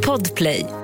Podplay. 0.00 0.79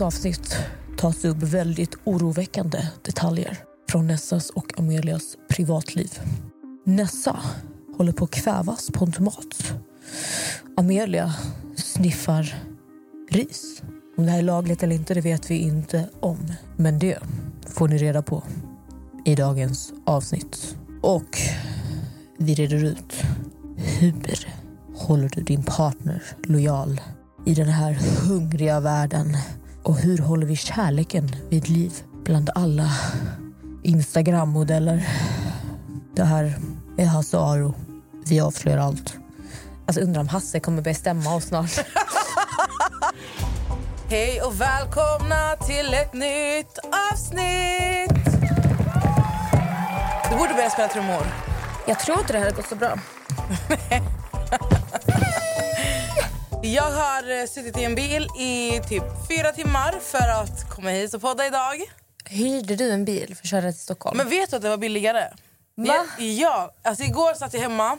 Dagens 0.00 0.14
avsnitt 0.14 0.56
tas 0.96 1.22
det 1.22 1.28
upp 1.28 1.42
väldigt 1.42 1.94
oroväckande 2.04 2.78
detaljer 3.02 3.58
från 3.88 4.06
Nessas 4.06 4.50
och 4.50 4.78
Amelias 4.78 5.36
privatliv. 5.48 6.20
Nessa 6.86 7.40
håller 7.96 8.12
på 8.12 8.24
att 8.24 8.30
kvävas 8.30 8.90
på 8.92 9.04
en 9.04 9.12
tomat. 9.12 9.74
Amelia 10.76 11.34
sniffar 11.76 12.54
ris. 13.30 13.82
Om 14.16 14.24
det 14.24 14.30
här 14.30 14.38
är 14.38 14.42
lagligt 14.42 14.82
eller 14.82 14.94
inte 14.94 15.14
det 15.14 15.20
vet 15.20 15.50
vi 15.50 15.58
inte 15.58 16.08
om. 16.20 16.52
Men 16.76 16.98
det 16.98 17.18
får 17.66 17.88
ni 17.88 17.98
reda 17.98 18.22
på 18.22 18.42
i 19.24 19.34
dagens 19.34 19.92
avsnitt. 20.06 20.76
Och 21.02 21.38
vi 22.38 22.54
reder 22.54 22.84
ut 22.84 23.22
hur 23.76 24.48
håller 24.94 25.28
du 25.28 25.42
din 25.42 25.62
partner 25.62 26.22
lojal 26.44 27.00
i 27.46 27.54
den 27.54 27.68
här 27.68 27.92
hungriga 28.26 28.80
världen? 28.80 29.36
Och 29.82 29.96
hur 29.96 30.18
håller 30.18 30.46
vi 30.46 30.56
kärleken 30.56 31.36
vid 31.48 31.68
liv 31.68 31.92
bland 32.24 32.50
alla 32.54 32.90
Instagram-modeller? 33.82 35.08
Det 36.14 36.24
här 36.24 36.58
är 36.96 37.06
Hasse 37.06 37.38
Aro. 37.38 37.74
Vi 38.26 38.40
avslöjar 38.40 38.78
allt. 38.78 39.14
Alltså 39.86 40.00
undrar 40.00 40.20
om 40.20 40.28
Hasse 40.28 40.60
kommer 40.60 40.82
börja 40.82 40.94
stämma 40.94 41.34
oss 41.34 41.44
snart. 41.44 41.70
Hej 44.08 44.42
och 44.42 44.60
välkomna 44.60 45.56
till 45.66 45.94
ett 45.94 46.14
nytt 46.14 46.78
avsnitt! 47.12 48.24
Du 50.30 50.36
borde 50.36 50.54
börja 50.54 50.70
spela 50.70 50.88
trummor. 50.88 51.26
Jag 51.86 51.98
tror 52.00 52.18
inte 52.18 52.32
det 52.32 52.38
hade 52.38 52.50
gått 52.50 52.68
så 52.68 52.76
bra. 52.76 52.98
Jag 56.62 56.90
har 56.90 57.40
eh, 57.40 57.46
suttit 57.46 57.78
i 57.78 57.84
en 57.84 57.94
bil 57.94 58.28
i 58.38 58.80
typ 58.88 59.02
fyra 59.28 59.52
timmar 59.52 60.00
för 60.00 60.42
att 60.42 60.70
komma 60.70 60.90
hit 60.90 61.14
och 61.14 61.20
podda 61.20 61.46
idag. 61.46 61.76
Hyrde 62.24 62.76
du 62.76 62.90
en 62.90 63.04
bil 63.04 63.34
för 63.36 63.42
att 63.42 63.50
köra 63.50 63.72
till 63.72 63.80
Stockholm? 63.80 64.16
Men 64.16 64.28
vet 64.28 64.50
du 64.50 64.56
att 64.56 64.62
det 64.62 64.68
var 64.68 64.76
billigare? 64.76 65.28
Va? 65.74 66.06
Ja, 66.18 66.24
ja, 66.24 66.74
alltså 66.82 67.04
igår 67.04 67.34
satt 67.34 67.54
jag 67.54 67.60
hemma 67.60 67.98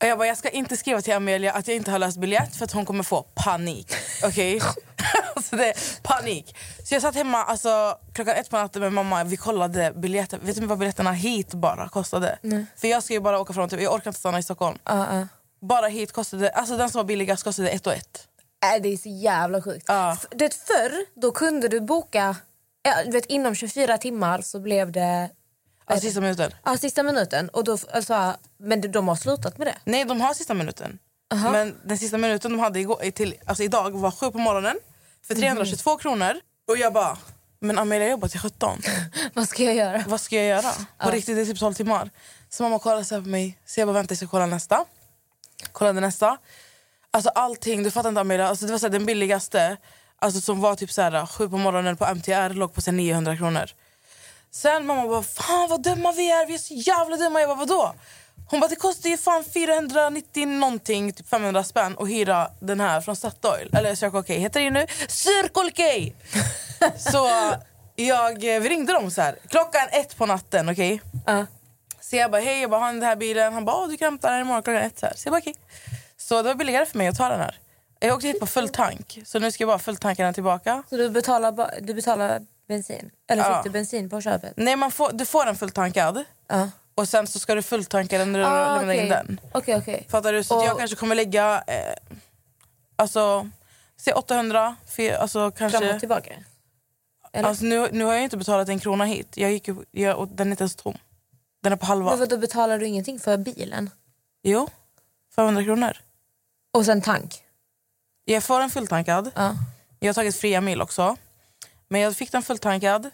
och 0.00 0.06
jag 0.06 0.18
bara, 0.18 0.28
jag 0.28 0.36
ska 0.36 0.48
inte 0.48 0.76
skriva 0.76 1.02
till 1.02 1.14
Amelia 1.14 1.52
att 1.52 1.68
jag 1.68 1.76
inte 1.76 1.90
har 1.90 1.98
löst 1.98 2.18
biljett 2.18 2.56
för 2.56 2.64
att 2.64 2.72
hon 2.72 2.86
kommer 2.86 3.02
få 3.04 3.22
panik. 3.22 3.92
Okej? 4.24 4.60
alltså 5.34 5.56
det 5.56 5.74
panik. 6.02 6.56
Så 6.84 6.94
jag 6.94 7.02
satt 7.02 7.14
hemma 7.14 7.44
alltså, 7.44 7.98
klockan 8.12 8.34
ett 8.34 8.50
på 8.50 8.56
natten 8.56 8.82
med 8.82 8.92
mamma. 8.92 9.24
Vi 9.24 9.36
kollade 9.36 9.92
biljetter. 9.96 10.38
Vet 10.42 10.60
du 10.60 10.66
vad 10.66 10.78
biljetterna 10.78 11.12
hit 11.12 11.54
bara 11.54 11.88
kostade? 11.88 12.38
För 12.76 12.88
jag 12.88 13.02
ska 13.02 13.14
ju 13.14 13.20
bara 13.20 13.40
åka 13.40 13.52
från, 13.52 13.68
typ, 13.68 13.80
jag 13.80 13.94
orkar 13.94 14.10
inte 14.10 14.20
stanna 14.20 14.38
i 14.38 14.42
Stockholm. 14.42 14.78
Ja, 14.84 15.18
ja. 15.18 15.26
Bara 15.62 15.86
hit 15.86 16.12
kostade, 16.12 16.50
alltså 16.50 16.76
den 16.76 16.90
som 16.90 16.98
var 16.98 17.04
billigast 17.04 17.44
kostade 17.44 17.68
ett 17.68 17.86
och 17.86 17.92
ett. 17.92 18.28
Nej, 18.62 18.80
det 18.80 18.88
är 18.88 18.96
så 18.96 19.08
jävla 19.08 19.62
sjukt. 19.62 19.84
Ja. 19.88 20.16
Det 20.30 20.54
förr, 20.54 21.20
då 21.20 21.32
kunde 21.32 21.68
du 21.68 21.80
boka... 21.80 22.36
Ja, 22.82 23.04
du 23.04 23.10
vet, 23.10 23.26
inom 23.26 23.54
24 23.54 23.98
timmar 23.98 24.40
så 24.40 24.60
blev 24.60 24.92
det... 24.92 25.30
Alltså 25.84 26.06
sista 26.06 26.20
minuten. 26.20 26.52
Ja, 26.64 26.76
sista 26.76 27.02
minuten. 27.02 27.48
Och 27.48 27.64
då, 27.64 27.78
alltså, 27.92 28.34
men 28.58 28.92
de 28.92 29.08
har 29.08 29.16
slutat 29.16 29.58
med 29.58 29.66
det. 29.66 29.76
Nej, 29.84 30.04
de 30.04 30.20
har 30.20 30.34
sista 30.34 30.54
minuten. 30.54 30.98
Men 31.52 31.76
den 31.84 31.98
sista 31.98 32.18
minuten 32.18 32.50
de 32.52 32.60
hade 32.60 32.80
igår, 32.80 33.10
till, 33.10 33.34
alltså 33.46 33.62
idag 33.62 33.90
var 33.90 34.10
sju 34.10 34.30
på 34.30 34.38
morgonen 34.38 34.76
för 35.26 35.34
322 35.34 35.96
kronor. 35.96 36.32
Och 36.68 36.76
jag 36.76 36.92
bara, 36.92 37.18
men 37.60 37.78
Amelia 37.78 38.08
jobbar 38.08 38.28
till 38.28 38.40
17. 38.40 38.80
Vad 39.34 39.48
ska 39.48 39.64
jag 39.64 39.74
göra? 39.74 40.04
Vad 40.06 40.20
ska 40.20 40.36
jag 40.36 40.46
göra? 40.46 40.72
På 40.98 41.10
riktigt, 41.10 41.36
det 41.36 41.42
är 41.42 41.46
typ 41.46 41.58
12 41.58 41.74
timmar. 41.74 42.10
Så 42.48 42.62
mamma 42.62 42.78
kollade 42.78 43.04
så 43.04 43.22
på 43.22 43.28
mig. 43.28 43.58
Så 43.66 43.80
jag 43.80 43.88
bara, 43.88 43.92
vänta 43.92 44.12
jag 44.12 44.16
ska 44.16 44.26
kolla 44.26 44.46
nästa. 44.46 44.84
Kollade 45.72 46.00
nästa. 46.00 46.38
Alltså 47.10 47.30
allting, 47.30 47.82
du 47.82 47.90
fattar 47.90 48.08
inte 48.08 48.20
Amelia. 48.20 48.48
Alltså, 48.48 48.66
det 48.66 48.72
var 48.72 48.78
så 48.78 48.86
här, 48.86 48.92
den 48.92 49.06
billigaste, 49.06 49.76
alltså, 50.18 50.40
som 50.40 50.60
var 50.60 50.74
typ 50.74 50.92
så 50.92 51.02
här, 51.02 51.26
sju 51.26 51.48
på 51.48 51.58
morgonen 51.58 51.96
på 51.96 52.04
MTR, 52.14 52.54
låg 52.54 52.74
på 52.74 52.80
så 52.80 52.90
här, 52.90 52.96
900 52.96 53.36
kronor. 53.36 53.70
Sen 54.50 54.86
mamma 54.86 55.08
bara, 55.08 55.22
fan 55.22 55.68
vad 55.68 55.82
dumma 55.82 56.12
vi 56.12 56.30
är, 56.30 56.46
vi 56.46 56.54
är 56.54 56.58
så 56.58 56.74
jävla 56.74 57.16
dumma. 57.16 57.40
Jag 57.40 57.48
bara, 57.48 57.58
vadå? 57.58 57.94
Hon 58.50 58.60
bara, 58.60 58.68
det 58.68 58.76
kostar 58.76 59.10
ju 59.10 59.16
fan 59.16 59.44
490 59.44 60.46
någonting, 60.46 61.12
typ 61.12 61.28
500 61.28 61.64
spänn 61.64 61.96
att 61.98 62.08
hyra 62.08 62.50
den 62.60 62.80
här 62.80 63.00
från 63.00 63.16
Statoil. 63.16 63.70
Eller 63.72 63.94
Circle 63.94 64.22
K, 64.22 64.32
heter 64.32 64.60
det 64.60 64.64
ju 64.64 64.70
nu? 64.70 64.86
Circle 65.08 65.70
K! 65.70 66.12
så 67.10 67.28
jag, 67.96 68.40
vi 68.40 68.68
ringde 68.68 68.92
dem 68.92 69.10
så 69.10 69.22
här, 69.22 69.38
klockan 69.48 69.88
ett 69.92 70.16
på 70.16 70.26
natten, 70.26 70.68
okej? 70.68 71.00
Ja. 71.26 71.46
Så 72.12 72.16
jag 72.16 72.30
bara, 72.30 72.40
hej, 72.40 72.60
jag 72.60 72.70
bara, 72.70 72.80
har 72.80 72.92
den 72.92 73.02
här 73.02 73.16
bilen? 73.16 73.52
Han 73.52 73.64
bara, 73.64 73.76
"Åh, 73.76 73.88
du 73.88 73.96
kan 73.96 74.06
hämta 74.06 74.30
den 74.30 74.40
imorgon 74.40 74.62
klockan 74.62 74.82
ett. 74.82 74.98
Så, 74.98 75.06
här. 75.06 75.14
så 75.16 75.26
jag 75.26 75.32
bara, 75.32 75.38
okej. 75.38 75.54
Så 76.16 76.42
det 76.42 76.48
var 76.48 76.54
billigare 76.54 76.86
för 76.86 76.98
mig 76.98 77.08
att 77.08 77.16
ta 77.16 77.28
den 77.28 77.40
här. 77.40 77.58
Jag 78.00 78.14
åkte 78.14 78.26
hit 78.28 78.40
på 78.40 78.46
full 78.46 78.68
tank, 78.68 79.18
så 79.26 79.38
nu 79.38 79.52
ska 79.52 79.62
jag 79.62 79.68
bara 79.68 79.78
fulltanka 79.78 80.24
den 80.24 80.34
tillbaka. 80.34 80.82
Så 80.90 80.96
du 80.96 81.10
betalar, 81.10 81.80
du 81.80 81.94
betalar 81.94 82.40
bensin? 82.68 83.10
Eller 83.30 83.42
Ja. 83.50 83.56
fick 83.56 83.64
du 83.64 83.70
bensin 83.70 84.10
på 84.10 84.20
köpet? 84.20 84.52
Nej, 84.56 84.76
man 84.76 84.90
får, 84.90 85.12
du 85.12 85.26
får 85.26 85.44
den 85.46 85.56
fulltankad 85.56 86.24
Ja. 86.48 86.70
och 86.94 87.08
sen 87.08 87.26
så 87.26 87.38
ska 87.38 87.54
du 87.54 87.62
fulltanka 87.62 88.18
den 88.18 88.32
när 88.32 88.38
du 88.38 88.44
Ah, 88.44 88.76
lämnar 88.76 88.94
in 88.94 89.00
okej. 89.00 89.08
den. 89.08 89.40
Okej, 89.52 89.76
okej. 89.76 90.06
Fattar 90.10 90.32
du? 90.32 90.44
Så 90.44 90.58
Och- 90.58 90.64
jag 90.66 90.78
kanske 90.78 90.96
kommer 90.96 91.14
lägga, 91.14 91.64
eh, 91.66 91.94
alltså, 92.96 93.48
se 93.96 94.12
800, 94.12 94.76
för, 94.88 95.10
alltså 95.12 95.38
Fram 95.38 95.52
kanske... 95.70 95.94
och 95.94 96.00
tillbaka? 96.00 96.32
Eller? 97.32 97.48
Alltså, 97.48 97.64
nu, 97.64 97.88
nu 97.92 98.04
har 98.04 98.12
jag 98.14 98.22
inte 98.22 98.36
betalat 98.36 98.68
en 98.68 98.78
krona 98.78 99.04
hit, 99.04 99.28
jag 99.36 99.52
gick, 99.52 99.68
jag, 99.90 100.18
och 100.18 100.28
den 100.28 100.46
är 100.46 100.50
inte 100.50 100.62
ens 100.62 100.76
tom. 100.76 100.98
Den 101.62 101.72
är 101.72 101.76
på 101.76 101.86
halva. 101.86 102.16
Men 102.16 102.28
då 102.28 102.36
betalar 102.36 102.78
du 102.78 102.86
ingenting 102.86 103.20
för 103.20 103.36
bilen? 103.36 103.90
Jo, 104.42 104.68
500 105.34 105.64
kronor. 105.64 105.96
Och 106.72 106.84
sen 106.84 107.02
tank? 107.02 107.42
Jag 108.24 108.44
får 108.44 108.60
den 108.60 108.70
fulltankad. 108.70 109.30
Ja. 109.34 109.54
Jag 110.00 110.08
har 110.08 110.14
tagit 110.14 110.36
fria 110.36 110.60
mil 110.60 110.82
också. 110.82 111.16
Men 111.88 112.00
jag 112.00 112.16
fick 112.16 112.32
den 112.32 112.42
fulltankad. 112.42 113.10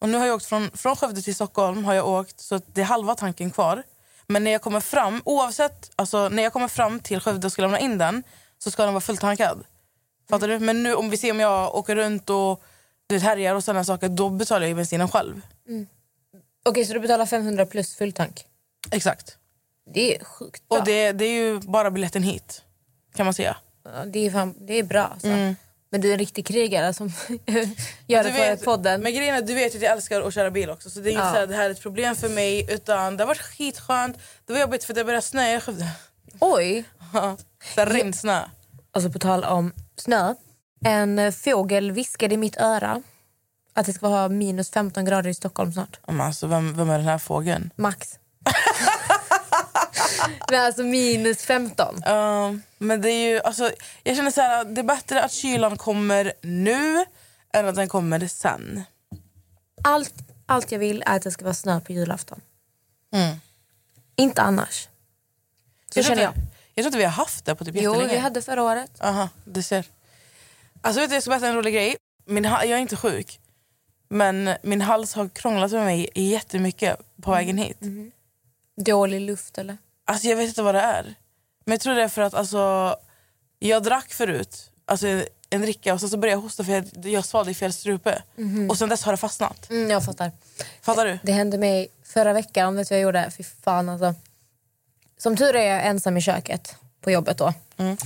Och 0.00 0.08
nu 0.08 0.18
har 0.18 0.26
jag 0.26 0.34
åkt 0.34 0.46
från, 0.46 0.70
från 0.70 0.96
Skövde 0.96 1.22
till 1.22 1.34
Stockholm 1.34 1.84
har 1.84 1.94
jag 1.94 2.08
åkt 2.08 2.40
så 2.40 2.60
det 2.66 2.80
är 2.80 2.84
halva 2.84 3.14
tanken 3.14 3.50
kvar. 3.50 3.82
Men 4.26 4.44
när 4.44 4.50
jag 4.50 4.62
kommer 4.62 4.80
fram, 4.80 5.22
oavsett, 5.24 5.90
alltså 5.96 6.28
när 6.28 6.42
jag 6.42 6.52
kommer 6.52 6.68
fram 6.68 7.00
till 7.00 7.20
Skövde 7.20 7.46
och 7.46 7.52
ska 7.52 7.62
lämna 7.62 7.78
in 7.78 7.98
den 7.98 8.22
så 8.58 8.70
ska 8.70 8.84
den 8.84 8.94
vara 8.94 9.00
fulltankad. 9.00 9.64
Fattar 10.28 10.48
du? 10.48 10.58
Men 10.58 10.82
nu 10.82 10.94
om 10.94 11.10
vi 11.10 11.16
ser 11.16 11.30
om 11.30 11.40
jag 11.40 11.74
åker 11.74 11.96
runt 11.96 12.30
och 12.30 12.62
du 13.06 13.18
härjar 13.18 13.54
och 13.54 13.64
sådana 13.64 13.84
saker, 13.84 14.08
då 14.08 14.28
betalar 14.28 14.66
jag 14.66 14.76
bensinen 14.76 15.08
själv. 15.08 15.40
Okej, 16.66 16.84
så 16.84 16.92
du 16.92 17.00
betalar 17.00 17.26
500 17.26 17.66
plus 17.66 17.94
fulltank? 17.96 18.44
Exakt. 18.90 19.36
Det 19.94 20.16
är 20.16 20.24
sjukt 20.24 20.68
bra. 20.68 20.78
Och 20.78 20.84
det, 20.84 21.12
det 21.12 21.24
är 21.24 21.32
ju 21.32 21.60
bara 21.60 21.90
biljetten 21.90 22.22
hit, 22.22 22.62
kan 23.16 23.24
man 23.26 23.34
säga. 23.34 23.56
Ja, 23.84 24.04
det, 24.06 24.26
är 24.26 24.30
fan, 24.30 24.54
det 24.66 24.78
är 24.78 24.82
bra. 24.82 25.02
Alltså. 25.02 25.28
Mm. 25.28 25.56
Men 25.90 26.00
du 26.00 26.08
är 26.08 26.12
en 26.12 26.18
riktig 26.18 26.46
krigare 26.46 26.94
som 26.94 27.06
gör 28.06 28.24
det 28.24 28.30
för 28.32 28.38
vet- 28.38 28.64
podden. 28.64 29.02
Men 29.02 29.14
grejen 29.14 29.34
är, 29.34 29.42
du 29.42 29.54
vet 29.54 29.74
att 29.74 29.82
jag 29.82 29.92
älskar 29.92 30.22
att 30.22 30.34
köra 30.34 30.50
bil 30.50 30.70
också. 30.70 30.90
Så 30.90 31.00
det 31.00 31.08
är 31.08 31.12
inte 31.12 31.24
Ja. 31.24 31.32
så 31.32 31.38
här, 31.38 31.46
det 31.46 31.54
här 31.54 31.66
är 31.66 31.70
ett 31.70 31.82
problem 31.82 32.16
för 32.16 32.28
mig. 32.28 32.66
Utan 32.74 33.16
det 33.16 33.22
har 33.24 33.28
varit 33.28 33.40
skitskönt. 33.42 34.16
Det 34.46 34.52
var 34.52 34.60
jobbigt 34.60 34.84
för 34.84 34.94
det 34.94 35.04
började 35.04 35.22
snöa 35.22 35.56
i 35.56 35.60
Skövde. 35.60 35.88
Oj! 36.40 36.84
Så 37.74 37.80
här 37.80 37.86
Rinnsnö. 37.86 38.42
Alltså 38.92 39.10
på 39.10 39.18
tal 39.18 39.44
om 39.44 39.72
snö. 39.96 40.34
En 40.84 41.32
fågel 41.32 41.92
viskade 41.92 42.34
i 42.34 42.38
mitt 42.38 42.56
öra 42.56 43.02
att 43.76 43.86
det 43.86 43.92
ska 43.92 44.08
vara 44.08 44.28
minus 44.28 44.70
15 44.70 45.04
grader 45.04 45.30
i 45.30 45.34
Stockholm 45.34 45.72
snart. 45.72 46.00
Men 46.06 46.20
alltså, 46.20 46.46
vem, 46.46 46.76
vem 46.76 46.90
är 46.90 46.98
den 46.98 47.06
här 47.08 47.18
fågeln? 47.18 47.70
Max. 47.76 48.18
Men 50.50 50.60
alltså 50.64 50.82
minus 50.82 51.42
15. 51.42 52.00
Ja, 52.04 52.54
men 52.78 53.00
det 53.00 53.10
är 53.10 53.28
ju, 53.28 53.40
alltså, 53.40 53.70
jag 54.02 54.16
känner 54.16 54.30
så 54.30 54.40
här, 54.40 54.64
det 54.64 54.80
är 54.80 54.84
bättre 54.84 55.22
att 55.24 55.32
kylan 55.32 55.76
kommer 55.78 56.32
nu 56.42 57.04
än 57.52 57.68
att 57.68 57.74
den 57.74 57.88
kommer 57.88 58.26
sen. 58.28 58.82
Allt, 59.84 60.14
allt 60.46 60.72
jag 60.72 60.78
vill 60.78 61.02
är 61.06 61.16
att 61.16 61.22
det 61.22 61.30
ska 61.30 61.44
vara 61.44 61.54
snö 61.54 61.80
på 61.80 61.92
julafton. 61.92 62.40
Mm. 63.14 63.36
Inte 64.16 64.42
annars. 64.42 64.88
Så 65.92 65.98
Jag 65.98 66.06
känner 66.06 66.22
jag. 66.22 66.32
jag 66.74 66.82
tror 66.82 66.86
inte 66.86 66.98
vi 66.98 67.04
har 67.04 67.10
haft 67.10 67.44
det 67.44 67.54
på 67.54 67.64
typ 67.64 67.74
Jo, 67.76 67.82
jättelänge. 67.92 68.12
vi 68.14 68.18
hade 68.18 68.42
förra 68.42 68.62
året. 68.62 68.90
Aha, 69.00 69.28
du 69.44 69.62
ser. 69.62 69.84
Alltså 70.80 71.00
vet 71.00 71.10
du, 71.10 71.16
jag 71.16 71.22
ska 71.22 71.30
berätta 71.30 71.48
en 71.48 71.54
rolig 71.56 71.74
grej. 71.74 71.96
Min, 72.26 72.44
jag 72.44 72.64
är 72.70 72.76
inte 72.76 72.96
sjuk. 72.96 73.40
Men 74.08 74.50
min 74.62 74.80
hals 74.80 75.14
har 75.14 75.28
krånglat 75.28 75.72
med 75.72 75.84
mig 75.84 76.10
jättemycket 76.14 77.00
på 77.22 77.30
vägen 77.30 77.58
hit. 77.58 77.78
Dålig 78.76 79.20
luft 79.20 79.58
eller? 79.58 79.76
Alltså 80.04 80.28
jag 80.28 80.36
vet 80.36 80.48
inte 80.48 80.62
vad 80.62 80.74
det 80.74 80.80
är. 80.80 81.14
Men 81.64 81.72
jag 81.72 81.80
tror 81.80 81.94
det 81.94 82.02
är 82.02 82.08
för 82.08 82.22
att 82.22 82.34
alltså, 82.34 82.96
Jag 83.58 83.82
drack 83.82 84.12
förut 84.12 84.70
alltså 84.84 85.06
en 85.50 85.62
dricka 85.62 85.94
och 85.94 86.00
sen 86.00 86.08
så 86.08 86.16
började 86.16 86.36
jag 86.38 86.42
hosta 86.42 86.64
för 86.64 86.72
jag, 86.72 86.84
jag 87.06 87.24
svalde 87.24 87.50
i 87.50 87.54
fel 87.54 87.72
strupe. 87.72 88.22
Och 88.70 88.78
sen 88.78 88.88
dess 88.88 89.02
har 89.02 89.12
det 89.12 89.16
fastnat. 89.16 89.70
Mm, 89.70 89.90
jag 89.90 90.04
fattar. 90.04 90.32
Fattar 90.82 91.06
du? 91.06 91.18
Det 91.22 91.32
hände 91.32 91.58
mig 91.58 91.88
förra 92.04 92.32
veckan. 92.32 92.76
Vet 92.76 92.88
du 92.88 92.94
vad 92.94 92.98
jag 92.98 93.04
gjorde? 93.04 93.30
Fy 93.36 93.42
fan 93.42 93.88
alltså. 93.88 94.14
Som 95.18 95.36
tur 95.36 95.56
är 95.56 95.74
jag 95.74 95.86
ensam 95.86 96.16
i 96.16 96.20
köket 96.20 96.76
på 97.00 97.10
jobbet 97.10 97.38
då. 97.38 97.54
Mm. 97.76 97.96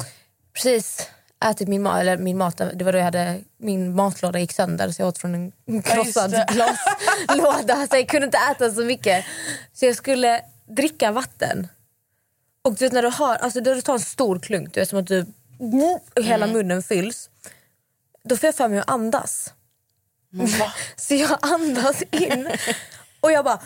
Precis 0.53 1.09
ätit 1.45 1.69
min 1.69 1.83
mat, 1.83 2.01
eller 2.01 2.17
min 2.17 2.39
mat, 2.39 2.57
det 2.75 2.85
var 2.85 2.93
då 2.93 2.99
jag 2.99 3.05
hade, 3.05 3.41
min 3.59 3.95
matlåda 3.95 4.39
gick 4.39 4.53
sönder 4.53 4.91
så 4.91 5.03
jag 5.03 5.09
åt 5.09 5.19
från 5.19 5.35
en 5.67 5.83
krossad 5.83 6.31
det. 6.31 6.47
glaslåda 6.49 7.87
så 7.87 7.97
jag 7.97 8.09
kunde 8.09 8.25
inte 8.25 8.39
äta 8.51 8.71
så 8.71 8.85
mycket. 8.85 9.25
Så 9.73 9.87
jag 9.87 9.97
skulle 9.97 10.41
dricka 10.69 11.13
vatten. 11.13 11.69
Och 12.63 12.75
du 12.75 12.85
vet 12.85 12.93
när 12.93 13.03
du 13.03 13.09
har, 13.09 13.37
alltså 13.37 13.61
när 13.61 13.75
du 13.75 13.83
tar 13.83 13.95
en 13.95 14.01
stor 14.01 14.39
klunk, 14.39 14.75
du 14.75 14.81
vet 14.81 14.89
som 14.89 14.99
att 14.99 15.07
du, 15.07 15.27
hela 16.23 16.47
munnen 16.47 16.83
fylls. 16.83 17.31
Då 18.25 18.37
får 18.37 18.47
jag 18.47 18.55
för 18.55 18.69
mig 18.69 18.79
att 18.79 18.91
andas. 18.91 19.53
Va? 20.31 20.73
Så 20.97 21.15
jag 21.15 21.39
andas 21.43 22.03
in 22.11 22.49
och 23.21 23.33
jag 23.33 23.45
bara... 23.45 23.61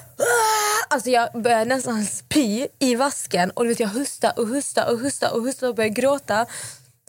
Alltså 0.89 1.11
jag 1.11 1.43
börjar 1.43 1.65
nästan 1.65 2.05
spy 2.05 2.67
i 2.79 2.95
vasken 2.95 3.51
och 3.51 3.65
du 3.65 3.69
vet 3.69 3.81
jag 3.81 3.89
hustar 3.89 4.33
och 4.37 4.49
hustar 4.49 4.93
och 4.93 4.99
hustar 4.99 5.35
och 5.35 5.43
hustar 5.43 5.69
och 5.69 5.75
börjar 5.75 5.91
gråta. 5.91 6.47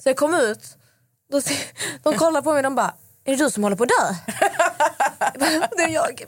Så 0.03 0.09
jag 0.09 0.15
kom 0.17 0.33
ut, 0.33 0.77
då, 1.31 1.41
de 2.03 2.17
kollar 2.17 2.41
på 2.41 2.49
mig 2.51 2.57
och 2.57 2.63
de 2.63 2.75
bara 2.75 2.93
är 3.25 3.31
det 3.37 3.43
du 3.43 3.49
som 3.51 3.63
håller 3.63 3.75
på 3.75 3.83
att 3.83 3.89
dö? 3.89 4.15
Bara, 5.39 5.67
det 5.77 5.83
är 5.83 5.89
jag. 5.89 6.23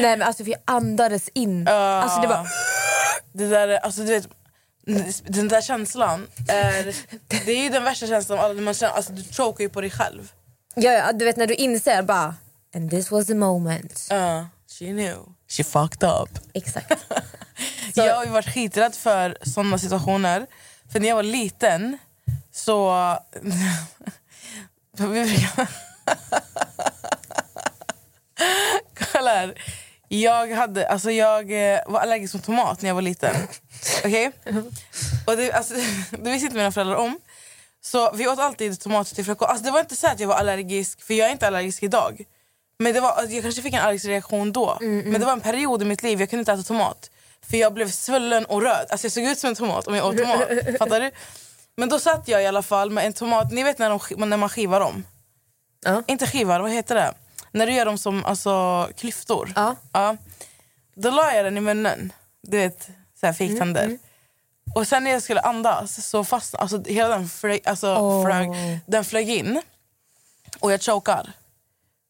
men 0.16 0.22
alltså 0.22 0.44
för 0.44 0.50
jag 0.50 0.60
andades 0.64 1.28
in. 1.28 1.68
Alltså 1.68 2.20
det 2.20 2.26
var... 2.26 2.48
Det 3.32 3.46
där, 3.48 3.68
är- 3.68 3.78
alltså 3.78 4.00
du 4.02 4.06
vet, 4.12 4.28
den 5.26 5.48
där 5.48 5.60
känslan, 5.60 6.26
är, 6.48 6.96
det 7.46 7.52
är 7.52 7.62
ju 7.62 7.68
den 7.68 7.84
värsta 7.84 8.06
känslan 8.06 8.38
av 8.38 8.44
alla. 8.44 8.60
Man 8.60 8.74
känner, 8.74 8.92
alltså, 8.92 9.12
du 9.12 9.22
chokar 9.32 9.64
ju 9.64 9.68
på 9.70 9.80
dig 9.80 9.90
själv. 9.90 10.32
Ja, 10.74 10.92
ja, 10.92 11.12
du 11.12 11.24
vet 11.24 11.36
när 11.36 11.46
du 11.46 11.54
inser 11.54 12.02
bara 12.02 12.34
and 12.74 12.90
this 12.90 13.10
was 13.10 13.26
the 13.26 13.34
moment. 13.34 14.08
Uh, 14.12 14.44
she 14.78 14.84
knew. 14.84 15.16
She 15.50 15.64
fucked 15.64 16.08
up. 16.10 16.28
Exakt. 16.54 16.92
Jag 17.94 18.14
har 18.16 18.24
ju 18.24 18.30
varit 18.30 18.54
skiträdd 18.54 18.94
för 18.94 19.38
såna 19.42 19.78
situationer. 19.78 20.46
För 20.92 21.00
när 21.00 21.08
jag 21.08 21.16
var 21.16 21.22
liten 21.22 21.98
så... 22.58 23.18
Kolla 29.12 29.30
här. 29.30 29.62
Jag, 30.08 30.50
hade, 30.50 30.88
alltså 30.88 31.10
jag 31.10 31.72
eh, 31.72 31.80
var 31.86 32.00
allergisk 32.00 32.34
mot 32.34 32.44
tomat 32.44 32.82
när 32.82 32.90
jag 32.90 32.94
var 32.94 33.02
liten. 33.02 33.34
Okej? 34.04 34.32
Och 35.26 35.36
det, 35.36 35.52
alltså, 35.52 35.74
det 36.10 36.30
visste 36.30 36.44
inte 36.44 36.56
mina 36.56 36.72
föräldrar 36.72 36.96
om. 36.96 37.18
Så 37.80 38.12
vi 38.12 38.28
åt 38.28 38.38
alltid 38.38 38.80
tomat 38.80 39.14
till 39.14 39.24
frukost. 39.24 39.50
Alltså, 39.50 39.64
det 39.64 39.70
var 39.70 39.80
inte 39.80 39.96
så 39.96 40.06
att 40.06 40.20
jag 40.20 40.28
var 40.28 40.34
allergisk, 40.34 41.02
för 41.02 41.14
jag 41.14 41.28
är 41.28 41.32
inte 41.32 41.46
allergisk 41.46 41.82
idag. 41.82 42.24
Men 42.78 42.94
det 42.94 43.00
var, 43.00 43.10
alltså, 43.10 43.34
jag 43.34 43.42
kanske 43.42 43.62
fick 43.62 43.74
en 43.74 43.80
allergisk 43.80 44.06
reaktion 44.06 44.52
då. 44.52 44.78
Men 44.80 45.20
det 45.20 45.26
var 45.26 45.32
en 45.32 45.40
period 45.40 45.82
i 45.82 45.84
mitt 45.84 46.02
liv 46.02 46.20
jag 46.20 46.30
kunde 46.30 46.40
inte 46.40 46.52
äta 46.52 46.62
tomat. 46.62 47.10
För 47.50 47.56
jag 47.56 47.74
blev 47.74 47.90
svullen 47.90 48.44
och 48.44 48.62
röd. 48.62 48.86
Alltså 48.90 49.04
jag 49.04 49.12
såg 49.12 49.24
ut 49.24 49.38
som 49.38 49.48
en 49.48 49.56
tomat 49.56 49.86
om 49.86 49.94
jag 49.94 50.06
åt 50.06 50.18
tomat. 50.18 50.48
Fattar 50.78 51.00
du? 51.00 51.10
Men 51.78 51.88
då 51.88 51.98
satt 51.98 52.28
jag 52.28 52.42
i 52.42 52.46
alla 52.46 52.62
fall 52.62 52.90
med 52.90 53.06
en 53.06 53.12
tomat. 53.12 53.52
Ni 53.52 53.62
vet 53.62 53.78
när, 53.78 54.16
de, 54.16 54.28
när 54.28 54.36
man 54.36 54.48
skivar 54.48 54.80
dem? 54.80 55.04
Ja. 55.84 56.02
Inte 56.06 56.26
skivar, 56.26 56.60
vad 56.60 56.70
heter 56.70 56.94
det? 56.94 57.14
När 57.52 57.66
du 57.66 57.72
gör 57.72 57.84
dem 57.84 57.98
som 57.98 58.24
alltså, 58.24 58.88
klyftor. 58.96 59.52
Ja. 59.56 59.76
Ja. 59.92 60.16
Då 60.94 61.10
la 61.10 61.34
jag 61.34 61.44
den 61.44 61.56
i 61.56 61.60
munnen. 61.60 62.12
Du 62.42 62.56
vet, 62.56 62.88
så 63.20 63.26
här 63.26 63.32
fiktänder. 63.32 63.98
Och 64.74 64.88
sen 64.88 65.04
när 65.04 65.10
jag 65.10 65.22
skulle 65.22 65.40
andas 65.40 66.08
så 66.08 66.24
fastnade 66.24 66.62
alltså, 66.62 66.82
hela 66.84 67.08
den 67.08 67.28
flög, 67.28 67.60
alltså, 67.64 67.96
Åh. 67.96 68.24
flög, 68.24 68.48
den 68.86 69.04
flög 69.04 69.30
in. 69.30 69.62
Och 70.60 70.72
jag 70.72 70.82
chokar. 70.82 71.32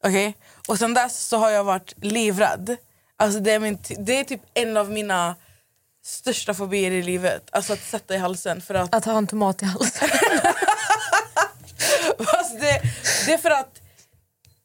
Okej? 0.05 0.37
Och 0.69 0.79
sen 0.79 0.94
dess 0.94 1.21
så 1.21 1.37
har 1.37 1.50
jag 1.50 1.64
varit 1.64 1.94
livrädd. 1.97 2.76
Alltså, 3.17 3.41
det, 3.41 3.53
är 3.53 3.59
min, 3.59 3.79
det 3.99 4.21
är 4.21 4.25
typ 4.25 4.43
en 4.55 4.76
av 4.76 4.91
mina 4.91 5.35
största 6.09 6.55
fobier 6.55 6.91
i 6.91 7.03
livet. 7.03 7.49
Alltså 7.53 7.73
att 7.73 7.83
sätta 7.85 8.15
i 8.15 8.19
halsen. 8.19 8.61
För 8.61 8.75
att 8.75 8.95
Att 8.95 9.05
ha 9.05 9.19
en 9.19 9.27
tomat 9.27 9.63
i 9.63 9.65
halsen. 9.65 10.09
Alltså 12.19 12.55
det, 12.55 12.83
det 13.27 13.33
är 13.33 13.39
för 13.39 13.51
att 13.51 13.81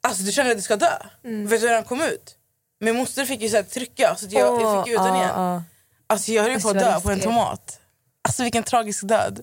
alltså 0.01 0.23
du 0.23 0.31
känner 0.31 0.51
att 0.51 0.57
du 0.57 0.61
ska 0.63 0.75
dö. 0.75 0.97
Mm. 1.23 1.47
Vet 1.47 1.61
du 1.61 1.67
hur 1.67 1.75
den 1.75 1.83
kom 1.83 2.01
ut? 2.01 2.35
Min 2.79 2.95
moster 2.95 3.25
fick 3.25 3.41
ju 3.41 3.49
så 3.49 3.55
här 3.55 3.63
trycka 3.63 4.15
så 4.15 4.25
att 4.25 4.31
jag, 4.31 4.61
jag 4.61 4.85
fick 4.85 4.93
ut 4.93 4.99
den 4.99 5.15
igen. 5.15 5.29
ja. 5.35 5.63
Alltså 6.07 6.31
jag 6.31 6.43
höll 6.43 6.51
ju 6.51 6.59
på 6.59 6.69
att 6.69 6.79
dö 6.79 6.99
på 6.99 7.11
en 7.11 7.19
tomat. 7.19 7.79
Alltså 8.21 8.43
vilken 8.43 8.63
tragisk 8.63 9.07
död. 9.07 9.41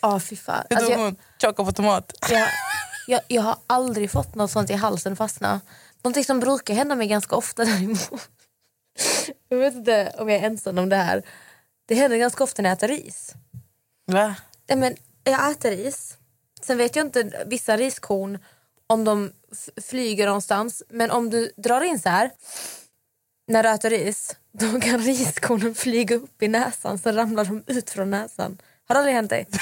Ja, 0.00 0.20
fy 0.20 0.36
fan. 0.36 0.64
Hur 0.70 0.76
Alltså, 0.76 0.92
dog 0.92 1.00
hon? 1.00 1.16
Chocka 1.42 1.64
på 1.64 1.72
tomat. 1.72 2.12
jag, 2.30 2.48
jag, 3.06 3.20
jag 3.28 3.42
har 3.42 3.56
aldrig 3.66 4.10
fått 4.10 4.34
något 4.34 4.50
sånt 4.50 4.70
i 4.70 4.74
halsen 4.74 5.16
fastna. 5.16 5.60
Någonting 6.02 6.24
som 6.24 6.40
brukar 6.40 6.74
hända 6.74 6.94
mig 6.94 7.06
ganska 7.06 7.36
ofta 7.36 7.64
däremot. 7.64 8.28
Jag 9.48 9.58
vet 9.58 9.74
inte 9.74 10.12
om 10.18 10.28
jag 10.28 10.38
är 10.40 10.46
ensam 10.46 10.78
om 10.78 10.88
det 10.88 10.96
här. 10.96 11.22
Det 11.86 11.94
händer 11.94 12.18
ganska 12.18 12.44
ofta 12.44 12.62
när 12.62 12.70
jag 12.70 12.76
äter 12.76 12.88
ris. 12.88 13.34
Va? 14.06 14.34
Nej, 14.68 14.78
men 14.78 14.96
jag 15.24 15.50
äter 15.50 15.70
ris. 15.70 16.16
Sen 16.62 16.78
vet 16.78 16.96
jag 16.96 17.06
inte 17.06 17.44
vissa 17.46 17.76
riskorn 17.76 18.38
om 18.86 19.04
de 19.04 19.32
flyger 19.82 20.26
någonstans. 20.26 20.82
Men 20.88 21.10
om 21.10 21.30
du 21.30 21.52
drar 21.56 21.80
in 21.80 21.98
så 21.98 22.08
här 22.08 22.30
när 23.46 23.62
du 23.62 23.68
äter 23.68 23.90
ris, 23.90 24.36
då 24.52 24.80
kan 24.80 24.98
riskornen 24.98 25.74
flyga 25.74 26.16
upp 26.16 26.42
i 26.42 26.48
näsan 26.48 26.98
så 26.98 27.12
ramlar 27.12 27.44
de 27.44 27.64
ut 27.66 27.90
från 27.90 28.10
näsan. 28.10 28.58
Har 28.88 28.94
det 28.94 28.98
aldrig 28.98 29.14
hänt 29.14 29.30
dig? 29.30 29.46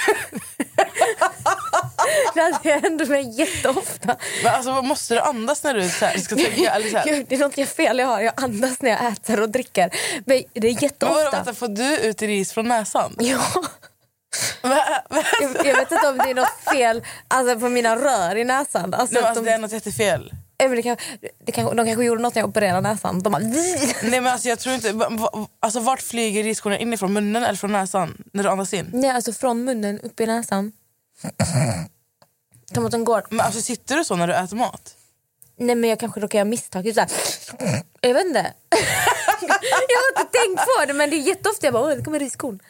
det 2.62 2.70
händer 2.70 3.06
mig 3.06 3.38
jätteofta. 3.40 4.16
Men 4.44 4.54
alltså, 4.54 4.82
måste 4.82 5.14
du 5.14 5.20
andas 5.20 5.64
när 5.64 5.74
du 5.74 5.88
så 5.88 6.04
här, 6.04 6.18
ska 6.18 6.36
tänka? 6.36 6.70
Eller 6.70 6.90
så 6.90 6.96
här? 6.96 7.24
Det 7.28 7.34
är 7.34 7.38
något 7.38 7.58
jag 7.58 7.68
fel 7.68 7.98
jag 7.98 8.06
har. 8.06 8.20
Jag 8.20 8.32
andas 8.36 8.82
när 8.82 8.90
jag 8.90 9.12
äter 9.12 9.40
och 9.40 9.50
dricker. 9.50 9.90
Men 10.26 10.42
det 10.52 10.58
är 10.58 10.62
Men 10.62 10.74
vadå, 10.74 10.82
jätteofta. 10.82 11.30
vänta, 11.30 11.54
får 11.54 11.68
du 11.68 11.96
ut 11.96 12.22
ris 12.22 12.52
från 12.52 12.68
näsan? 12.68 13.16
Ja. 13.18 13.40
Jag, 14.62 15.66
jag 15.66 15.76
vet 15.76 15.92
inte 15.92 16.08
om 16.08 16.18
det 16.18 16.30
är 16.30 16.34
något 16.34 16.72
fel 16.72 17.02
alltså, 17.28 17.60
på 17.60 17.68
mina 17.68 17.96
rör 17.96 18.36
i 18.36 18.44
näsan. 18.44 18.94
Alltså, 18.94 19.14
Nej, 19.14 19.22
men 19.22 19.28
alltså, 19.28 19.44
de, 19.44 19.50
det 19.50 19.54
är 19.54 19.58
något 19.58 19.72
jättefel. 19.72 20.32
Men 20.58 20.76
det 20.76 20.82
kan, 20.82 20.96
det 21.46 21.52
kan, 21.52 21.76
de 21.76 21.86
kanske 21.86 22.04
gjorde 22.04 22.22
något 22.22 22.34
när 22.34 22.42
jag 22.42 22.48
opererade 22.48 22.80
näsan. 22.80 23.22
De 23.22 23.32
bara... 23.32 23.42
Nej 23.42 23.90
men 24.02 24.26
alltså 24.26 24.48
jag 24.48 24.58
tror 24.58 24.74
inte, 24.74 24.94
alltså 25.60 25.80
vart 25.80 26.02
flyger 26.02 26.42
riskornen 26.42 26.78
inifrån? 26.80 27.12
Munnen 27.12 27.42
eller 27.42 27.56
från 27.56 27.72
näsan? 27.72 28.22
När 28.32 28.42
du 28.42 28.48
andas 28.48 28.74
in? 28.74 28.90
Nej, 28.92 29.10
alltså 29.10 29.32
från 29.32 29.64
munnen 29.64 30.00
upp 30.00 30.20
i 30.20 30.26
näsan. 30.26 30.72
Den 32.74 33.04
går... 33.04 33.26
Men 33.30 33.40
alltså 33.40 33.62
sitter 33.62 33.96
du 33.96 34.04
så 34.04 34.16
när 34.16 34.26
du 34.26 34.34
äter 34.34 34.56
mat? 34.56 34.96
Nej 35.56 35.74
men 35.74 35.90
jag 35.90 36.00
kanske 36.00 36.20
råkar 36.20 36.38
göra 36.38 36.44
misstag. 36.44 36.84
Typ. 36.84 36.96
Jag 38.00 38.14
vet 38.14 38.26
inte. 38.26 38.38
jag 39.40 39.98
har 39.98 40.20
inte 40.20 40.38
tänkt 40.38 40.64
på 40.64 40.84
det 40.86 40.92
men 40.92 41.10
det 41.10 41.16
är 41.16 41.20
jätteofta 41.20 41.66
jag 41.66 41.72
bara 41.74 41.82
åh 41.82 41.96
det 41.96 42.04
kommer 42.04 42.18
riskorn. 42.18 42.60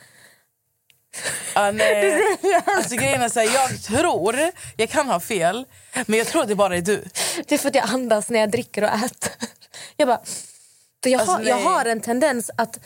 Ah, 1.55 1.71
nej. 1.71 2.23
Alltså 2.67 2.95
grejen 2.95 3.23
är 3.23 3.29
så 3.29 3.41
här, 3.41 3.55
jag 3.55 3.83
tror, 3.83 4.51
jag 4.77 4.91
kan 4.91 5.09
ha 5.09 5.21
fel, 5.21 5.65
men 6.07 6.19
jag 6.19 6.27
tror 6.27 6.43
att 6.43 6.49
det 6.49 6.55
bara 6.55 6.77
är 6.77 6.81
du. 6.81 7.05
Det 7.49 7.55
är 7.55 7.59
för 7.59 7.69
att 7.69 7.75
jag 7.75 7.89
andas 7.89 8.31
när 8.31 8.41
jag 8.41 8.51
dricker 8.51 8.83
och 8.83 8.89
äter. 8.89 9.33
Jag 9.97 10.09
bara... 10.09 10.21
För 11.03 11.11
jag, 11.11 11.21
Alltså, 11.21 11.35
har, 11.35 11.43
jag 11.43 11.57
har 11.57 11.85
en 11.85 12.01
tendens 12.01 12.51
att... 12.57 12.79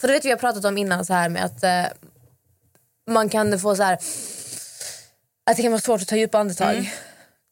För 0.00 0.08
du 0.08 0.14
vet 0.14 0.24
vi 0.24 0.30
har 0.30 0.36
pratat 0.36 0.64
om 0.64 0.78
innan 0.78 1.04
så 1.04 1.14
här 1.14 1.28
med 1.28 1.44
att 1.44 1.64
eh, 1.64 1.84
man 3.10 3.28
kan 3.28 3.58
få 3.58 3.76
så 3.76 3.82
här... 3.82 3.98
Att 5.46 5.56
det 5.56 5.62
kan 5.62 5.72
vara 5.72 5.80
svårt 5.80 6.02
att 6.02 6.08
ta 6.08 6.16
djupa 6.16 6.38
andetag. 6.38 6.74
Mm. 6.74 6.86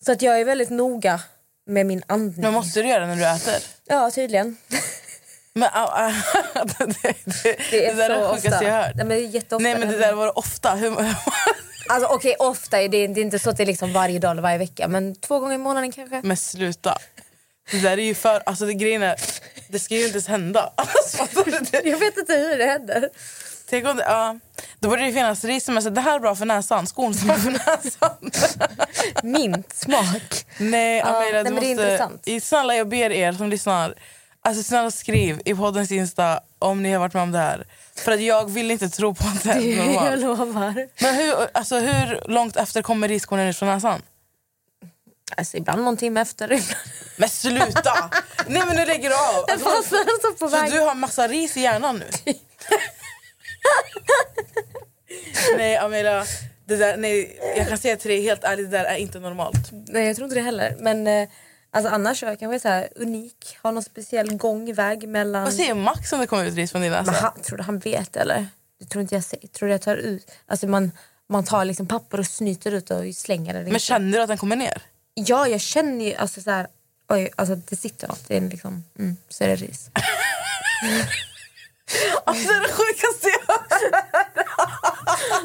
Så 0.06 0.12
att 0.12 0.22
jag 0.22 0.40
är 0.40 0.44
väldigt 0.44 0.70
noga 0.70 1.20
med 1.66 1.86
min 1.86 2.02
andning. 2.06 2.40
Men 2.40 2.52
måste 2.52 2.82
du 2.82 2.88
göra 2.88 3.00
det 3.00 3.06
när 3.06 3.16
du 3.16 3.26
äter? 3.26 3.62
Ja 3.86 4.10
tydligen. 4.10 4.56
Men, 5.52 5.68
ah, 5.72 5.86
ah, 6.08 6.12
det, 6.64 6.86
det, 7.02 7.14
det, 7.42 7.56
Det 7.70 7.86
är 7.86 7.94
där 7.94 8.06
så 8.06 8.12
är 8.12 8.18
det 8.18 8.26
ofta. 8.28 8.36
sjukaste 8.42 8.64
jag 8.64 8.72
hört. 8.74 8.96
Nej, 8.96 9.04
men 9.06 9.08
det 9.08 9.24
är 9.24 9.28
jätteofta. 9.28 9.58
Nej 9.58 9.78
men 9.78 9.88
det 9.88 9.96
där 9.98 10.12
var 10.12 10.26
det 10.26 10.32
ofta. 10.32 10.74
Hur, 10.74 10.96
Alltså 11.88 12.08
okej, 12.08 12.36
ofta 12.38 12.80
är 12.80 12.88
det, 12.88 13.06
det 13.06 13.20
är 13.20 13.22
inte 13.22 13.38
så 13.38 13.50
att 13.50 13.56
det 13.56 13.62
är 13.62 13.66
liksom 13.66 13.92
varje 13.92 14.18
dag 14.18 14.30
eller 14.30 14.42
varje 14.42 14.58
vecka. 14.58 14.88
Men 14.88 15.14
två 15.14 15.38
gånger 15.38 15.54
i 15.54 15.58
månaden 15.58 15.92
kanske. 15.92 16.20
men 16.24 16.36
sluta. 16.36 16.98
Det 17.70 17.78
där 17.78 17.98
är 17.98 18.02
ju 18.02 18.14
för, 18.14 18.42
alltså 18.46 18.66
det 18.66 18.74
grejen 18.74 19.02
är, 19.02 19.16
det 19.68 19.78
ska 19.78 19.94
ju 19.94 20.00
inte 20.00 20.14
ens 20.14 20.26
hända. 20.28 20.72
Alltså, 20.76 21.26
det, 21.70 21.82
Jag 21.84 21.98
vet 21.98 22.16
inte 22.18 22.32
hur 22.34 22.58
det 22.58 22.66
händer. 22.66 23.08
Tänk 23.70 23.86
om 23.86 23.96
det, 23.96 24.02
ja. 24.02 24.38
Då 24.78 24.88
borde 24.88 25.02
det 25.02 25.12
finnas 25.12 25.40
som 25.64 25.76
är 25.76 25.80
så 25.80 25.90
det 25.90 26.00
här 26.00 26.14
är 26.14 26.20
bra 26.20 26.34
för 26.36 26.44
näsan, 26.46 26.86
skonsamt 26.86 27.42
för 27.42 27.50
näsan. 27.50 28.30
Mint 29.22 29.72
smak. 29.76 30.46
Nej, 30.58 31.00
Amelia, 31.00 31.42
nej, 31.42 31.74
du 31.74 31.82
är 31.82 31.98
måste, 31.98 32.30
i- 32.30 32.40
Snälla 32.40 32.74
jag 32.76 32.88
ber 32.88 33.10
er 33.10 33.32
som 33.32 33.48
lyssnar, 33.48 33.94
alltså 34.42 34.62
snälla 34.62 34.90
skriv 34.90 35.40
i 35.44 35.54
poddens 35.54 35.90
Insta 35.92 36.40
om 36.58 36.82
ni 36.82 36.92
har 36.92 37.00
varit 37.00 37.14
med 37.14 37.22
om 37.22 37.32
det 37.32 37.38
här. 37.38 37.66
För 37.94 38.12
att 38.12 38.20
jag 38.20 38.50
vill 38.50 38.70
inte 38.70 38.88
tro 38.88 39.14
på 39.14 39.24
att 39.28 39.42
det 39.42 39.50
är 39.50 39.60
Jag 39.76 39.86
normalt. 39.86 40.20
lovar. 40.20 40.88
Men 41.02 41.14
hur, 41.14 41.34
alltså, 41.54 41.78
hur 41.78 42.28
långt 42.30 42.56
efter 42.56 42.82
kommer 42.82 43.08
riskornen 43.08 43.48
ut 43.48 43.56
från 43.56 43.68
näsan? 43.68 44.02
Alltså 45.36 45.56
ibland 45.56 45.84
någon 45.84 45.96
timme 45.96 46.20
efter. 46.20 46.44
Ibland. 46.52 46.74
Men 47.16 47.28
sluta! 47.28 48.10
Nej 48.46 48.62
men 48.66 48.76
nu 48.76 48.84
lägger 48.86 49.08
du 49.08 49.14
av. 49.14 49.44
Alltså, 49.52 49.94
så 50.38 50.48
väg. 50.48 50.72
du 50.72 50.80
har 50.80 50.94
massa 50.94 51.28
ris 51.28 51.56
i 51.56 51.60
hjärnan 51.60 51.96
nu? 51.98 52.32
Nej 55.56 55.76
Amelia, 55.76 56.24
Det 56.64 56.76
där, 56.76 56.96
nej, 56.96 57.38
jag 57.56 57.68
kan 57.68 57.78
säga 57.78 57.96
till 57.96 58.10
dig 58.10 58.22
helt 58.22 58.44
ärligt, 58.44 58.70
det 58.70 58.78
där 58.78 58.84
är 58.84 58.96
inte 58.96 59.18
normalt. 59.20 59.68
Nej 59.72 60.06
jag 60.06 60.16
tror 60.16 60.24
inte 60.24 60.34
det 60.36 60.42
heller. 60.42 60.76
Men 60.78 61.06
eh, 61.06 61.28
alltså, 61.70 61.90
annars 61.92 62.22
är 62.22 62.26
jag 62.26 62.38
kanske 62.38 62.60
så 62.60 62.68
här 62.68 62.88
unik. 62.96 63.58
Har 63.62 63.72
någon 63.72 63.82
speciell 63.82 64.36
gångväg 64.36 65.08
mellan... 65.08 65.44
Vad 65.44 65.52
säger 65.54 65.74
Max 65.74 66.12
om 66.12 66.20
det 66.20 66.26
kommer 66.26 66.44
ut 66.44 66.54
ris 66.54 66.72
från 66.72 66.82
din 66.82 66.90
Men 66.90 67.04
näsa? 67.04 67.20
han, 67.20 67.42
tror 67.42 67.56
du 67.58 67.62
han 67.64 67.78
vet 67.78 68.16
eller? 68.16 68.46
Du 68.80 68.86
tror 68.86 69.02
inte 69.02 69.14
jag 69.14 69.24
säger? 69.24 69.48
Tror 69.48 69.66
du 69.66 69.74
jag 69.74 69.82
tar 69.82 69.96
ut? 69.96 70.30
Alltså 70.46 70.66
man, 70.66 70.92
man 71.28 71.44
tar 71.44 71.64
liksom 71.64 71.86
papper 71.86 72.20
och 72.20 72.26
snyter 72.26 72.72
ut 72.72 72.90
och 72.90 73.14
slänger 73.14 73.54
det. 73.54 73.70
Men 73.70 73.80
känner 73.80 74.18
du 74.18 74.22
att 74.22 74.28
den 74.28 74.38
kommer 74.38 74.56
ner? 74.56 74.82
Ja 75.14 75.48
jag 75.48 75.60
känner 75.60 76.04
ju 76.04 76.14
alltså 76.14 76.40
så 76.42 76.50
här, 76.50 76.66
oj 77.08 77.30
alltså 77.36 77.54
det 77.54 77.76
sitter 77.76 78.08
något. 78.08 78.28
Det 78.28 78.36
är 78.36 78.40
liksom, 78.40 78.84
mm, 78.98 79.16
så 79.28 79.44
är 79.44 79.48
det 79.48 79.56
ris. 79.56 79.90
Alltså 82.24 82.52
det 82.52 82.60
det 82.60 82.72
sjukaste 82.72 83.28
jag 83.46 83.58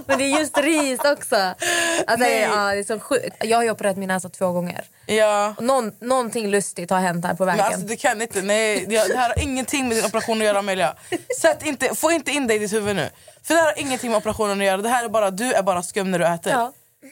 Men 0.05 0.17
det 0.17 0.23
är 0.23 0.39
just 0.39 0.57
ris 0.57 0.99
också. 0.99 1.35
Alltså, 1.35 2.17
Nej. 2.17 2.41
ja, 2.41 2.55
det 2.73 2.79
är 2.79 2.83
så 2.83 2.99
sjukt. 2.99 3.35
Jag 3.43 3.57
har 3.57 3.63
ju 3.63 3.71
opererat 3.71 3.97
min 3.97 4.07
näsa 4.07 4.29
två 4.29 4.51
gånger. 4.51 4.83
Ja. 5.05 5.55
Någon, 5.59 5.91
någonting 6.01 6.47
lustigt 6.47 6.89
har 6.89 6.99
hänt 6.99 7.25
här 7.25 7.33
på 7.33 7.45
Men 7.45 7.57
vägen. 7.57 7.73
alltså 7.73 7.87
du 7.87 7.95
kan 7.97 8.21
inte, 8.21 8.41
nej 8.41 8.85
det 8.87 9.07
det 9.07 9.17
här 9.17 9.29
har 9.29 9.39
ingenting 9.43 9.87
med 9.87 9.97
din 9.97 10.05
operation 10.05 10.37
att 10.37 10.43
göra 10.45 10.59
Amelia. 10.59 10.95
Sätt 11.41 11.65
inte, 11.65 11.95
få 11.95 12.11
inte 12.11 12.31
in 12.31 12.47
dig 12.47 12.55
i 12.55 12.59
ditt 12.59 12.73
huvud 12.73 12.95
nu. 12.95 13.09
För 13.43 13.53
det 13.53 13.59
här 13.59 13.67
har 13.67 13.79
ingenting 13.79 14.11
med 14.11 14.17
operationen 14.17 14.59
att 14.61 14.65
göra, 14.65 14.77
det 14.77 14.89
här 14.89 15.05
är 15.05 15.09
bara, 15.09 15.31
du 15.31 15.53
är 15.53 15.63
bara 15.63 15.83
skum 15.83 16.11
när 16.11 16.19
du 16.19 16.25
äter. 16.25 16.51
ja. 16.53 16.71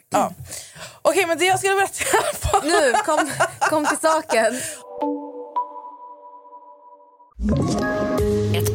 Ja. 0.09 0.33
Okej 1.01 1.25
men 1.25 1.37
det 1.37 1.45
jag 1.45 1.59
skulle 1.59 1.75
berätta 1.75 2.03
fall. 2.39 2.61
Nu, 2.67 2.93
kom, 3.05 3.29
kom 3.69 3.85
till 3.85 3.97
saken. 3.97 4.53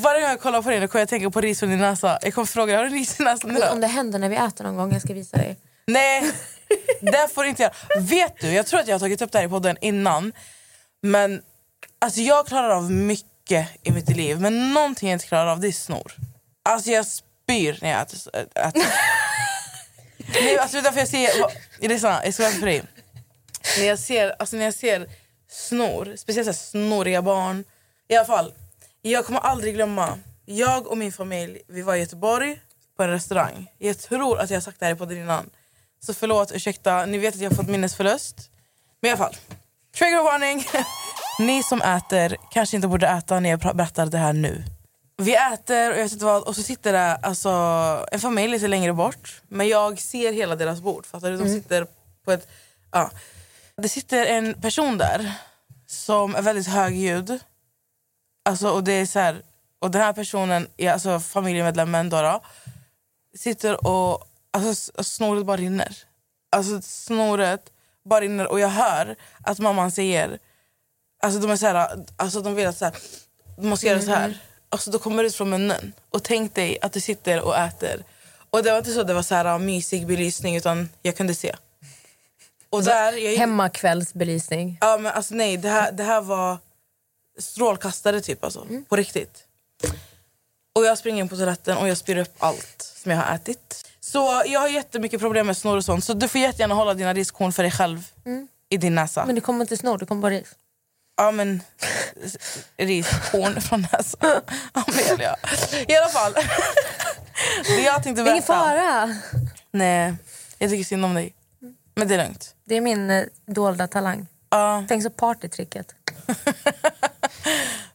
Varje 0.00 0.20
gång 0.20 0.30
jag 0.30 0.40
kollar 0.40 0.62
på 0.62 0.70
dig 0.70 0.88
kommer 0.88 1.00
jag 1.00 1.08
tänka 1.08 1.30
på 1.30 1.40
ris 1.40 1.58
från 1.60 1.68
din 1.68 1.78
näsa. 1.78 2.18
Jag 2.22 2.34
kommer 2.34 2.46
fråga 2.46 2.76
har 2.76 2.84
du 2.84 2.90
ris 2.90 3.20
i 3.20 3.22
näsan 3.22 3.52
Men 3.52 3.62
om 3.62 3.68
idag? 3.68 3.80
det 3.80 3.86
händer 3.86 4.18
när 4.18 4.28
vi 4.28 4.36
äter 4.36 4.64
någon 4.64 4.76
gång, 4.76 4.92
jag 4.92 5.02
ska 5.02 5.14
visa 5.14 5.36
dig. 5.36 5.58
Nej, 5.86 6.32
det 7.00 7.28
får 7.34 7.42
du 7.42 7.48
inte 7.48 7.62
göra. 7.62 7.72
Vet 8.00 8.40
du, 8.40 8.52
jag 8.52 8.66
tror 8.66 8.80
att 8.80 8.88
jag 8.88 8.94
har 8.94 9.00
tagit 9.00 9.22
upp 9.22 9.32
det 9.32 9.38
här 9.38 9.46
i 9.46 9.48
podden 9.48 9.76
innan. 9.80 10.32
Men 11.02 11.42
alltså 11.98 12.20
jag 12.20 12.46
klarar 12.46 12.70
av 12.70 12.90
mycket 12.90 13.68
i 13.82 13.90
mitt 13.90 14.08
liv. 14.08 14.40
Men 14.40 14.72
någonting 14.72 15.08
jag 15.08 15.16
inte 15.16 15.26
klarar 15.26 15.46
av 15.46 15.60
det 15.60 15.68
är 15.68 15.72
snor. 15.72 16.12
Alltså 16.64 16.90
jag 16.90 17.06
spyr 17.06 17.78
när 17.82 17.90
jag 17.90 18.02
äter. 18.02 18.18
äter. 18.54 18.82
Nej, 20.34 20.58
alltså 20.58 20.80
varför 20.80 20.98
jag 20.98 21.08
ser... 21.08 21.30
Lyssna, 21.88 22.24
jag 22.24 22.34
ska 22.34 22.42
berätta 22.42 22.58
för 22.58 22.66
dig. 22.66 22.82
När 23.78 23.84
jag 23.84 23.98
ser, 23.98 24.34
alltså 24.38 24.56
när 24.56 24.64
jag 24.64 24.74
ser 24.74 25.06
snor, 25.50 26.14
speciellt 26.16 26.46
så 26.46 26.52
snoriga 26.54 27.22
barn. 27.22 27.64
I 28.08 28.16
alla 28.16 28.26
fall, 28.26 28.52
jag 29.02 29.26
kommer 29.26 29.40
aldrig 29.40 29.74
glömma. 29.74 30.18
Jag 30.44 30.86
och 30.86 30.98
min 30.98 31.12
familj 31.12 31.62
vi 31.68 31.82
var 31.82 31.94
i 31.94 31.98
Göteborg 31.98 32.60
på 32.96 33.02
en 33.02 33.10
restaurang. 33.10 33.66
Jag 33.78 33.98
tror 33.98 34.38
att 34.38 34.50
jag 34.50 34.56
har 34.56 34.62
sagt 34.62 34.80
det 34.80 34.86
här 34.86 34.92
i 34.92 34.96
podden 34.96 35.18
innan. 35.18 35.50
Så 36.00 36.14
förlåt, 36.14 36.52
ursäkta. 36.52 37.06
Ni 37.06 37.18
vet 37.18 37.34
att 37.34 37.40
jag 37.40 37.50
har 37.50 37.56
fått 37.56 37.68
minnesförlust. 37.68 38.50
Men 39.00 39.08
i 39.08 39.12
alla 39.12 39.18
fall. 39.18 39.36
Triggervarning! 39.98 40.64
Ni 41.38 41.62
som 41.62 41.82
äter 41.82 42.36
kanske 42.50 42.76
inte 42.76 42.88
borde 42.88 43.08
äta 43.08 43.40
när 43.40 43.50
jag 43.50 43.60
berättar 43.76 44.06
det 44.06 44.18
här 44.18 44.32
nu. 44.32 44.64
Vi 45.16 45.36
äter 45.36 45.90
och 45.90 45.98
jag 45.98 46.02
vet 46.02 46.12
inte 46.12 46.24
vad, 46.24 46.42
och 46.42 46.56
så 46.56 46.62
sitter 46.62 46.92
det 46.92 47.16
alltså, 47.16 47.50
en 48.12 48.20
familj 48.20 48.52
lite 48.52 48.68
längre 48.68 48.92
bort. 48.92 49.42
Men 49.48 49.68
jag 49.68 50.00
ser 50.00 50.32
hela 50.32 50.56
deras 50.56 50.80
bord. 50.80 51.06
Fattar 51.06 51.30
du? 51.30 51.36
De 51.36 51.48
sitter 51.48 51.86
på 52.24 52.32
ett... 52.32 52.48
Ja. 52.92 53.10
Det 53.76 53.88
sitter 53.88 54.26
en 54.26 54.54
person 54.54 54.98
där 54.98 55.32
som 55.86 56.34
är 56.34 56.42
väldigt 56.42 56.66
högljudd. 56.66 57.38
Alltså, 58.50 58.70
och 58.70 58.84
det 58.84 58.92
är 58.92 59.06
så 59.06 59.18
här, 59.18 59.42
och 59.78 59.90
den 59.90 60.02
här 60.02 60.12
personen, 60.12 60.66
är 60.76 60.92
alltså 60.92 61.20
familjemedlemmen 61.20 62.10
då, 62.10 62.22
då 62.22 62.40
sitter 63.38 63.86
och 63.86 64.28
alltså, 64.50 65.02
snoret 65.02 65.46
bara 65.46 65.56
rinner. 65.56 65.96
Alltså 66.52 66.82
snoret 66.82 67.72
bara 68.04 68.20
rinner 68.20 68.46
och 68.46 68.60
jag 68.60 68.68
hör 68.68 69.16
att 69.42 69.58
mamman 69.58 69.90
säger, 69.90 70.38
alltså 71.22 71.40
de 71.40 71.50
är 71.50 71.56
så 71.56 71.66
här, 71.66 72.04
alltså 72.16 72.40
de 72.40 72.54
vill 72.54 72.66
att 72.66 72.76
så 72.76 72.84
här, 72.84 72.94
du 73.58 73.66
måste 73.66 73.86
göra 73.86 74.00
så 74.00 74.10
här. 74.10 74.38
Alltså 74.68 74.90
då 74.90 74.98
kommer 74.98 75.22
det 75.22 75.28
ut 75.28 75.34
från 75.34 75.50
munnen. 75.50 75.92
Och 76.10 76.22
tänk 76.22 76.54
dig 76.54 76.78
att 76.82 76.92
du 76.92 77.00
sitter 77.00 77.40
och 77.40 77.56
äter. 77.56 78.04
Och 78.50 78.62
det 78.62 78.70
var 78.70 78.78
inte 78.78 78.92
så 78.92 79.02
det 79.02 79.14
var 79.14 79.22
så 79.22 79.34
här 79.34 79.58
mysig 79.58 80.06
belysning 80.06 80.56
utan 80.56 80.88
jag 81.02 81.16
kunde 81.16 81.34
se. 81.34 81.56
Och 82.70 82.84
där, 82.84 83.12
jag, 83.12 83.36
Hemmakvällsbelysning. 83.36 84.78
Ja, 84.80 84.98
men 84.98 85.12
alltså 85.12 85.34
nej, 85.34 85.56
det 85.56 85.68
här, 85.68 85.92
det 85.92 86.02
här 86.02 86.20
var 86.20 86.58
strålkastare 87.38 88.20
typ 88.20 88.44
alltså. 88.44 88.66
På 88.88 88.96
riktigt. 88.96 89.44
Och 90.74 90.84
jag 90.84 90.98
springer 90.98 91.22
in 91.22 91.28
på 91.28 91.36
toaletten 91.36 91.76
och 91.76 91.88
jag 91.88 91.96
spyr 91.96 92.16
upp 92.16 92.34
allt 92.38 92.92
som 93.02 93.10
jag 93.12 93.18
har 93.18 93.34
ätit. 93.34 93.86
Så 94.00 94.42
jag 94.46 94.60
har 94.60 94.68
jättemycket 94.68 95.20
problem 95.20 95.46
med 95.46 95.56
snor 95.56 95.76
och 95.76 95.84
sånt. 95.84 96.04
Så 96.04 96.12
du 96.14 96.28
får 96.28 96.40
jättegärna 96.40 96.74
hålla 96.74 96.94
dina 96.94 97.14
riskorn 97.14 97.52
för 97.52 97.62
dig 97.62 97.72
själv. 97.72 98.04
I 98.68 98.76
din 98.76 98.94
näsa. 98.94 99.26
Men 99.26 99.34
det 99.34 99.40
kommer 99.40 99.60
inte 99.60 99.76
snor, 99.76 99.98
det 99.98 100.06
kommer 100.06 100.22
bara 100.22 100.32
ris. 100.32 100.54
Ja 101.16 101.30
men 101.30 101.62
riskorn 102.76 103.60
från 103.60 103.86
näsan. 103.92 104.40
Amelia. 104.72 105.36
I 105.88 105.96
alla 105.96 106.08
fall. 106.08 106.32
det 107.66 107.82
jag 107.82 108.02
tänkte 108.02 108.22
är 108.22 108.24
ingen 108.24 108.34
berätta. 108.34 108.46
fara. 108.46 109.16
Nej, 109.70 110.14
jag 110.58 110.70
tycker 110.70 110.84
synd 110.84 111.04
om 111.04 111.14
dig. 111.14 111.34
Men 111.94 112.08
det 112.08 112.14
är 112.14 112.18
lugnt. 112.24 112.54
Det 112.64 112.74
är 112.74 112.80
min 112.80 113.10
eh, 113.10 113.24
dolda 113.46 113.88
talang. 113.88 114.26
Ja. 114.50 114.84
Tänk 114.88 115.02
så 115.02 115.10
partytricket. 115.10 115.94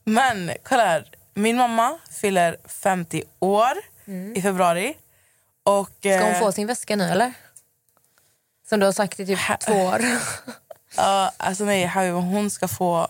Men 0.05 0.51
kolla 0.63 0.85
här. 0.85 1.11
Min 1.33 1.57
mamma 1.57 1.97
fyller 2.11 2.57
50 2.65 3.23
år 3.39 3.71
i 4.35 4.41
februari. 4.41 4.97
Och, 5.63 5.89
Ska 5.99 6.23
hon 6.23 6.31
eh, 6.31 6.39
få 6.39 6.51
sin 6.51 6.67
väska 6.67 6.95
nu 6.95 7.03
eller? 7.03 7.33
Som 8.69 8.79
du 8.79 8.85
har 8.85 8.93
sagt 8.93 9.19
i 9.19 9.25
typ 9.25 9.39
två 9.59 9.73
år. 9.73 10.01
ja, 10.97 11.31
alltså 11.37 11.63
nej, 11.63 11.87
hon 12.11 12.49
ska 12.49 12.67
få, 12.67 13.07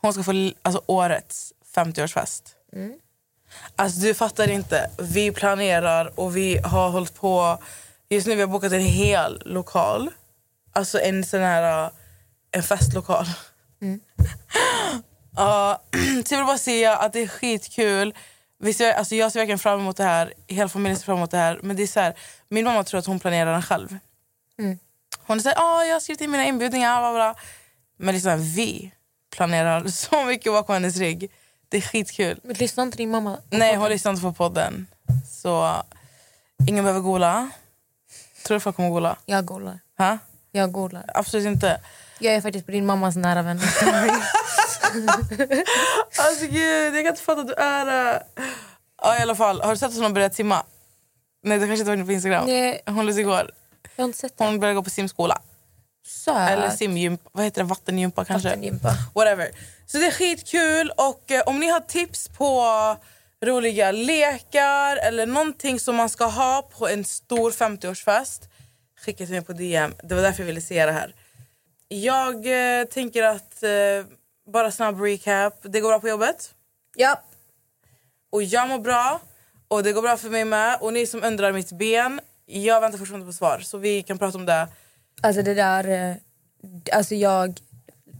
hon 0.00 0.12
ska 0.12 0.22
få 0.22 0.50
alltså, 0.62 0.82
årets 0.86 1.52
50-årsfest. 1.74 2.42
Alltså 3.76 4.00
du 4.00 4.14
fattar 4.14 4.50
inte. 4.50 4.90
Vi 4.98 5.32
planerar 5.32 6.20
och 6.20 6.36
vi 6.36 6.58
har 6.58 6.90
hållit 6.90 7.14
på. 7.14 7.58
Just 8.08 8.26
nu 8.26 8.34
vi 8.34 8.40
har 8.40 8.48
bokat 8.48 8.72
en 8.72 8.80
hel 8.80 9.42
lokal. 9.44 10.10
Alltså 10.72 11.00
en 11.00 11.24
sån 11.24 11.40
här 11.40 11.84
uh, 11.86 11.92
en 12.50 12.62
festlokal. 12.62 13.26
Ja, 15.36 15.82
så 16.26 16.34
jag 16.34 16.38
vill 16.38 16.46
bara 16.46 16.58
säga 16.58 16.96
att 16.96 17.12
det 17.12 17.20
är 17.20 17.28
skitkul. 17.28 18.14
Vi 18.58 18.72
ser, 18.72 18.92
alltså 18.92 19.14
jag 19.14 19.32
ser 19.32 19.40
verkligen 19.40 19.58
fram 19.58 19.80
emot 19.80 19.96
det 19.96 20.04
här. 20.04 20.32
Hela 20.46 20.68
familjen 20.68 20.96
ser 20.98 21.04
fram 21.04 21.16
emot 21.16 21.30
det 21.30 21.36
här. 21.36 21.60
Men 21.62 21.76
det 21.76 21.82
är 21.82 21.86
så 21.86 22.00
här, 22.00 22.14
min 22.48 22.64
mamma 22.64 22.84
tror 22.84 22.98
att 22.98 23.06
hon 23.06 23.20
planerar 23.20 23.52
den 23.52 23.62
själv. 23.62 23.98
Hon 25.26 25.40
säger 25.40 25.56
att 25.56 25.86
jag 25.86 25.94
har 25.94 26.00
skrivit 26.00 26.20
in 26.20 26.30
mina 26.30 26.44
inbjudningar. 26.44 27.00
Bla 27.00 27.12
bla. 27.12 27.34
Men 27.96 28.14
liksom, 28.14 28.52
vi 28.54 28.92
planerar 29.36 29.86
så 29.88 30.24
mycket 30.24 30.52
bakom 30.52 30.72
hennes 30.72 30.96
rygg. 30.96 31.30
Det 31.68 31.76
är 31.76 31.80
skitkul. 31.80 32.40
Men 32.42 32.56
lyssnar 32.56 32.84
inte 32.84 32.96
din 32.96 33.10
mamma? 33.10 33.38
Nej, 33.50 33.60
podden? 33.68 33.80
hon 33.80 33.90
lyssnar 33.90 34.12
inte 34.12 34.22
på 34.22 34.32
podden. 34.32 34.86
Så 35.30 35.82
ingen 36.68 36.84
behöver 36.84 37.00
gola. 37.00 37.50
Tror 38.46 38.56
du 38.56 38.60
folk 38.60 38.76
kommer 38.76 38.90
gola? 38.90 39.16
Jag 39.26 39.44
golar. 39.44 39.78
Ha? 39.98 40.18
Jag 40.52 40.72
golar. 40.72 41.04
Absolut 41.14 41.46
inte. 41.46 41.80
Jag 42.18 42.34
är 42.34 42.40
faktiskt 42.40 42.66
på 42.66 42.72
din 42.72 42.86
mammas 42.86 43.16
nära 43.16 43.42
vän. 43.42 43.60
Alltså 46.18 46.46
gud, 46.46 46.94
jag 46.94 47.04
kan 47.04 47.06
inte 47.06 47.22
fatta 47.22 47.40
att 47.40 47.46
du 47.46 47.54
är 47.54 47.86
det. 47.86 48.22
Ja, 49.02 49.18
i 49.18 49.22
alla 49.22 49.34
fall. 49.34 49.60
Har 49.60 49.70
du 49.70 49.76
sett 49.76 49.88
att 49.88 49.94
hon 49.94 50.04
har 50.04 50.10
börjat 50.10 50.34
simma? 50.34 50.64
Nej, 51.42 51.58
du 51.58 51.66
kanske 51.66 51.80
inte 51.80 51.90
var 51.90 51.94
inne 51.96 52.04
på 52.04 52.12
Instagram. 52.12 52.46
Nej. 52.46 52.82
Hon 52.86 53.06
lyssnade 53.06 53.20
igår. 53.20 53.50
Jag 53.96 54.02
har 54.02 54.08
inte 54.08 54.18
sett 54.18 54.38
det. 54.38 54.44
Hon 54.44 54.60
började 54.60 54.74
gå 54.74 54.82
på 54.82 54.90
simskola. 54.90 55.38
Söt. 56.06 56.50
Eller 56.50 56.70
simgympa. 56.70 57.30
Vad 57.32 57.44
heter 57.44 57.62
det? 57.62 57.68
Vattengympa 57.68 58.24
kanske? 58.24 58.48
Vattengympa. 58.48 58.94
Whatever. 59.14 59.50
Så 59.86 59.98
det 59.98 60.06
är 60.06 60.10
skitkul. 60.10 60.92
Och 60.96 61.30
eh, 61.30 61.42
om 61.46 61.60
ni 61.60 61.68
har 61.68 61.80
tips 61.80 62.28
på 62.28 62.66
roliga 63.44 63.92
lekar 63.92 64.96
eller 64.96 65.26
någonting 65.26 65.80
som 65.80 65.96
man 65.96 66.08
ska 66.08 66.24
ha 66.24 66.62
på 66.78 66.88
en 66.88 67.04
stor 67.04 67.50
50-årsfest 67.50 68.48
skicka 69.04 69.26
till 69.26 69.34
mig 69.34 69.44
på 69.44 69.52
DM. 69.52 69.94
Det 70.02 70.14
var 70.14 70.22
därför 70.22 70.42
jag 70.42 70.46
ville 70.46 70.60
se 70.60 70.86
det 70.86 70.92
här. 70.92 71.14
Jag 71.88 72.34
eh, 72.80 72.84
tänker 72.84 73.22
att, 73.22 73.62
eh, 73.62 73.70
bara 74.52 74.70
snabb 74.70 75.00
recap. 75.00 75.54
Det 75.62 75.80
går 75.80 75.88
bra 75.88 76.00
på 76.00 76.08
jobbet. 76.08 76.54
Ja. 76.96 77.20
Och 78.32 78.42
jag 78.42 78.68
mår 78.68 78.78
bra. 78.78 79.20
Och 79.68 79.82
det 79.82 79.92
går 79.92 80.02
bra 80.02 80.16
för 80.16 80.30
mig 80.30 80.44
med. 80.44 80.78
Och 80.80 80.92
ni 80.92 81.06
som 81.06 81.24
undrar 81.24 81.52
mitt 81.52 81.72
ben. 81.72 82.20
jag 82.46 82.80
väntar 82.80 82.98
fortfarande 82.98 83.26
på 83.26 83.32
svar 83.32 83.58
så 83.58 83.78
vi 83.78 84.02
kan 84.02 84.18
prata 84.18 84.38
om 84.38 84.44
det. 84.46 84.68
Alltså 85.20 85.42
det 85.42 85.54
där... 85.54 85.88
eh, 85.88 86.16
Alltså 86.92 87.14
jag... 87.14 87.60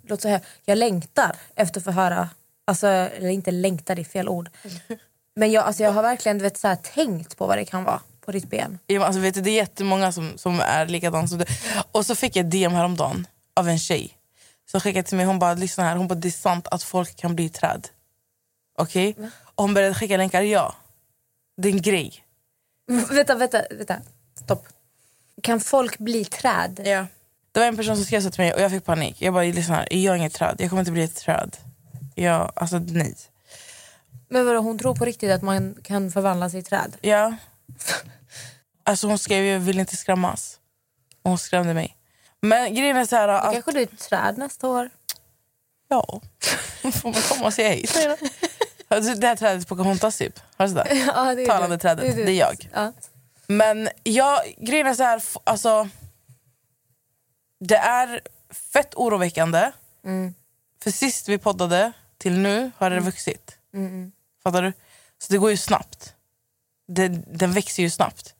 Låt 0.06 0.20
säga, 0.22 0.40
jag 0.64 0.78
längtar 0.78 1.36
efter 1.54 1.80
att 1.80 1.84
få 1.84 1.90
höra... 1.90 2.28
Alltså, 2.64 2.86
eller 2.86 3.28
inte 3.28 3.50
längtar, 3.50 3.94
det 3.94 4.02
är 4.02 4.04
fel 4.04 4.28
ord. 4.28 4.50
Men 5.36 5.52
jag, 5.52 5.64
alltså 5.64 5.82
jag 5.82 5.92
har 5.92 6.02
verkligen 6.02 6.38
vet, 6.38 6.56
så 6.56 6.68
här, 6.68 6.76
tänkt 6.76 7.36
på 7.36 7.46
vad 7.46 7.58
det 7.58 7.64
kan 7.64 7.84
vara 7.84 8.00
på 8.24 8.32
ditt 8.32 8.50
ben. 8.50 8.78
Ja, 8.86 9.04
Alltså, 9.04 9.20
vet 9.20 9.34
du, 9.34 9.40
det 9.40 9.50
är 9.50 9.54
jättemånga 9.56 10.12
som, 10.12 10.32
som 10.36 10.60
är 10.60 10.86
likadana 10.86 11.28
som 11.28 11.38
du. 11.38 11.44
Och 11.92 12.06
så 12.06 12.14
fick 12.14 12.36
jag 12.36 12.44
ett 12.46 12.50
DM 12.50 12.72
häromdagen 12.72 13.26
av 13.56 13.68
en 13.68 13.78
tjej. 13.78 14.16
Som 14.72 14.80
skickade 14.80 15.08
till 15.08 15.16
mig, 15.16 15.26
hon 15.26 15.38
bara 15.38 15.54
lyssna 15.54 15.84
här, 15.84 15.96
hon 15.96 16.08
bara 16.08 16.14
det 16.14 16.28
är 16.28 16.30
sant 16.30 16.68
att 16.70 16.82
folk 16.82 17.16
kan 17.16 17.34
bli 17.34 17.48
träd. 17.48 17.88
Okej? 18.78 19.16
Och 19.54 19.64
hon 19.64 19.74
började 19.74 19.94
skicka 19.94 20.16
länkar, 20.16 20.42
ja. 20.42 20.74
Det 21.56 21.68
är 21.68 21.72
en 21.72 21.82
grej. 21.82 22.24
vänta, 23.10 23.34
vänta, 23.34 23.62
vänta. 23.70 23.96
Stopp. 24.44 24.66
Kan 25.42 25.60
folk 25.60 25.98
bli 25.98 26.24
träd? 26.24 26.80
Ja. 26.84 27.06
Det 27.52 27.60
var 27.60 27.66
en 27.66 27.76
person 27.76 27.96
som 27.96 28.04
skrev 28.04 28.20
så 28.20 28.30
till 28.30 28.40
mig 28.40 28.54
och 28.54 28.60
jag 28.60 28.70
fick 28.70 28.84
panik. 28.84 29.22
Jag 29.22 29.34
bara 29.34 29.44
lyssna 29.44 29.74
här, 29.74 29.88
jag 29.90 30.14
är 30.14 30.18
inget 30.18 30.34
träd, 30.34 30.56
jag 30.58 30.70
kommer 30.70 30.82
inte 30.82 30.92
bli 30.92 31.04
ett 31.04 31.16
träd. 31.16 31.56
Jag, 32.14 32.52
alltså 32.56 32.78
nej. 32.78 33.16
Men 34.28 34.46
vadå, 34.46 34.58
hon 34.58 34.78
tror 34.78 34.94
på 34.94 35.04
riktigt 35.04 35.30
att 35.30 35.42
man 35.42 35.76
kan 35.82 36.12
förvandlas 36.12 36.54
i 36.54 36.62
träd? 36.62 36.96
Ja. 37.00 37.36
Alltså 38.84 39.06
hon 39.06 39.18
skrev 39.18 39.44
jag 39.44 39.60
vill 39.60 39.78
inte 39.80 39.96
skrämmas. 39.96 40.58
Och 41.22 41.30
hon 41.30 41.38
skrämde 41.38 41.74
mig. 41.74 41.96
Men 42.42 42.74
grejen 42.74 42.96
är 42.96 43.04
så 43.04 43.16
här 43.16 43.28
Då 43.28 43.34
att... 43.34 43.52
kanske 43.52 43.72
du 43.72 43.78
är 43.78 43.82
ett 43.82 43.98
träd 43.98 44.38
nästa 44.38 44.68
år. 44.68 44.90
Ja. 45.88 46.20
Får 46.92 47.12
man 47.12 47.22
komma 47.22 47.46
och 47.46 47.54
säga 47.54 47.68
hej 47.68 47.86
säger? 47.86 48.18
Alltså, 48.88 49.14
Det 49.14 49.26
här 49.26 49.36
trädet 49.36 49.68
på 49.68 49.76
Pocahontas 49.76 50.18
typ. 50.18 50.38
Har 50.56 50.66
du 50.66 50.74
sett 50.74 50.84
det? 50.84 50.94
Ja, 50.94 51.34
det 51.34 51.42
är 51.42 51.46
Talande 51.46 51.76
du. 51.76 51.80
trädet, 51.80 52.16
du. 52.16 52.24
det 52.24 52.32
är 52.32 52.38
jag. 52.38 52.68
Ja. 52.72 52.92
Men 53.46 53.88
jag, 54.02 54.54
grejen 54.58 54.86
är 54.86 54.94
så 54.94 55.02
här, 55.02 55.22
alltså... 55.44 55.88
Det 57.60 57.76
är 57.76 58.20
fett 58.72 58.94
oroväckande. 58.94 59.72
Mm. 60.04 60.34
För 60.82 60.90
sist 60.90 61.28
vi 61.28 61.38
poddade 61.38 61.92
till 62.18 62.38
nu 62.38 62.70
har 62.76 62.90
det 62.90 63.00
vuxit. 63.00 63.56
Fattar 64.42 64.62
du? 64.62 64.72
Så 65.18 65.32
det 65.32 65.38
går 65.38 65.50
ju 65.50 65.56
snabbt. 65.56 66.14
Det, 66.88 67.08
den 67.08 67.52
växer 67.52 67.82
ju 67.82 67.90
snabbt. 67.90 68.34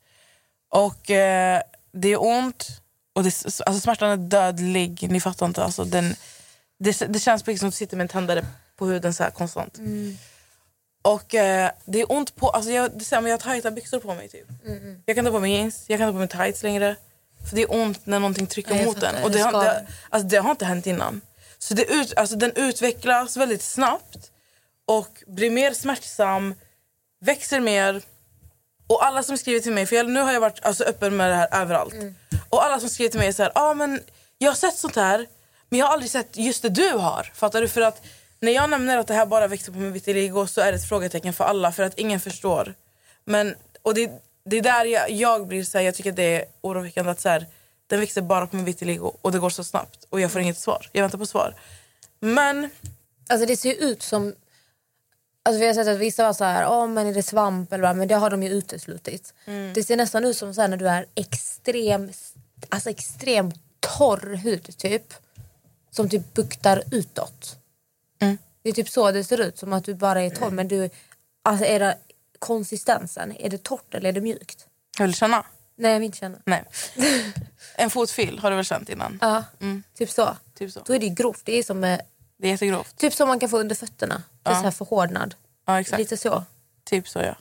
Och 0.69 1.11
eh, 1.11 1.61
det 1.91 2.07
är 2.09 2.21
ont. 2.23 2.82
Och 3.13 3.23
det, 3.23 3.45
alltså 3.45 3.79
smärtan 3.79 4.09
är 4.09 4.17
dödlig. 4.17 5.07
Ni 5.09 5.19
fattar 5.21 5.45
inte. 5.45 5.63
Alltså 5.63 5.83
den, 5.83 6.15
det, 6.79 6.99
det 7.09 7.19
känns 7.19 7.43
precis 7.43 7.59
som 7.59 7.67
att 7.69 7.73
du 7.73 7.77
sitter 7.77 7.97
med 7.97 8.03
en 8.03 8.07
tändare 8.07 8.45
på 8.77 8.85
huden 8.85 9.13
så 9.13 9.23
här 9.23 9.31
konstant. 9.31 9.79
Och 11.01 11.35
eh, 11.35 11.71
det 11.85 12.01
är 12.01 12.11
ont 12.11 12.35
på... 12.35 12.49
Alltså 12.49 12.71
jag, 12.71 12.91
det 12.91 13.11
är 13.11 13.15
här, 13.21 13.27
jag 13.27 13.33
har 13.33 13.37
tajta 13.37 13.71
byxor 13.71 13.99
på 13.99 14.13
mig. 14.15 14.29
Typ. 14.29 14.47
Jag 15.05 15.15
kan 15.15 15.25
ta 15.25 15.31
på 15.31 15.39
mig 15.39 15.51
jeans, 15.51 15.83
jag 15.87 15.99
kan 15.99 16.07
ta 16.07 16.11
på 16.11 16.19
mig 16.19 16.27
tights 16.27 16.63
längre. 16.63 16.95
För 17.49 17.55
det 17.55 17.61
är 17.61 17.73
ont 17.73 18.05
när 18.05 18.19
någonting 18.19 18.47
trycker 18.47 18.75
Ja, 18.75 18.85
mot 18.85 18.95
fattar. 18.95 19.13
den. 19.13 19.23
Och 19.23 19.31
Det 19.31 19.39
har, 19.39 19.63
det, 19.63 19.87
alltså 20.09 20.27
det 20.27 20.37
har 20.37 20.51
inte 20.51 20.65
hänt 20.65 20.87
innan. 20.87 21.21
Så 21.57 21.73
det 21.73 21.85
ut, 21.93 22.13
alltså 22.17 22.35
den 22.35 22.51
utvecklas 22.55 23.37
väldigt 23.37 23.61
snabbt 23.61 24.31
och 24.85 25.23
blir 25.27 25.51
mer 25.51 25.73
smärtsam, 25.73 26.55
växer 27.21 27.59
mer. 27.59 28.01
Och 28.87 29.05
alla 29.05 29.23
som 29.23 29.37
skriver 29.37 29.59
till 29.59 29.73
mig, 29.73 29.85
för 29.85 29.95
jag, 29.95 30.09
nu 30.09 30.19
har 30.19 30.33
jag 30.33 30.39
varit 30.41 30.59
alltså, 30.65 30.83
öppen 30.83 31.17
med 31.17 31.29
det 31.29 31.35
här 31.35 31.47
överallt. 31.61 31.93
Och 32.53 32.63
alla 32.63 32.79
som 32.79 32.89
skriver 32.89 33.11
till 33.11 33.19
mig 33.19 33.33
så 33.33 33.43
här, 33.43 33.51
ah, 33.55 33.73
men 33.73 34.01
jag 34.37 34.49
har 34.49 34.55
sett 34.55 34.77
sånt 34.77 34.95
här 34.95 35.27
men 35.69 35.79
jag 35.79 35.85
har 35.85 35.93
aldrig 35.93 36.11
sett 36.11 36.37
just 36.37 36.61
det 36.61 36.69
du 36.69 36.89
har. 36.89 37.31
Fattar 37.33 37.61
du? 37.61 37.67
För 37.67 37.81
att 37.81 38.05
när 38.39 38.51
jag 38.51 38.69
nämner 38.69 38.97
att 38.97 39.07
det 39.07 39.13
här 39.13 39.25
bara 39.25 39.47
växer 39.47 39.71
på 39.71 39.77
min 39.77 39.93
vitiligo 39.93 40.47
så 40.47 40.61
är 40.61 40.71
det 40.71 40.77
ett 40.77 40.89
frågetecken 40.89 41.33
för 41.33 41.43
alla 41.43 41.71
för 41.71 41.83
att 41.83 41.99
ingen 41.99 42.19
förstår. 42.19 42.73
Men, 43.25 43.55
och 43.81 43.93
det, 43.93 44.11
det 44.45 44.57
är 44.57 44.61
där 44.61 44.85
jag, 44.85 45.11
jag 45.11 45.47
blir 45.47 45.63
så 45.63 45.77
här, 45.77 45.85
jag 45.85 45.95
tycker 45.95 46.09
att 46.09 46.15
det 46.15 46.41
är 46.41 46.45
oroväckande 46.61 47.11
att 47.11 47.21
så 47.21 47.29
här, 47.29 47.45
den 47.87 47.99
växer 47.99 48.21
bara 48.21 48.47
på 48.47 48.55
min 48.55 48.65
vitiligo 48.65 49.13
och 49.21 49.31
det 49.31 49.39
går 49.39 49.49
så 49.49 49.63
snabbt 49.63 50.07
och 50.09 50.21
jag 50.21 50.31
får 50.31 50.41
inget 50.41 50.57
svar. 50.57 50.89
Jag 50.91 51.01
väntar 51.01 51.17
på 51.17 51.25
svar. 51.25 51.55
Men 52.19 52.69
Alltså 53.29 53.45
det 53.45 53.57
ser 53.57 53.73
ut 53.73 54.03
som... 54.03 54.35
Alltså 55.45 55.59
vi 55.59 55.67
har 55.67 55.73
sett 55.73 55.87
att 55.87 55.97
vissa 55.97 56.23
var 56.23 56.33
så 56.33 56.43
här, 56.43 56.67
oh, 56.67 56.87
men 56.87 57.07
är 57.07 57.13
det 57.13 57.23
svamp 57.23 57.73
eller 57.73 57.83
vad, 57.83 57.95
men 57.95 58.07
det 58.07 58.15
har 58.15 58.29
de 58.29 58.43
ju 58.43 58.49
uteslutit. 58.49 59.33
Det 59.73 59.83
ser 59.83 59.97
nästan 59.97 60.25
ut 60.25 60.37
som 60.37 60.53
så 60.53 60.61
här 60.61 60.67
när 60.67 60.77
du 60.77 60.89
är 60.89 61.05
extrem, 61.15 62.11
alltså 62.69 62.89
extrem 62.89 63.51
torr 63.79 64.35
hud 64.35 64.77
typ. 64.77 65.13
Som 65.91 66.09
typ 66.09 66.33
buktar 66.33 66.83
utåt. 66.91 67.55
Mm. 68.21 68.37
Det 68.61 68.69
är 68.69 68.73
typ 68.73 68.89
så 68.89 69.11
det 69.11 69.23
ser 69.23 69.41
ut, 69.41 69.57
som 69.57 69.73
att 69.73 69.83
du 69.85 69.93
bara 69.95 70.21
är 70.21 70.29
torr. 70.29 70.51
Men 70.51 70.67
du, 70.67 70.89
alltså 71.43 71.65
är 71.65 71.79
det 71.79 71.97
konsistensen, 72.39 73.31
är 73.39 73.49
det 73.49 73.63
torrt 73.63 73.93
eller 73.93 74.09
är 74.09 74.13
det 74.13 74.21
mjukt? 74.21 74.67
jag 74.97 75.05
vill 75.05 75.15
känna. 75.15 75.45
Nej 75.75 75.91
jag 75.91 75.99
vill 75.99 76.05
inte 76.05 76.17
känna. 76.17 76.37
Nej. 76.45 76.63
En 77.75 77.89
fotfil 77.89 78.39
har 78.39 78.49
du 78.49 78.55
väl 78.55 78.65
känt 78.65 78.89
innan? 78.89 79.17
Ja, 79.21 79.43
Mm. 79.59 79.83
typ 79.97 80.09
så. 80.09 80.37
Typ 80.53 80.71
så. 80.71 80.81
Då 80.85 80.93
är 80.95 80.99
det 80.99 81.05
ju 81.05 81.13
grovt. 81.13 81.41
Det 81.45 81.53
är 81.59 81.63
som, 81.63 81.83
eh, 81.83 81.99
Det 82.37 82.47
är 82.47 82.51
jättegrovt. 82.51 82.97
typ 82.97 83.13
som 83.13 83.27
man 83.27 83.39
kan 83.39 83.49
få 83.49 83.57
under 83.59 83.75
fötterna. 83.75 84.23
Det 84.43 84.49
är 84.49 84.53
så 84.55 84.61
här 84.61 84.71
förhårdnad. 84.71 85.35
Ja, 85.65 85.79
exakt. 85.79 85.99
Lite 85.99 86.17
så. 86.17 86.43
Typ 86.83 87.07
så 87.07 87.19
ja. 87.19 87.35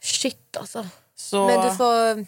Shit 0.00 0.56
alltså. 0.56 0.88
Så, 1.14 1.46
Men 1.46 1.66
du 1.70 1.76
får... 1.76 2.26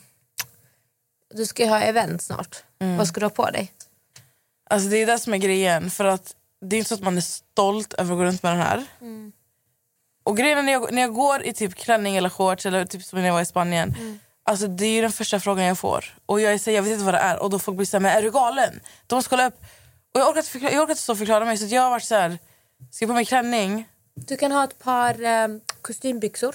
Du 1.35 1.47
ska 1.47 1.62
ju 1.62 1.68
ha 1.68 1.81
event 1.81 2.23
snart. 2.23 2.62
Mm. 2.81 2.97
Vad 2.97 3.09
ska 3.09 3.21
du 3.21 3.27
ha 3.27 3.31
på 3.31 3.51
dig? 3.51 3.73
alltså, 4.71 4.88
det 4.88 4.97
är 4.97 5.07
det 5.07 5.18
som 5.18 5.35
är 5.35 5.38
grejen. 5.38 5.90
För 5.90 6.05
att 6.05 6.35
Det 6.61 6.77
är 6.77 6.79
inte 6.79 6.88
så 6.88 6.95
att 6.95 7.03
man 7.03 7.16
är 7.16 7.21
stolt 7.21 7.92
över 7.92 8.12
att 8.12 8.18
gå 8.18 8.25
runt 8.25 8.42
med 8.42 8.53
den 8.53 8.61
här. 8.61 8.85
Och 10.25 10.37
grejen 10.37 10.59
är 10.59 10.62
när 10.62 10.73
jag, 10.73 10.92
när 10.92 11.03
jag 11.03 11.14
går 11.14 11.42
i 11.42 11.53
typ 11.53 11.75
klänning 11.75 12.16
eller 12.16 12.29
shorts 12.29 12.66
eller 12.66 12.85
typ 12.85 13.03
som 13.03 13.18
när 13.18 13.27
jag 13.27 13.35
var 13.35 13.40
i 13.40 13.45
Spanien. 13.47 13.95
Alltså 14.45 14.66
det 14.66 14.87
är 14.87 14.90
ju 14.90 15.01
den 15.01 15.12
första 15.12 15.40
frågan 15.40 15.64
jag 15.64 15.79
får. 15.79 16.05
Och 16.27 16.40
jag, 16.40 16.61
så, 16.61 16.71
jag 16.71 16.83
vet 16.83 16.92
inte 16.92 17.05
vad 17.05 17.14
det 17.14 17.18
är. 17.18 17.42
Och 17.42 17.51
då 17.51 17.59
folk 17.59 17.77
blir 17.77 17.87
såhär, 17.87 18.01
men 18.01 18.12
är 18.12 18.23
du 18.23 18.31
galen? 18.31 18.81
De 19.07 19.14
måste 19.14 19.31
kolla 19.31 19.47
upp. 19.47 19.61
Och 20.14 20.21
jag 20.21 20.29
orkar 20.29 20.38
inte, 20.38 20.51
förklara, 20.51 20.73
jag 20.73 20.83
orkar 20.83 20.92
inte 20.92 21.12
och 21.12 21.18
förklara 21.18 21.45
mig. 21.45 21.59
Så 21.59 21.75
jag 21.75 21.83
har 21.83 21.90
varit 21.90 22.05
så 22.05 22.14
här, 22.14 22.38
ska 22.90 23.05
jag 23.05 23.09
på 23.09 23.14
mig 23.14 23.25
klänning? 23.25 23.88
Du 24.14 24.37
kan 24.37 24.53
ha 24.53 24.64
ett 24.64 24.79
par 24.79 25.23
eh, 25.23 25.49
kostymbyxor 25.83 26.55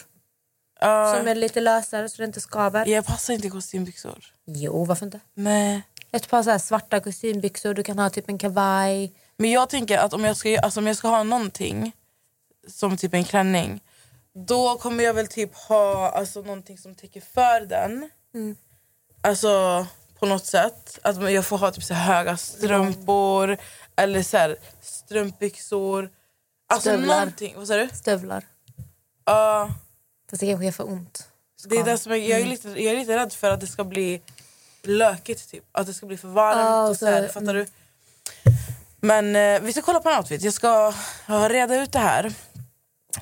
Uh, 0.83 1.17
som 1.17 1.27
är 1.27 1.35
lite 1.35 1.61
lösare 1.61 2.09
så 2.09 2.17
det 2.17 2.25
inte 2.25 2.41
skaver. 2.41 2.85
jag 2.85 3.05
passar 3.05 3.33
inte 3.33 3.47
i 3.47 3.49
kostymbyxor. 3.49 4.25
Jo, 4.45 4.85
varför 4.85 5.05
inte? 5.05 5.19
Nej. 5.33 5.81
Ett 6.11 6.29
par 6.29 6.43
så 6.43 6.49
här 6.49 6.57
svarta 6.57 6.99
kostymbyxor, 6.99 7.73
du 7.73 7.83
kan 7.83 7.99
ha 7.99 8.09
typ 8.09 8.29
en 8.29 8.37
kavaj. 8.37 9.13
Men 9.37 9.51
jag 9.51 9.69
tänker 9.69 9.97
att 9.97 10.13
om 10.13 10.23
jag 10.23 10.37
ska, 10.37 10.59
alltså 10.59 10.79
om 10.79 10.87
jag 10.87 10.97
ska 10.97 11.07
ha 11.07 11.23
någonting 11.23 11.91
som 12.67 12.97
typ 12.97 13.13
en 13.13 13.23
klänning 13.23 13.81
då 14.45 14.77
kommer 14.77 15.03
jag 15.03 15.13
väl 15.13 15.27
typ 15.27 15.55
ha 15.55 16.09
alltså, 16.09 16.41
någonting 16.41 16.77
som 16.77 16.95
täcker 16.95 17.21
för 17.21 17.65
den. 17.65 18.09
Alltså 19.21 19.87
på 20.19 20.25
något 20.25 20.45
sätt. 20.45 20.99
Att 21.01 21.31
jag 21.31 21.45
får 21.45 21.57
ha 21.57 21.71
typ 21.71 21.83
så 21.83 21.93
höga 21.93 22.37
strumpor 22.37 23.57
eller 23.95 24.23
så 24.23 24.55
strumpbyxor. 24.81 26.09
Alltså 26.69 26.89
Stövlar. 26.89 27.15
någonting. 27.15 27.53
Vad 27.57 27.67
sa 27.67 27.75
du? 27.75 27.89
Stövlar. 27.93 28.45
Ja, 29.25 29.69
Fast 30.29 30.39
det 30.39 30.47
kanske 30.47 30.67
är 30.67 30.71
för 30.71 30.89
ont. 30.89 31.27
det 31.67 31.77
är 31.77 31.83
det 31.83 31.97
som 31.97 32.11
jag, 32.11 32.19
jag, 32.19 32.39
är 32.39 32.45
lite, 32.45 32.67
jag 32.69 32.93
är 32.93 32.99
lite 32.99 33.17
rädd 33.17 33.33
för 33.33 33.51
att 33.51 33.59
det 33.59 33.67
ska 33.67 33.83
bli 33.83 34.21
lökigt. 34.83 35.51
Typ. 35.51 35.63
Att 35.71 35.87
det 35.87 35.93
ska 35.93 36.05
bli 36.05 36.17
för 36.17 36.27
varmt. 36.27 36.59
Ja, 36.59 36.87
och 36.87 36.97
så 36.97 37.05
här, 37.05 37.27
fattar 37.27 37.53
du? 37.53 37.65
Men 38.99 39.35
eh, 39.35 39.61
vi 39.61 39.71
ska 39.73 39.81
kolla 39.81 39.99
på 39.99 40.09
en 40.09 40.17
outfit. 40.17 40.41
Jag 40.41 40.53
ska 40.53 40.93
reda 41.27 41.75
ut 41.75 41.91
det 41.91 41.99
här. 41.99 42.33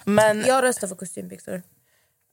Men 0.04 0.46
Jag 0.46 0.64
röstar 0.64 0.88
för 0.88 0.96
kostymbyxor. 0.96 1.64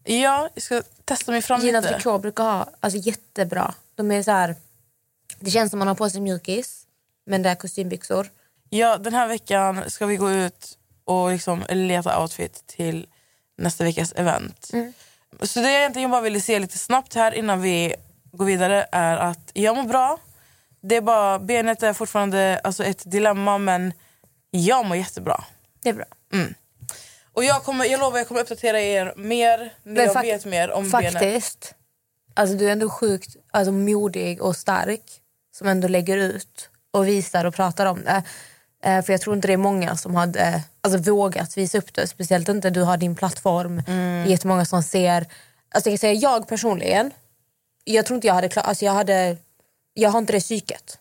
ja, 0.04 0.48
jag 0.54 0.62
ska 0.62 0.82
testa 1.04 1.32
mig 1.32 1.42
fram 1.42 1.60
Gina 1.60 1.80
lite. 1.80 1.94
Tricot 1.94 2.22
brukar 2.22 2.44
ha 2.44 2.68
alltså, 2.80 2.98
jättebra. 2.98 3.74
De 3.94 4.10
är 4.10 4.22
så 4.22 4.30
här, 4.30 4.56
det 5.40 5.50
känns 5.50 5.70
som 5.70 5.78
man 5.78 5.88
har 5.88 5.94
på 5.94 6.10
sig 6.10 6.20
mjukis, 6.20 6.86
men 7.26 7.42
det 7.42 7.50
är 7.50 7.54
kostymbyxor. 7.54 8.30
Ja, 8.68 8.96
den 8.96 9.14
här 9.14 9.28
veckan 9.28 9.90
ska 9.90 10.06
vi 10.06 10.16
gå 10.16 10.30
ut 10.30 10.78
och 11.04 11.30
liksom 11.30 11.64
leta 11.68 12.22
outfit 12.22 12.66
till 12.66 13.06
nästa 13.58 13.84
veckas 13.84 14.12
event. 14.16 14.70
Så 15.42 15.60
det 15.60 15.70
jag 15.70 15.80
egentligen 15.80 16.10
bara 16.10 16.20
ville 16.20 16.40
se 16.40 16.58
lite 16.58 16.78
snabbt 16.78 17.14
här 17.14 17.32
innan 17.32 17.62
vi 17.62 17.94
går 18.32 18.44
vidare 18.44 18.86
är 18.92 19.16
att 19.16 19.50
jag 19.52 19.76
mår 19.76 19.82
bra. 19.82 20.18
Det 20.80 20.96
är 20.96 21.00
bara, 21.00 21.38
benet 21.38 21.82
är 21.82 21.92
fortfarande 21.92 22.60
alltså 22.64 22.84
ett 22.84 23.10
dilemma 23.10 23.58
men 23.58 23.92
jag 24.50 24.86
mår 24.86 24.96
jättebra. 24.96 25.44
Det 25.82 25.88
är 25.88 25.92
bra. 25.94 26.04
Och 27.32 27.44
jag, 27.44 27.62
kommer, 27.64 27.84
jag 27.84 28.00
lovar 28.00 28.18
jag 28.18 28.28
kommer 28.28 28.40
uppdatera 28.40 28.80
er 28.80 29.14
mer 29.16 29.58
när 29.82 29.94
Men 29.94 30.06
jag 30.06 30.22
vet 30.22 30.44
mer 30.44 30.70
om 30.70 30.90
benet. 30.90 31.12
Faktiskt, 31.12 31.74
alltså, 32.34 32.56
du 32.56 32.68
är 32.68 32.72
ändå 32.72 32.90
sjukt 32.90 33.36
alltså, 33.50 33.72
modig 33.72 34.42
och 34.42 34.56
stark 34.56 35.02
som 35.56 35.68
ändå 35.68 35.88
lägger 35.88 36.16
ut 36.16 36.70
och 36.90 37.08
visar 37.08 37.44
och 37.44 37.54
pratar 37.54 37.86
om 37.86 38.04
det. 38.04 38.22
Eh, 38.84 39.02
för 39.02 39.12
jag 39.12 39.20
tror 39.20 39.36
inte 39.36 39.48
det 39.48 39.52
är 39.52 39.56
många 39.56 39.96
som 39.96 40.14
hade 40.14 40.62
alltså, 40.80 41.12
vågat 41.12 41.56
visa 41.56 41.78
upp 41.78 41.94
det. 41.94 42.06
Speciellt 42.06 42.48
inte 42.48 42.70
du 42.70 42.82
har 42.82 42.96
din 42.96 43.14
plattform. 43.14 43.82
Mm. 43.86 44.22
Det 44.22 44.28
är 44.28 44.30
jättemånga 44.30 44.64
som 44.64 44.82
ser... 44.82 45.26
Alltså, 45.74 45.90
jag 45.90 45.94
kan 45.94 45.98
säga 45.98 46.12
jag 46.12 46.48
personligen, 46.48 47.10
jag 47.84 48.06
tror 48.06 48.14
inte 48.14 48.26
jag 48.26 48.34
hade 48.34 48.48
klarat... 48.48 48.68
Alltså, 48.68 48.84
jag, 48.84 48.92
hade, 48.92 49.36
jag 49.94 50.10
har 50.10 50.18
inte 50.18 50.32
det 50.32 50.40
psyket. 50.40 50.98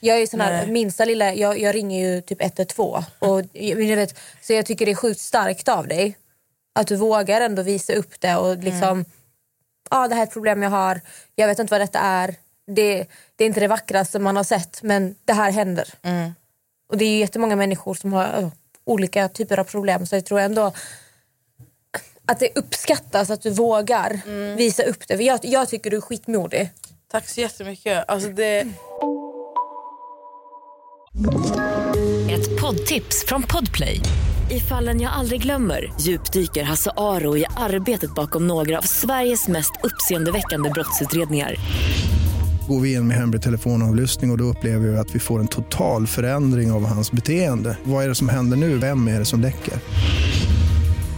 Jag 0.00 0.22
är 0.22 0.26
sån 0.26 0.40
här, 0.40 0.66
minsta 0.66 1.04
lilla, 1.04 1.34
jag, 1.34 1.58
jag 1.60 1.74
ringer 1.74 2.08
ju 2.08 2.20
typ 2.20 2.42
112. 2.42 3.04
Och, 3.18 3.42
jag 3.52 3.76
vet, 3.76 4.18
så 4.42 4.52
jag 4.52 4.66
tycker 4.66 4.86
det 4.86 4.92
är 4.92 4.96
sjukt 4.96 5.20
starkt 5.20 5.68
av 5.68 5.88
dig. 5.88 6.18
Att 6.74 6.86
du 6.86 6.96
vågar 6.96 7.40
ändå 7.40 7.62
visa 7.62 7.92
upp 7.92 8.20
det 8.20 8.36
och 8.36 8.58
liksom... 8.58 9.04
ah, 9.90 10.08
det 10.08 10.14
här 10.14 10.22
är 10.22 10.26
ett 10.26 10.32
problem 10.32 10.62
jag 10.62 10.70
har, 10.70 11.00
jag 11.34 11.48
vet 11.48 11.58
inte 11.58 11.70
vad 11.70 11.80
detta 11.80 11.98
är. 11.98 12.34
Det, 12.66 13.06
det 13.36 13.44
är 13.44 13.48
inte 13.48 13.60
det 13.60 13.68
vackraste 13.68 14.18
man 14.18 14.36
har 14.36 14.44
sett 14.44 14.82
men 14.82 15.14
det 15.24 15.32
här 15.32 15.50
händer. 15.50 15.88
Och 16.88 16.96
det 16.96 17.04
är 17.04 17.10
ju 17.10 17.18
jättemånga 17.18 17.56
människor 17.56 17.94
som 17.94 18.12
har 18.12 18.24
eh, 18.24 18.48
olika 18.84 19.28
typer 19.28 19.60
av 19.60 19.64
problem 19.64 20.06
så 20.06 20.16
jag 20.16 20.24
tror 20.24 20.40
ändå 20.40 20.72
att 22.26 22.40
det 22.40 22.58
uppskattas 22.58 23.30
att 23.30 23.42
du 23.42 23.50
vågar 23.50 24.20
visa 24.56 24.82
upp 24.82 25.08
det. 25.08 25.16
För 25.16 25.24
jag, 25.24 25.40
jag 25.42 25.68
tycker 25.68 25.90
du 25.90 25.96
är 25.96 26.00
skitmodig. 26.00 26.70
Tack 27.10 27.28
så 27.28 27.40
jättemycket. 27.40 28.04
Alltså 28.08 28.28
det, 28.28 28.66
Ett 32.30 32.60
poddtips 32.60 33.24
från 33.26 33.42
Podplay. 33.42 34.00
I 34.50 34.60
fallen 34.60 35.00
jag 35.00 35.12
aldrig 35.12 35.42
glömmer 35.42 35.92
djupdyker 36.00 36.62
Hasse 36.62 36.90
Aro 36.96 37.36
i 37.36 37.46
arbetet 37.56 38.14
bakom 38.14 38.46
några 38.46 38.78
av 38.78 38.82
Sveriges 38.82 39.48
mest 39.48 39.72
uppseendeväckande 39.82 40.70
brottsutredningar. 40.70 41.54
Går 42.68 42.80
vi 42.80 42.94
in 42.94 43.06
med 43.06 43.16
hemlig 43.16 43.42
telefonavlyssning 43.42 44.30
och, 44.30 44.34
och 44.34 44.38
då 44.38 44.44
upplever 44.44 44.88
vi 44.88 44.98
att 44.98 45.14
vi 45.14 45.18
får 45.18 45.40
en 45.40 45.48
total 45.48 46.06
förändring 46.06 46.72
av 46.72 46.86
hans 46.86 47.12
beteende. 47.12 47.78
Vad 47.84 48.04
är 48.04 48.08
det 48.08 48.14
som 48.14 48.28
händer 48.28 48.56
nu? 48.56 48.78
Vem 48.78 49.08
är 49.08 49.18
det 49.18 49.24
som 49.24 49.40
läcker? 49.40 49.74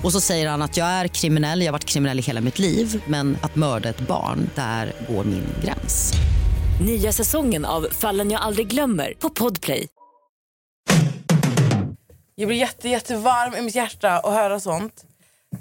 Och 0.04 0.12
så 0.12 0.20
säger 0.20 0.48
han 0.48 0.62
att 0.62 0.76
jag 0.76 0.86
är 0.86 1.08
kriminell, 1.08 1.60
jag 1.60 1.66
har 1.66 1.72
varit 1.72 1.84
kriminell 1.84 2.18
i 2.18 2.22
hela 2.22 2.40
mitt 2.40 2.58
liv 2.58 3.02
men 3.06 3.36
att 3.42 3.56
mörda 3.56 3.88
ett 3.88 4.00
barn, 4.00 4.50
där 4.54 4.92
går 5.08 5.24
min 5.24 5.44
gräns. 5.64 6.12
Nya 6.86 7.12
säsongen 7.12 7.64
av 7.64 7.86
Fallen 7.90 8.30
jag 8.30 8.40
aldrig 8.40 8.68
glömmer 8.68 9.14
på 9.18 9.30
Podplay. 9.30 9.88
jag 12.34 12.48
blir 12.48 12.58
jätte, 12.58 12.88
jättevarm 12.88 13.54
i 13.54 13.62
mitt 13.62 13.74
hjärta 13.74 14.18
att 14.18 14.34
höra 14.34 14.60
sånt. 14.60 15.04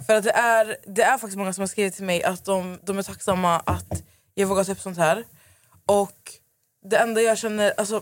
För 0.07 0.15
att 0.15 0.23
det 0.23 0.31
är, 0.31 0.75
det 0.87 1.03
är 1.03 1.17
faktiskt 1.17 1.37
många 1.37 1.53
som 1.53 1.61
har 1.61 1.67
skrivit 1.67 1.95
till 1.95 2.05
mig 2.05 2.23
att 2.23 2.45
de, 2.45 2.77
de 2.83 2.97
är 2.97 3.03
tacksamma 3.03 3.59
att 3.59 4.03
jag 4.33 4.47
vågar 4.47 4.63
ta 4.63 4.71
upp 4.71 4.79
sånt 4.79 4.97
här. 4.97 5.23
Och 5.85 6.31
det 6.85 6.97
enda 6.97 7.21
jag 7.21 7.37
känner, 7.37 7.73
alltså, 7.77 8.01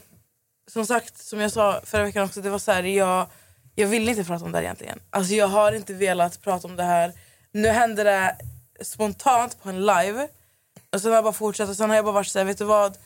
som 0.72 0.86
sagt, 0.86 1.18
som 1.18 1.40
jag 1.40 1.52
sa 1.52 1.82
förra 1.84 2.04
veckan 2.04 2.26
också, 2.26 2.42
det 2.42 2.50
var 2.50 2.60
så 2.60 2.72
här, 2.72 2.84
jag, 2.84 3.28
jag 3.76 3.88
vill 3.88 4.10
inte 4.10 4.24
prata 4.24 4.46
om 4.46 4.52
det 4.52 4.58
här 4.58 4.64
egentligen. 4.64 5.00
Alltså 5.10 5.34
jag 5.34 5.48
har 5.48 5.72
inte 5.72 5.94
velat 5.94 6.42
prata 6.42 6.68
om 6.68 6.76
det 6.76 6.84
här. 6.84 7.14
Nu 7.52 7.68
hände 7.68 8.04
det 8.04 8.38
spontant 8.82 9.64
på 9.64 9.70
en 9.70 9.80
live. 9.86 10.28
Och 10.94 11.02
sen 11.02 11.12
har 11.12 11.18
jag 11.18 11.24
bara 11.24 11.34
fortsatt 11.34 11.70
och 11.70 11.76
sen 11.76 11.90
har 11.90 11.96
jag 11.96 12.06
bara 12.06 12.14
varit 12.14 12.28
såhär, 12.28 12.46
vet 12.46 12.58
du 12.58 12.66
vad? 12.66 12.98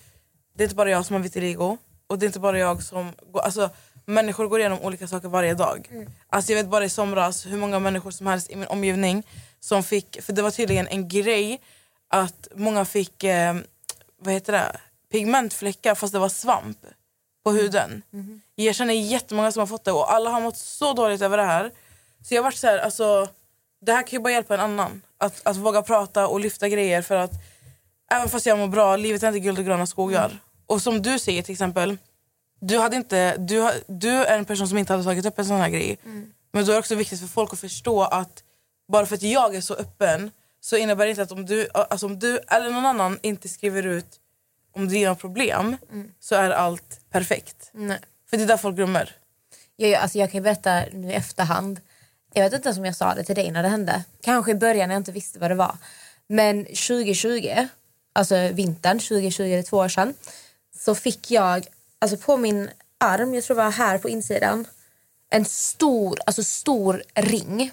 Det 0.56 0.64
är 0.64 0.66
inte 0.66 0.76
bara 0.76 0.90
jag 0.90 1.06
som 1.06 1.14
har 1.14 1.24
vitiligo. 1.24 1.78
Och 2.08 2.20
det 2.20 2.26
är 2.26 2.28
inte 2.28 2.40
bara 2.40 2.60
jag 2.60 2.84
som 2.84 3.12
går, 3.32 3.42
alltså 3.42 3.70
människor 4.06 4.48
går 4.48 4.60
igenom 4.60 4.80
olika 4.82 5.08
saker 5.08 5.28
varje 5.28 5.54
dag. 5.54 5.90
Alltså 6.30 6.52
jag 6.52 6.58
vet 6.58 6.70
bara 6.72 6.86
i 6.86 6.90
somras 6.90 7.46
hur 7.46 7.58
många 7.58 7.80
människor 7.80 8.12
som 8.12 8.28
helst 8.28 8.50
i 8.50 8.56
min 8.56 8.68
omgivning 8.68 9.24
som 9.60 9.84
fick, 9.84 10.22
för 10.22 10.34
det 10.34 10.42
var 10.42 10.52
tydligen 10.52 10.88
en 10.88 11.08
grej 11.08 11.62
att 12.10 12.48
många 12.56 12.86
fick, 12.86 13.24
eh, 13.24 13.56
vad 14.22 14.34
heter 14.34 14.54
det, 14.54 14.80
pigmentfläckar 15.12 15.96
fast 15.96 16.14
det 16.14 16.20
var 16.20 16.30
svamp 16.30 16.78
på 17.44 17.52
huden. 17.52 18.02
Jag 18.56 18.76
känner 18.76 18.94
jättemånga 18.94 19.52
som 19.52 19.60
har 19.60 19.68
fått 19.68 19.84
det 19.84 19.92
och 19.92 20.14
alla 20.14 20.30
har 20.30 20.42
mått 20.42 20.58
så 20.58 20.94
dåligt 20.94 21.22
över 21.22 21.38
det 21.38 21.44
här. 21.44 21.72
Så 22.24 22.34
jag 22.34 22.42
har 22.42 22.44
varit 22.44 22.58
så 22.58 22.68
här, 22.68 22.80
alltså 22.80 23.28
det 23.82 23.92
här 23.94 24.02
kan 24.02 24.18
ju 24.18 24.24
bara 24.24 24.34
hjälpa 24.34 24.54
en 24.54 24.60
annan. 24.60 25.02
Att, 25.18 25.48
att 25.48 25.58
våga 25.58 25.82
prata 25.82 26.28
och 26.28 26.40
lyfta 26.40 26.70
grejer 26.70 27.02
för 27.02 27.16
att 27.16 27.32
även 28.12 28.30
fast 28.30 28.46
jag 28.46 28.58
mår 28.58 28.68
bra, 28.68 28.96
livet 28.96 29.24
är 29.24 29.28
inte 29.28 29.40
guld 29.40 29.60
och 29.60 29.66
gröna 29.66 29.86
skogar. 29.88 30.40
Och 30.66 30.82
som 30.82 31.02
du 31.02 31.20
säger 31.20 31.42
till 31.44 31.52
exempel, 31.54 31.98
du, 32.60 32.80
hade 32.80 32.96
inte, 32.96 33.38
du, 33.38 33.72
du 33.88 34.10
är 34.10 34.38
en 34.38 34.46
person 34.46 34.68
som 34.68 34.78
inte 34.78 34.94
hade 34.94 35.04
tagit 35.04 35.26
upp 35.26 35.40
en 35.40 35.46
sån 35.46 35.58
här 35.58 35.70
grej. 35.70 35.98
Men 36.52 36.66
då 36.66 36.72
är 36.72 36.74
det 36.74 36.80
också 36.80 36.96
viktigt 36.96 37.20
för 37.20 37.28
folk 37.28 37.54
att 37.54 37.60
förstå 37.60 38.04
att 38.04 38.44
bara 38.92 39.06
för 39.06 39.16
att 39.16 39.22
jag 39.22 39.56
är 39.56 39.62
så 39.62 39.74
öppen 39.74 40.32
så 40.70 40.78
innebär 40.78 41.06
det 41.06 41.10
inte 41.10 41.22
att 41.22 41.32
om 41.32 41.46
du, 41.46 41.68
alltså 41.74 42.06
om 42.06 42.20
du 42.20 42.38
eller 42.48 42.70
någon 42.72 42.86
annan 42.86 43.20
inte 43.22 43.50
skriver 43.50 43.86
ut 43.88 44.20
om 44.76 44.88
dina 44.88 45.16
problem 45.16 45.78
så 46.20 46.36
är 46.36 46.50
allt 46.50 47.00
perfekt. 47.10 47.70
Nej. 47.74 48.00
För 48.30 48.38
det 48.38 48.44
är 48.44 48.48
där 48.48 48.58
folk 48.58 48.76
glömmer. 48.76 49.16
Jag, 49.76 49.90
jag- 49.90 50.02
alltså 50.02 50.18
jag 50.18 50.32
kan 50.32 50.44
berätta 50.44 50.84
nu 50.94 51.10
i 51.12 51.14
efterhand. 51.14 51.80
Jag 52.34 52.44
vet 52.44 52.54
inte 52.54 52.68
ens 52.68 52.78
om 52.80 52.86
jag 52.86 52.96
sa 52.96 53.16
det 53.16 53.24
till 53.24 53.36
dig 53.36 53.52
när 53.52 53.64
det 53.64 53.70
hände. 53.70 54.04
Kanske 54.22 54.52
i 54.52 54.56
början 54.56 54.90
när 54.90 54.96
jag 54.96 55.00
inte 55.00 55.12
visste 55.12 55.40
vad 55.40 55.52
det 55.52 55.56
var. 55.56 55.78
Men 56.28 56.66
2020, 56.66 57.68
alltså 58.14 58.36
vintern 58.54 59.00
2020, 59.00 59.44
det 59.44 59.54
är 59.56 59.64
två 59.64 59.78
år 59.78 59.88
sedan. 59.90 60.14
Så 60.78 60.96
fick 60.96 61.32
jag, 61.32 61.68
alltså 62.00 62.18
på 62.18 62.38
min 62.38 62.70
arm, 62.98 63.34
jag 63.34 63.44
tror 63.44 63.58
det 63.58 63.64
var 63.64 63.72
här 63.72 63.98
på 63.98 64.10
insidan. 64.10 64.68
En 65.30 65.46
stor, 65.46 66.20
alltså 66.26 66.44
stor 66.44 67.04
ring. 67.16 67.72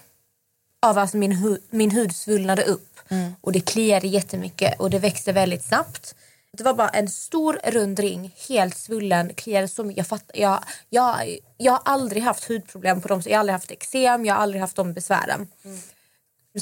Av 0.85 0.99
att 0.99 1.15
min, 1.15 1.33
hu- 1.33 1.61
min 1.71 1.91
hud 1.91 2.17
svullnade 2.17 2.65
upp. 2.65 2.99
Och 3.41 3.53
det 3.53 3.61
kliade 3.61 4.07
jättemycket 4.07 4.81
och 4.81 4.91
det 4.91 4.99
växte 4.99 5.33
väldigt 5.33 5.65
snabbt. 5.65 6.15
Det 6.53 6.65
var 6.65 6.75
bara 6.75 6.89
en 6.89 7.09
stor 7.09 7.61
rund 7.65 7.99
ring, 7.99 8.35
helt 8.49 8.77
svullen, 8.77 9.35
kliade 9.35 9.69
så 9.69 9.85
mycket. 9.85 9.99
Jag, 9.99 10.07
fatt, 10.07 10.31
jag, 10.35 10.65
jag, 10.91 11.39
jag 11.57 11.73
har 11.73 11.81
aldrig 11.85 12.23
haft 12.23 12.45
hudproblem 12.49 13.01
på 13.01 13.09
dem, 13.09 13.23
jag 13.25 13.33
har 13.33 13.39
aldrig 13.41 13.53
haft 13.53 13.71
eksem, 13.71 14.25
jag 14.25 14.35
har 14.35 14.43
aldrig 14.43 14.61
haft 14.61 14.77
de 14.77 14.93
besvären. 14.93 15.49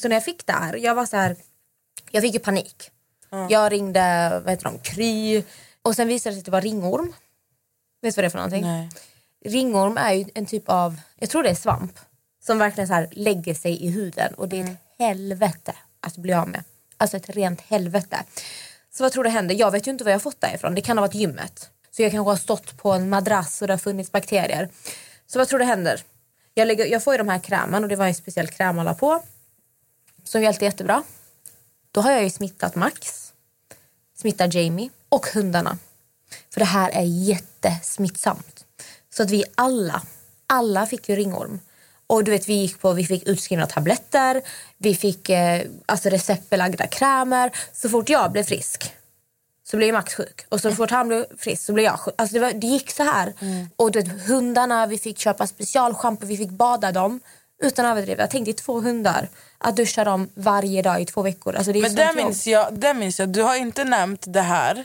Så 0.00 0.08
när 0.08 0.16
jag 0.16 0.24
fick 0.24 0.46
det 0.46 0.52
här, 0.52 0.76
jag 0.76 0.94
var 0.94 1.06
så 1.06 1.16
här, 1.16 1.37
jag 2.11 2.22
fick 2.22 2.35
ju 2.35 2.40
panik. 2.40 2.90
Jag 3.50 3.72
ringde, 3.72 4.30
vad 4.44 4.50
heter 4.50 4.64
de, 4.64 4.78
Kry. 4.78 5.44
Och 5.82 5.96
sen 5.96 6.08
visade 6.08 6.30
det 6.30 6.35
sig 6.35 6.40
att 6.40 6.44
det 6.44 6.50
var 6.50 6.61
ringorm. 6.61 7.12
Vet 8.02 8.14
du 8.14 8.18
vad 8.18 8.24
det 8.24 8.26
är 8.26 8.30
för 8.30 8.38
någonting? 8.38 8.62
Nej. 8.62 8.90
Ringorm 9.44 9.96
är 9.98 10.12
ju 10.12 10.24
en 10.35 10.46
typ 10.46 10.68
av, 10.68 11.00
jag 11.18 11.30
tror 11.30 11.42
det 11.42 11.50
är 11.50 11.54
svamp. 11.54 11.98
Som 12.46 12.59
verkligen 12.59 12.88
så 12.88 12.94
här 12.94 13.09
lägger 13.12 13.55
sig 13.55 13.85
i 13.85 13.90
huden 13.90 14.35
och 14.35 14.48
det 14.48 14.61
är 14.61 14.64
ett 14.64 14.76
helvete 14.98 15.74
att 16.00 16.16
bli 16.16 16.33
av 16.33 16.48
med. 16.48 16.64
Alltså 16.96 17.16
ett 17.16 17.31
rent 17.31 17.61
helvete. 17.61 18.24
Så 18.90 19.02
vad 19.02 19.12
tror 19.12 19.24
du 19.24 19.31
händer? 19.31 19.55
Jag 19.55 19.70
vet 19.70 19.87
ju 19.87 19.90
inte 19.90 20.05
var 20.05 20.11
jag 20.11 20.18
har 20.18 20.20
fått 20.20 20.40
det 20.40 20.55
ifrån. 20.55 20.74
Det 20.74 20.81
kan 20.81 20.98
ha 20.98 21.07
varit 21.07 21.14
gymmet. 21.14 21.70
Så 21.90 22.02
jag 22.02 22.11
kanske 22.11 22.31
har 22.31 22.37
stått 22.37 22.76
på 22.76 22.92
en 22.92 23.09
madrass 23.09 23.62
och 23.62 23.68
det 23.68 23.72
har 23.72 23.78
funnits 23.78 24.12
bakterier. 24.12 24.68
Så 25.26 25.38
vad 25.38 25.48
tror 25.48 25.59
du 25.59 25.64
händer? 25.64 26.02
Jag, 26.55 26.68
lägger, 26.68 26.87
jag 26.87 27.05
får 27.05 27.14
ju 27.14 27.18
de 27.18 27.28
här 27.28 27.38
krämen 27.38 27.83
och 27.83 27.88
det 27.88 27.96
var 27.96 28.07
en 28.07 28.14
speciell 28.14 28.48
kräm 28.48 28.78
alla 28.78 28.94
på. 28.94 29.22
Som 30.24 30.42
hjälpte 30.42 30.64
jättebra. 30.64 31.02
Då 31.92 32.00
har 32.00 32.12
jag 32.12 32.22
ju 32.22 32.31
smittat 32.31 32.74
Max, 32.74 33.33
smittat 34.16 34.55
Jamie 34.55 34.90
och 35.09 35.26
hundarna. 35.26 35.78
För 36.50 36.61
det 36.61 36.66
här 36.66 36.90
är 36.90 37.02
jättesmittsamt. 37.02 38.64
Så 39.11 39.22
att 39.22 39.31
vi 39.31 39.44
alla, 39.55 40.02
alla 40.46 40.87
fick 40.87 41.09
ju 41.09 41.16
ringorm. 41.16 41.61
Och 42.06 42.24
du 42.24 42.30
vet, 42.30 42.48
vi 42.48 42.54
gick 42.54 42.80
på, 42.80 42.92
vi 42.92 43.04
fick 43.04 43.28
utskrivna 43.28 43.66
tabletter, 43.66 44.42
vi 44.78 44.94
fick 44.94 45.28
eh, 45.28 45.62
alltså 45.86 46.08
receptbelagda 46.08 46.86
krämer. 46.86 47.50
Så 47.72 47.88
fort 47.88 48.08
jag 48.08 48.32
blev 48.32 48.42
frisk 48.42 48.92
så 49.72 49.76
blev 49.76 49.94
Max 49.94 50.14
sjuk. 50.14 50.46
Och 50.48 50.60
så 50.60 50.72
fort 50.72 50.90
han 50.90 51.08
blev 51.08 51.24
frisk 51.38 51.64
så 51.64 51.72
blev 51.72 51.84
jag 51.84 52.00
sjuk. 52.00 52.14
Alltså 52.18 52.34
det, 52.34 52.40
var, 52.40 52.52
det 52.52 52.66
gick 52.66 52.90
så 52.90 53.02
här. 53.02 53.32
Och 53.76 53.90
du 53.90 54.00
vet, 54.00 54.28
hundarna, 54.28 54.86
vi 54.86 54.98
fick 54.98 55.18
köpa 55.18 55.46
specialschampo, 55.46 56.26
vi 56.26 56.36
fick 56.36 56.50
bada 56.50 56.92
dem. 56.92 57.20
Utan 57.62 57.87
att 57.87 57.90
överdriva. 57.92 58.22
Jag 58.22 58.31
tänkte 58.31 58.53
två 58.53 58.81
hundar. 58.81 59.29
Att 59.59 59.77
duscha 59.77 60.05
dem 60.05 60.29
varje 60.35 60.83
dag 60.83 61.03
i 61.03 61.07
två 61.07 61.22
veckor. 61.22 61.57
Alltså 61.57 61.72
det 61.72 61.79
är 61.79 61.83
Men 61.83 61.94
det 61.94 62.12
minns, 62.14 62.46
jag, 62.46 62.75
det 62.75 62.94
minns 62.94 63.20
jag, 63.20 63.29
du 63.29 63.42
har 63.42 63.57
inte 63.57 63.85
nämnt 63.85 64.25
det 64.27 64.40
här. 64.40 64.85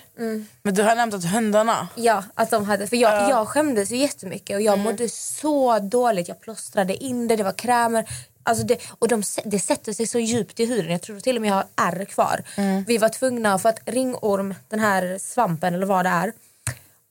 Men 0.63 0.73
du 0.73 0.83
har 0.83 0.95
nämnt 0.95 1.13
att 1.13 1.25
hundarna... 1.25 1.87
Ja, 1.95 2.23
att 2.33 2.49
de 2.49 2.65
hade, 2.65 2.87
för 2.87 2.97
jag, 2.97 3.29
jag 3.29 3.47
skämdes 3.47 3.91
ju 3.91 3.97
jättemycket 3.97 4.55
och 4.55 4.61
jag 4.61 4.79
mådde 4.79 5.09
så 5.09 5.79
dåligt. 5.79 6.27
Jag 6.27 6.41
plåstrade 6.41 7.03
in 7.03 7.27
det, 7.27 7.35
det 7.35 7.43
var 7.43 7.51
krämer. 7.51 8.09
Alltså 8.43 8.65
det, 8.65 8.79
och 8.99 9.07
de, 9.07 9.23
det 9.45 9.59
sätter 9.59 9.93
sig 9.93 10.07
så 10.07 10.19
djupt 10.19 10.59
i 10.59 10.65
huden. 10.65 10.91
Jag 10.91 11.01
tror 11.01 11.19
till 11.19 11.35
och 11.35 11.41
med 11.41 11.49
jag 11.49 11.55
har 11.55 11.65
ärr 11.75 12.05
kvar. 12.05 12.43
Vi 12.87 12.97
var 12.97 13.09
tvungna, 13.09 13.59
för 13.59 13.69
att 13.69 13.79
ringorm, 13.85 14.55
den 14.69 14.79
här 14.79 15.17
svampen 15.21 15.73
eller 15.73 15.85
vad 15.85 16.05
det 16.05 16.09
är. 16.09 16.33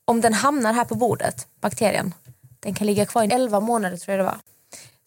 Om 0.05 0.21
den 0.21 0.33
hamnar 0.33 0.73
här 0.73 0.85
på 0.85 0.95
bordet, 0.95 1.47
bakterien, 1.61 2.13
den 2.59 2.73
kan 2.73 2.87
ligga 2.87 3.05
kvar 3.05 3.23
i 3.23 3.27
11 3.27 3.59
månader 3.59 3.97
tror 3.97 4.17
jag 4.17 4.25
det 4.25 4.31
var. 4.31 4.37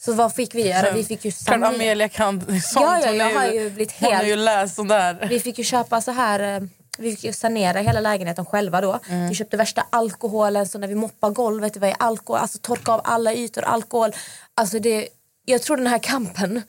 Så 0.00 0.12
vad 0.12 0.34
fick 0.34 0.54
vi 0.54 0.68
göra? 0.68 0.90
Vi 0.92 1.04
fick 1.04 1.24
ju 1.24 1.30
sanera. 1.30 1.68
Amelia 1.68 2.08
kan 2.08 2.40
sånt. 2.40 2.62
Ja, 2.74 3.00
ja, 3.00 3.12
jag 3.12 3.34
har 3.34 3.46
ju 3.46 3.70
blivit 3.70 3.92
Hon 4.00 4.08
har 4.12 4.16
helt- 4.16 4.28
ju 4.28 4.36
läst 4.36 4.74
sånt 4.74 4.88
där. 4.88 5.26
Vi 5.28 5.40
fick 5.40 5.58
ju 5.58 5.64
köpa 5.64 6.00
så 6.00 6.10
här, 6.10 6.40
eh, 6.62 6.68
vi 6.98 7.16
fick 7.16 7.34
sanera 7.34 7.78
hela 7.80 8.00
lägenheten 8.00 8.46
själva 8.46 8.80
då. 8.80 8.98
Vi 9.28 9.34
köpte 9.34 9.56
värsta 9.56 9.86
alkoholen, 9.90 10.68
så 10.68 10.78
när 10.78 10.88
vi 10.88 10.94
moppar 10.94 11.30
golvet, 11.30 11.74
det 11.74 11.80
var 11.80 11.88
ju 11.88 11.94
alkohol, 11.98 12.40
alltså 12.40 12.58
torka 12.58 12.92
av 12.92 13.00
alla 13.04 13.34
ytor, 13.34 13.64
alkohol. 13.64 14.12
Alltså 14.54 14.78
det, 14.78 15.08
jag 15.44 15.62
tror 15.62 15.76
den 15.76 15.86
här 15.86 15.98
kampen, 15.98 16.62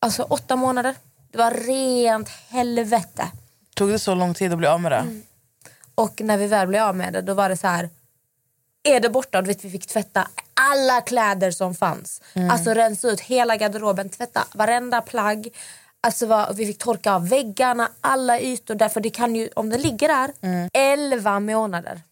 alltså 0.00 0.22
åtta 0.22 0.56
månader, 0.56 0.94
det 1.32 1.38
var 1.38 1.50
rent 1.50 2.28
helvete. 2.28 3.24
Tog 3.74 3.90
det 3.90 3.98
så 3.98 4.14
lång 4.14 4.34
tid 4.34 4.52
att 4.52 4.58
bli 4.58 4.66
av 4.66 4.80
med 4.80 4.92
det? 4.92 5.04
Och 5.94 6.20
när 6.20 6.36
vi 6.36 6.46
väl 6.46 6.68
blev 6.68 6.82
av 6.82 6.96
med 6.96 7.12
det, 7.12 7.22
då 7.22 7.34
var 7.34 7.48
det 7.48 7.56
så 7.56 7.66
här, 7.66 7.88
är 8.86 9.00
det 9.00 9.08
borta? 9.08 9.42
Du 9.42 9.48
vet, 9.48 9.64
vi 9.64 9.70
fick 9.70 9.86
tvätta 9.86 10.28
alla 10.54 11.00
kläder 11.00 11.50
som 11.50 11.74
fanns. 11.74 12.20
Alltså 12.50 12.70
rensa 12.70 13.08
ut 13.08 13.20
hela 13.20 13.56
garderoben, 13.56 14.08
tvätta 14.08 14.44
varenda 14.54 15.00
plagg. 15.00 15.48
Alltså 16.00 16.26
vad, 16.26 16.56
vi 16.56 16.66
fick 16.66 16.78
torka 16.78 17.12
av 17.12 17.28
väggarna, 17.28 17.88
alla 18.00 18.40
ytor. 18.40 18.74
Därför 18.74 19.00
det 19.00 19.10
kan 19.10 19.36
ju, 19.36 19.48
om 19.56 19.70
det 19.70 19.78
ligger 19.78 20.08
där, 20.08 20.32
11 20.72 21.40
månader. 21.40 22.02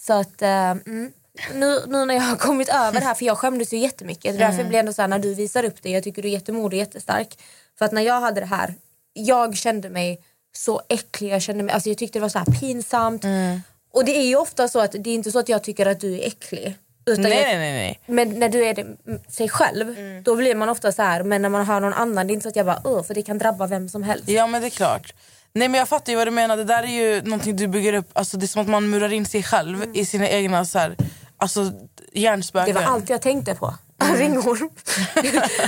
Så 0.00 0.12
att, 0.12 0.42
eh, 0.42 0.70
mm. 0.70 1.12
nu, 1.54 1.80
nu 1.86 2.04
när 2.04 2.14
jag 2.14 2.22
har 2.22 2.36
kommit 2.36 2.68
över 2.68 3.00
det 3.00 3.06
här, 3.06 3.14
för 3.14 3.26
jag 3.26 3.38
skämdes 3.38 3.72
ju 3.72 3.78
jättemycket. 3.78 4.38
Det 4.38 4.44
är 4.44 4.50
därför 4.50 4.64
blir 4.64 4.78
ändå 4.78 4.92
så 4.92 5.02
här, 5.02 5.08
när 5.08 5.18
du 5.18 5.34
visar 5.34 5.64
upp 5.64 5.82
det, 5.82 5.90
jag 5.90 6.04
tycker 6.04 6.22
du 6.22 6.28
är 6.28 6.32
jättemodig 6.32 6.76
och 6.76 6.86
jättestark. 6.86 7.38
För 7.78 7.84
att 7.84 7.92
när 7.92 8.02
jag 8.02 8.20
hade 8.20 8.40
det 8.40 8.46
här, 8.46 8.74
jag 9.12 9.56
kände 9.56 9.90
mig 9.90 10.22
så 10.52 10.82
äcklig. 10.88 11.30
Jag, 11.32 11.42
kände 11.42 11.62
mig, 11.62 11.74
alltså 11.74 11.88
jag 11.88 11.98
tyckte 11.98 12.18
det 12.18 12.22
var 12.22 12.28
så 12.28 12.44
pinsamt. 12.60 13.24
Mm. 13.24 13.60
Och 13.92 14.04
det 14.04 14.16
är 14.16 14.26
ju 14.26 14.36
ofta 14.36 14.68
så 14.68 14.80
att 14.80 14.92
det 14.92 15.10
är 15.10 15.14
inte 15.14 15.32
så 15.32 15.38
att 15.38 15.48
jag 15.48 15.64
tycker 15.64 15.86
att 15.86 16.00
du 16.00 16.14
är 16.14 16.26
äcklig. 16.26 16.76
Utan 17.06 17.22
Nej, 17.22 17.32
jag, 17.32 17.42
nej, 17.42 17.58
nej, 17.58 17.72
nej. 17.72 18.00
Men 18.06 18.38
när 18.38 18.48
du 18.48 18.64
är 18.64 18.74
det, 18.74 18.82
mm, 18.82 19.20
sig 19.28 19.48
själv, 19.48 19.96
då 20.22 20.36
blir 20.36 20.54
man 20.54 20.68
ofta 20.68 20.92
så 20.92 21.02
här. 21.02 21.22
Men 21.22 21.42
när 21.42 21.48
man 21.48 21.66
har 21.66 21.80
någon 21.80 21.92
annan, 21.92 22.26
det 22.26 22.32
är 22.32 22.34
inte 22.34 22.42
så 22.42 22.48
att 22.48 22.56
jag 22.56 22.66
bara 22.66 22.80
Åh, 22.84 23.02
för 23.02 23.14
det 23.14 23.22
kan 23.22 23.38
drabba 23.38 23.66
vem 23.66 23.88
som 23.88 24.02
helst. 24.02 24.28
Ja 24.28 24.46
men 24.46 24.60
det 24.60 24.66
är 24.66 24.70
klart. 24.70 25.14
Nej 25.52 25.68
men 25.68 25.78
jag 25.78 25.88
fattar 25.88 26.12
ju 26.12 26.16
vad 26.16 26.26
du 26.26 26.30
menar. 26.30 26.56
Det 26.56 26.64
där 26.64 26.82
är 26.82 26.86
ju 26.86 27.22
någonting 27.22 27.56
du 27.56 27.68
bygger 27.68 27.92
upp. 27.92 28.10
Alltså, 28.12 28.36
det 28.36 28.44
är 28.44 28.48
som 28.48 28.62
att 28.62 28.68
man 28.68 28.90
murar 28.90 29.12
in 29.12 29.26
sig 29.26 29.42
själv 29.42 29.84
i 29.94 30.04
sina 30.04 30.28
egna 30.28 30.64
så 30.64 30.78
här, 30.78 30.96
alltså, 31.36 31.72
hjärnspöken. 32.12 32.74
Det 32.74 32.80
var 32.80 32.86
allt 32.86 33.10
jag 33.10 33.22
tänkte 33.22 33.54
på. 33.54 33.74
Ringorm. 34.16 34.70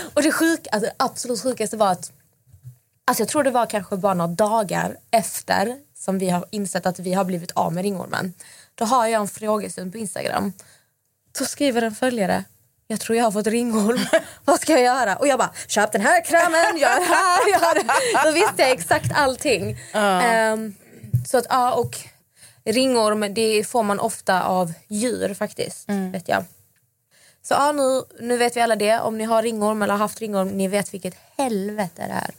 och 0.14 0.22
det 0.22 0.32
sjuka, 0.32 0.70
alltså, 0.70 0.90
absolut 0.96 1.42
sjukaste 1.42 1.76
var 1.76 1.92
att 1.92 2.12
alltså, 3.04 3.22
jag 3.22 3.28
tror 3.28 3.44
det 3.44 3.50
var 3.50 3.66
kanske 3.66 3.96
bara 3.96 4.14
några 4.14 4.32
dagar 4.35 4.96
efter 5.11 5.76
som 6.04 6.18
vi 6.18 6.30
har 6.30 6.44
insett 6.50 6.86
att 6.86 6.98
vi 6.98 7.12
har 7.12 7.24
blivit 7.24 7.50
av 7.50 7.72
med 7.72 7.82
ringormen. 7.82 8.34
Då 8.74 8.84
har 8.84 9.06
jag 9.06 9.20
en 9.20 9.28
frågestund 9.28 9.92
på 9.92 9.98
Instagram. 9.98 10.52
Då 11.38 11.44
skriver 11.44 11.82
en 11.82 11.94
följare 11.94 12.44
jag 12.86 13.00
tror 13.00 13.18
jag 13.18 13.24
har 13.24 13.32
fått 13.32 13.46
ringorm. 13.46 14.00
Vad 14.44 14.60
ska 14.60 14.72
jag 14.72 14.82
göra? 14.82 15.16
Och 15.16 15.26
jag 15.26 15.38
bara, 15.38 15.50
köp 15.66 15.92
den 15.92 16.00
här 16.00 16.24
krämen, 16.24 16.80
gör 16.80 16.96
det 16.96 17.14
här, 17.14 17.50
gör 17.50 17.74
det. 17.74 18.24
Då 18.24 18.32
visste 18.32 18.62
jag 18.62 18.70
exakt 18.70 19.12
allting. 19.14 19.78
Ehm, 19.92 20.74
så 21.26 21.38
att, 21.38 21.46
ja, 21.48 21.72
och 21.72 21.98
ringorm 22.64 23.34
det 23.34 23.64
får 23.68 23.82
man 23.82 24.00
ofta 24.00 24.42
av 24.42 24.72
djur 24.88 25.34
faktiskt. 25.34 25.88
Vet 26.12 26.28
jag. 26.28 26.44
Så 27.42 27.54
ja, 27.54 27.72
nu, 27.72 28.02
nu 28.20 28.36
vet 28.36 28.56
vi 28.56 28.60
alla 28.60 28.76
det. 28.76 29.00
Om 29.00 29.18
ni 29.18 29.24
har 29.24 29.42
ringorm 29.42 29.82
eller 29.82 29.94
har 29.94 29.98
haft 29.98 30.20
ringorm, 30.20 30.48
ni 30.48 30.68
vet 30.68 30.94
vilket 30.94 31.14
helvete 31.36 32.06
det 32.06 32.12
är. 32.12 32.34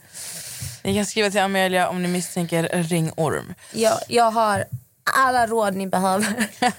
Ni 0.84 0.94
kan 0.94 1.06
skriva 1.06 1.30
till 1.30 1.40
Amelia 1.40 1.88
om 1.88 2.02
ni 2.02 2.08
misstänker 2.08 2.82
ringorm. 2.82 3.54
Jag, 3.72 3.98
jag 4.08 4.30
har 4.30 4.64
alla 5.02 5.46
råd 5.46 5.74
ni 5.76 5.86
behöver. 5.86 6.46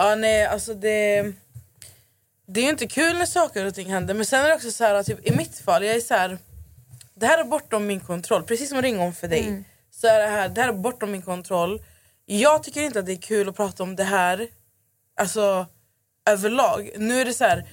Ja 0.00 0.14
nej 0.14 0.46
alltså 0.46 0.74
det... 0.74 1.22
Det 2.46 2.60
är 2.60 2.64
ju 2.64 2.70
inte 2.70 2.86
kul 2.86 3.18
när 3.18 3.26
saker 3.26 3.66
och 3.66 3.74
ting 3.74 3.90
händer 3.92 4.14
men 4.14 4.26
sen 4.26 4.44
är 4.44 4.48
det 4.48 4.54
också 4.54 4.70
så 4.70 4.84
här 4.84 4.94
att 4.94 5.06
typ, 5.06 5.26
i 5.26 5.36
mitt 5.36 5.58
fall, 5.58 5.84
jag 5.84 5.96
är 5.96 6.00
så 6.00 6.14
här. 6.14 6.38
Det 7.14 7.26
här 7.26 7.38
är 7.38 7.44
bortom 7.44 7.86
min 7.86 8.00
kontroll, 8.00 8.42
precis 8.42 8.68
som 8.68 8.82
ringorm 8.82 9.12
för 9.12 9.28
dig. 9.28 9.64
Så 9.90 10.06
är 10.06 10.18
det 10.18 10.26
här, 10.26 10.48
det 10.48 10.60
här 10.60 10.68
är 10.68 10.72
bortom 10.72 11.10
min 11.10 11.22
kontroll. 11.22 11.82
Jag 12.26 12.62
tycker 12.62 12.80
inte 12.80 12.98
att 12.98 13.06
det 13.06 13.12
är 13.12 13.22
kul 13.22 13.48
att 13.48 13.56
prata 13.56 13.82
om 13.82 13.96
det 13.96 14.04
här 14.04 14.48
alltså 15.20 15.66
överlag. 16.30 16.90
Nu 16.96 17.20
är 17.20 17.24
det 17.24 17.34
så 17.34 17.44
här, 17.44 17.64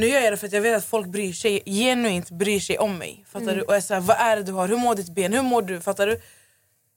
nu 0.00 0.06
gör 0.06 0.20
jag 0.20 0.32
det 0.32 0.36
för 0.36 0.46
att 0.46 0.52
jag 0.52 0.60
vet 0.60 0.76
att 0.76 0.84
folk 0.84 1.06
bryr 1.06 1.32
sig, 1.32 1.62
genuint 1.66 2.30
bryr 2.30 2.60
sig 2.60 2.78
om 2.78 2.98
mig. 2.98 3.24
Fattar 3.28 3.54
du? 3.56 3.62
Och 3.62 3.76
är 3.76 3.80
så 3.80 3.94
här, 3.94 4.00
vad 4.00 4.16
är 4.16 4.36
det 4.36 4.42
du 4.42 4.52
har? 4.52 4.68
Hur 4.68 4.76
mår 4.76 4.94
ditt 4.94 5.14
ben? 5.14 5.32
Hur 5.32 5.42
mår 5.42 5.62
du? 5.62 5.80
Fattar 5.80 6.06
du? 6.06 6.20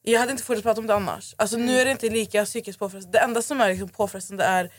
Jag 0.04 0.20
hade 0.20 0.32
inte 0.32 0.44
fortsatt 0.44 0.63
prata 0.63 0.82
om 0.82 0.88
det 0.88 0.96
annars. 0.96 1.36
Alltså, 1.38 1.58
Nu 1.58 1.80
är 1.80 1.86
det 1.86 1.92
inte 1.92 2.10
lika 2.10 2.46
psykiskt 2.46 2.80
påfrestande. 2.80 3.18
Det 3.18 3.24
enda 3.24 3.42
som 3.42 3.62
är 3.62 3.70
liksom 3.70 3.89
påfrestande 3.89 4.44
är 4.44 4.70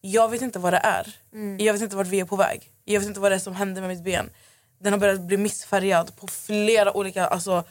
jag 0.00 0.28
vet 0.30 0.42
inte 0.42 0.58
vad 0.58 0.72
det 0.72 0.80
är. 0.84 1.16
Jag 1.58 1.72
vet 1.72 1.82
inte 1.82 1.96
vart 1.96 2.06
vi 2.06 2.20
är 2.20 2.24
på 2.24 2.36
väg. 2.36 2.70
Jag 2.84 3.00
vet 3.00 3.08
inte 3.08 3.20
vad 3.20 3.32
det 3.32 3.34
är 3.34 3.38
som 3.38 3.54
händer 3.54 3.80
med 3.80 3.90
mitt 3.90 4.04
ben. 4.04 4.30
Den 4.80 4.92
har 4.92 5.00
börjat 5.00 5.20
bli 5.20 5.36
missfärgad 5.36 6.16
på 6.16 6.26
flera 6.26 6.96
olika... 6.96 7.26
Alltså, 7.26 7.64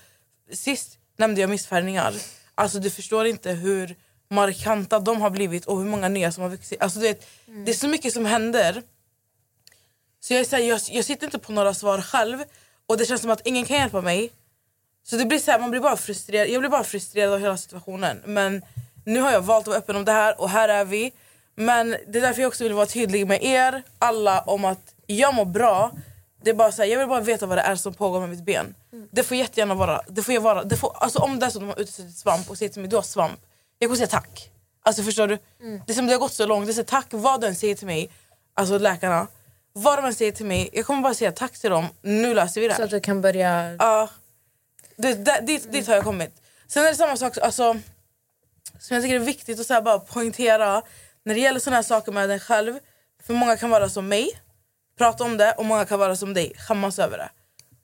sist 0.53 0.97
nämnde 1.17 1.41
jag 1.41 1.49
missfärgningar. 1.49 2.13
Alltså, 2.55 2.79
du 2.79 2.89
förstår 2.89 3.25
inte 3.25 3.51
hur 3.51 3.95
markanta 4.29 4.99
de 4.99 5.21
har 5.21 5.29
blivit 5.29 5.65
och 5.65 5.77
hur 5.77 5.85
många 5.85 6.09
nya 6.09 6.31
som 6.31 6.43
har 6.43 6.49
vuxit. 6.49 6.81
Alltså, 6.81 6.99
du 6.99 7.05
vet, 7.05 7.27
Det 7.65 7.71
är 7.71 7.75
så 7.75 7.87
mycket 7.87 8.13
som 8.13 8.25
händer. 8.25 8.83
Så 10.23 10.33
jag, 10.33 10.39
är 10.39 10.45
så 10.45 10.55
här, 10.55 10.63
jag, 10.63 10.79
jag 10.89 11.05
sitter 11.05 11.25
inte 11.25 11.39
på 11.39 11.51
några 11.51 11.73
svar 11.73 12.01
själv 12.01 12.43
och 12.87 12.97
det 12.97 13.05
känns 13.05 13.21
som 13.21 13.29
att 13.29 13.47
ingen 13.47 13.65
kan 13.65 13.77
hjälpa 13.77 14.01
mig. 14.01 14.31
Så 15.03 15.15
det 15.15 15.25
blir 15.25 15.39
så 15.39 15.51
här, 15.51 15.59
man 15.59 15.71
blir 15.71 15.81
bara 15.81 15.97
frustrerad. 15.97 16.49
Jag 16.49 16.61
blir 16.61 16.69
bara 16.69 16.83
frustrerad 16.83 17.33
av 17.33 17.39
hela 17.39 17.57
situationen. 17.57 18.21
Men 18.25 18.61
nu 19.05 19.19
har 19.19 19.31
jag 19.31 19.41
valt 19.41 19.63
att 19.63 19.67
vara 19.67 19.77
öppen 19.77 19.95
om 19.95 20.05
det 20.05 20.11
här 20.11 20.41
och 20.41 20.49
här 20.49 20.69
är 20.69 20.85
vi. 20.85 21.11
Men 21.55 21.89
det 21.89 22.17
är 22.17 22.21
därför 22.21 22.41
jag 22.41 22.47
också 22.47 22.63
vill 22.63 22.73
vara 22.73 22.85
tydlig 22.85 23.27
med 23.27 23.43
er 23.43 23.83
alla 23.99 24.41
om 24.41 24.65
att 24.65 24.95
jag 25.05 25.35
mår 25.35 25.45
bra. 25.45 25.91
Det 26.43 26.49
är 26.49 26.53
bara 26.53 26.71
så 26.71 26.81
här, 26.81 26.89
jag 26.89 26.99
vill 26.99 27.07
bara 27.07 27.21
veta 27.21 27.45
vad 27.45 27.57
det 27.57 27.61
är 27.61 27.75
som 27.75 27.93
pågår 27.93 28.19
med 28.19 28.29
mitt 28.29 28.45
ben. 28.45 28.75
Det 29.11 29.23
får 29.23 29.37
jättegärna 29.37 29.73
vara, 29.75 30.01
det 30.07 30.23
får 30.23 30.33
jag 30.33 30.41
vara, 30.41 30.63
det 30.63 30.77
får, 30.77 30.95
alltså 30.99 31.19
om 31.19 31.39
det 31.39 31.45
är 31.45 31.49
så 31.49 31.57
att 31.57 31.61
de 31.61 31.67
har 31.67 31.79
uteslutit 31.79 32.17
svamp 32.17 32.49
och 32.49 32.57
säger 32.57 32.71
till 32.71 32.81
mig 32.81 32.89
du 32.89 32.95
har 32.95 33.03
svamp. 33.03 33.39
Jag 33.79 33.87
kommer 33.87 33.97
säga 33.97 34.07
tack. 34.07 34.51
Alltså 34.83 35.03
förstår 35.03 35.27
du? 35.27 35.37
Det 35.85 35.91
är 35.91 35.95
som 35.95 36.05
det 36.07 36.13
har 36.13 36.19
gått 36.19 36.33
så 36.33 36.45
långt. 36.45 36.65
Det 36.65 36.71
är 36.71 36.73
så, 36.73 36.83
tack 36.83 37.07
vad 37.09 37.41
du 37.41 37.47
än 37.47 37.55
säger 37.55 37.75
till 37.75 37.87
mig, 37.87 38.09
alltså 38.53 38.77
läkarna. 38.77 39.27
Vad 39.73 39.97
de 39.97 40.05
än 40.05 40.13
säger 40.13 40.31
till 40.31 40.45
mig, 40.45 40.69
jag 40.73 40.85
kommer 40.85 41.01
bara 41.01 41.13
säga 41.13 41.31
tack 41.31 41.59
till 41.59 41.69
dem. 41.69 41.85
Nu 42.01 42.33
löser 42.33 42.61
vi 42.61 42.67
det 42.67 42.73
här. 42.73 42.79
Så 42.79 42.83
att 42.83 42.89
du 42.89 42.99
kan 42.99 43.21
börja... 43.21 43.75
Ja. 43.79 44.09
Det, 44.95 45.13
det, 45.13 45.41
dit, 45.41 45.71
dit 45.71 45.87
har 45.87 45.95
jag 45.95 46.03
kommit. 46.03 46.41
Sen 46.67 46.85
är 46.85 46.89
det 46.89 46.95
samma 46.95 47.17
sak 47.17 47.37
alltså, 47.37 47.79
som 48.79 48.95
jag 48.95 49.03
tycker 49.03 49.15
är 49.15 49.19
viktigt 49.19 49.59
att 49.59 49.65
så 49.65 49.73
här 49.73 49.81
bara 49.81 49.99
poängtera 49.99 50.81
när 51.23 51.33
det 51.33 51.41
gäller 51.41 51.59
såna 51.59 51.75
här 51.75 51.83
saker 51.83 52.11
med 52.11 52.31
en 52.31 52.39
själv. 52.39 52.79
För 53.23 53.33
många 53.33 53.57
kan 53.57 53.69
vara 53.69 53.89
som 53.89 54.07
mig, 54.07 54.31
prata 54.97 55.23
om 55.23 55.37
det 55.37 55.51
och 55.51 55.65
många 55.65 55.85
kan 55.85 55.99
vara 55.99 56.15
som 56.15 56.33
dig, 56.33 56.53
skämmas 56.57 56.99
över 56.99 57.17
det. 57.17 57.29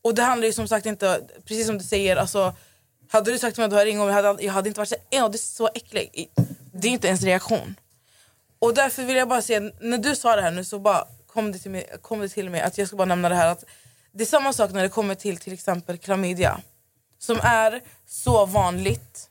Och 0.02 0.16
det 0.16 0.22
handlar 0.22 0.48
ju 0.48 0.54
som 0.54 0.68
sagt 0.68 0.86
inte, 0.86 1.22
precis 1.46 1.66
som 1.68 1.78
du 1.78 1.84
säger, 1.84 2.16
alltså, 2.16 2.56
hade 3.10 3.32
du 3.32 3.40
sagt 3.40 3.56
till 3.56 3.62
mig 3.62 3.66
att 3.66 3.88
du 3.88 3.96
har 3.96 4.08
jag 4.08 4.14
hade, 4.14 4.44
jag 4.44 4.54
hade 4.54 4.68
inte 4.70 4.80
varit 4.80 4.90
så 4.90 4.96
ja, 5.10 5.30
det 5.30 5.36
är 5.36 5.38
så 5.38 5.70
äcklig. 5.76 6.32
Det 6.74 6.88
är 6.88 6.92
inte 6.92 7.08
ens 7.08 7.22
reaktion. 7.22 7.76
Och 8.60 8.74
därför 8.74 9.04
vill 9.04 9.16
jag 9.16 9.28
bara 9.28 9.42
säga, 9.42 9.72
när 9.82 9.98
du 9.98 10.16
sa 10.16 10.36
det 10.36 10.42
här 10.42 10.52
nu 10.52 10.64
så 10.64 10.80
bara 10.80 11.08
kom 11.38 11.52
det 11.52 11.60
till 11.60 11.72
mig, 11.72 11.86
kom 12.02 12.20
det 12.20 12.30
till 12.30 12.50
mig 12.50 12.62
att 12.62 12.78
jag 12.78 12.88
ska 12.88 12.98
bara 12.98 13.06
nämna 13.06 13.30
det 13.30 13.36
här 13.36 13.48
att 13.48 13.64
det 14.12 14.24
är 14.24 14.26
samma 14.26 14.54
sak 14.54 14.72
när 14.72 14.84
det 14.84 14.90
kommer 14.90 15.16
till 15.16 15.38
till 15.38 15.54
exempel 15.54 15.98
klamydia. 15.98 16.60
Som 17.20 17.40
är 17.44 17.82
så 18.08 18.46
vanligt. 18.46 19.30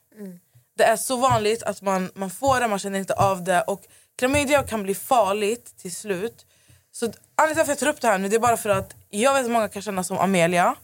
Det 0.76 0.84
är 0.84 0.96
så 0.96 1.16
vanligt 1.16 1.62
att 1.62 1.82
man, 1.82 2.10
man 2.14 2.30
får 2.30 2.60
det, 2.60 2.68
man 2.68 2.78
känner 2.78 2.98
inte 2.98 3.14
av 3.14 3.44
det. 3.44 3.62
Och 3.62 3.82
klamydia 4.18 4.62
kan 4.62 4.82
bli 4.82 4.94
farligt 4.94 5.76
till 5.78 5.94
slut. 5.94 6.46
Så 6.92 7.12
anledningen 7.34 7.54
till 7.54 7.60
att 7.62 7.68
jag 7.68 7.78
tar 7.78 7.88
upp 7.88 8.00
det 8.00 8.08
här 8.08 8.18
nu 8.18 8.28
det 8.28 8.36
är 8.36 8.40
bara 8.40 8.56
för 8.56 8.70
att 8.70 8.94
jag 9.10 9.34
vet 9.34 9.44
att 9.44 9.50
många 9.50 9.68
kan 9.68 9.82
känna 9.82 10.04
som 10.04 10.18
Amelia. 10.18 10.74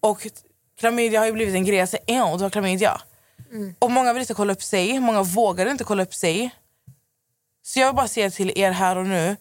Och 0.00 0.26
klamydia 0.78 1.20
har 1.20 1.26
ju 1.26 1.32
blivit 1.32 1.54
en 1.54 1.64
grej. 1.64 1.78
Jag 1.78 1.88
säger 1.88 2.36
du 2.36 2.42
har 2.42 2.50
klamydia. 2.50 3.00
Och 3.78 3.90
många 3.90 4.12
vill 4.12 4.20
inte 4.20 4.34
kolla 4.34 4.52
upp 4.52 4.62
sig, 4.62 5.00
många 5.00 5.22
vågar 5.22 5.66
inte 5.66 5.84
kolla 5.84 6.02
upp 6.02 6.14
sig. 6.14 6.50
Så 7.62 7.80
jag 7.80 7.86
vill 7.86 7.96
bara 7.96 8.08
säga 8.08 8.30
till 8.30 8.52
er 8.58 8.70
här 8.70 8.96
och 8.96 9.06
nu. 9.06 9.36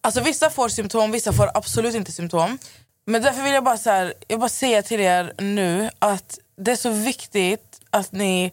Alltså 0.00 0.20
vissa 0.20 0.50
får 0.50 0.68
symptom, 0.68 1.12
vissa 1.12 1.32
får 1.32 1.50
absolut 1.54 1.94
inte 1.94 2.12
symptom. 2.12 2.58
Men 3.06 3.22
därför 3.22 3.42
vill 3.42 3.52
jag 3.52 3.64
bara, 3.64 3.78
så 3.78 3.90
här, 3.90 4.04
jag 4.04 4.36
vill 4.36 4.38
bara 4.38 4.48
säga 4.48 4.82
till 4.82 5.00
er 5.00 5.32
nu 5.38 5.90
att 5.98 6.38
det 6.56 6.72
är 6.72 6.76
så 6.76 6.90
viktigt 6.90 7.80
att 7.90 8.12
ni 8.12 8.52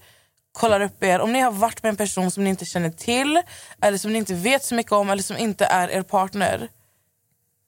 kollar 0.51 0.81
upp 0.81 1.03
er. 1.03 1.19
Om 1.19 1.33
ni 1.33 1.39
har 1.39 1.51
varit 1.51 1.83
med 1.83 1.89
en 1.89 1.97
person 1.97 2.31
som 2.31 2.43
ni 2.43 2.49
inte 2.49 2.65
känner 2.65 2.89
till 2.89 3.41
eller 3.81 3.97
som 3.97 4.13
ni 4.13 4.17
inte 4.17 4.33
vet 4.33 4.63
så 4.63 4.75
mycket 4.75 4.91
om 4.91 5.09
eller 5.09 5.23
som 5.23 5.37
inte 5.37 5.65
är 5.65 5.89
er 5.89 6.01
partner. 6.01 6.69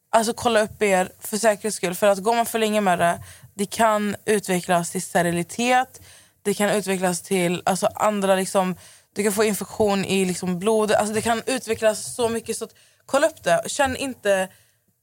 Alltså 0.10 0.34
kolla 0.34 0.62
upp 0.62 0.82
er 0.82 1.12
för 1.20 1.38
säkerhets 1.38 1.78
skull. 1.78 1.96
För 1.96 2.08
att 2.08 2.20
går 2.20 2.36
man 2.36 2.46
för 2.46 2.60
länge 2.60 2.82
med 2.82 3.00
det, 3.00 3.20
det 3.54 3.66
kan 3.66 4.16
utvecklas 4.26 4.92
till 4.92 5.02
sterilitet. 5.02 6.02
Det 6.42 6.54
kan 6.54 6.70
utvecklas 6.70 7.22
till 7.22 7.62
alltså, 7.66 7.88
andra 7.96 8.36
liksom, 8.36 8.76
du 9.16 9.24
kan 9.24 9.34
få 9.34 9.44
infektion 9.44 10.06
i 10.06 10.26
liksom, 10.26 10.60
blodet. 10.60 10.98
Alltså, 10.98 11.13
det 11.13 11.22
kan 11.22 11.42
utvecklas 11.46 12.16
så 12.16 12.30
mycket. 12.30 12.58
så 12.58 12.66
att, 12.66 12.74
Kolla 13.08 13.28
upp 13.28 13.43
det. 13.43 13.62
Känn 13.67 13.96
inte... 13.96 14.48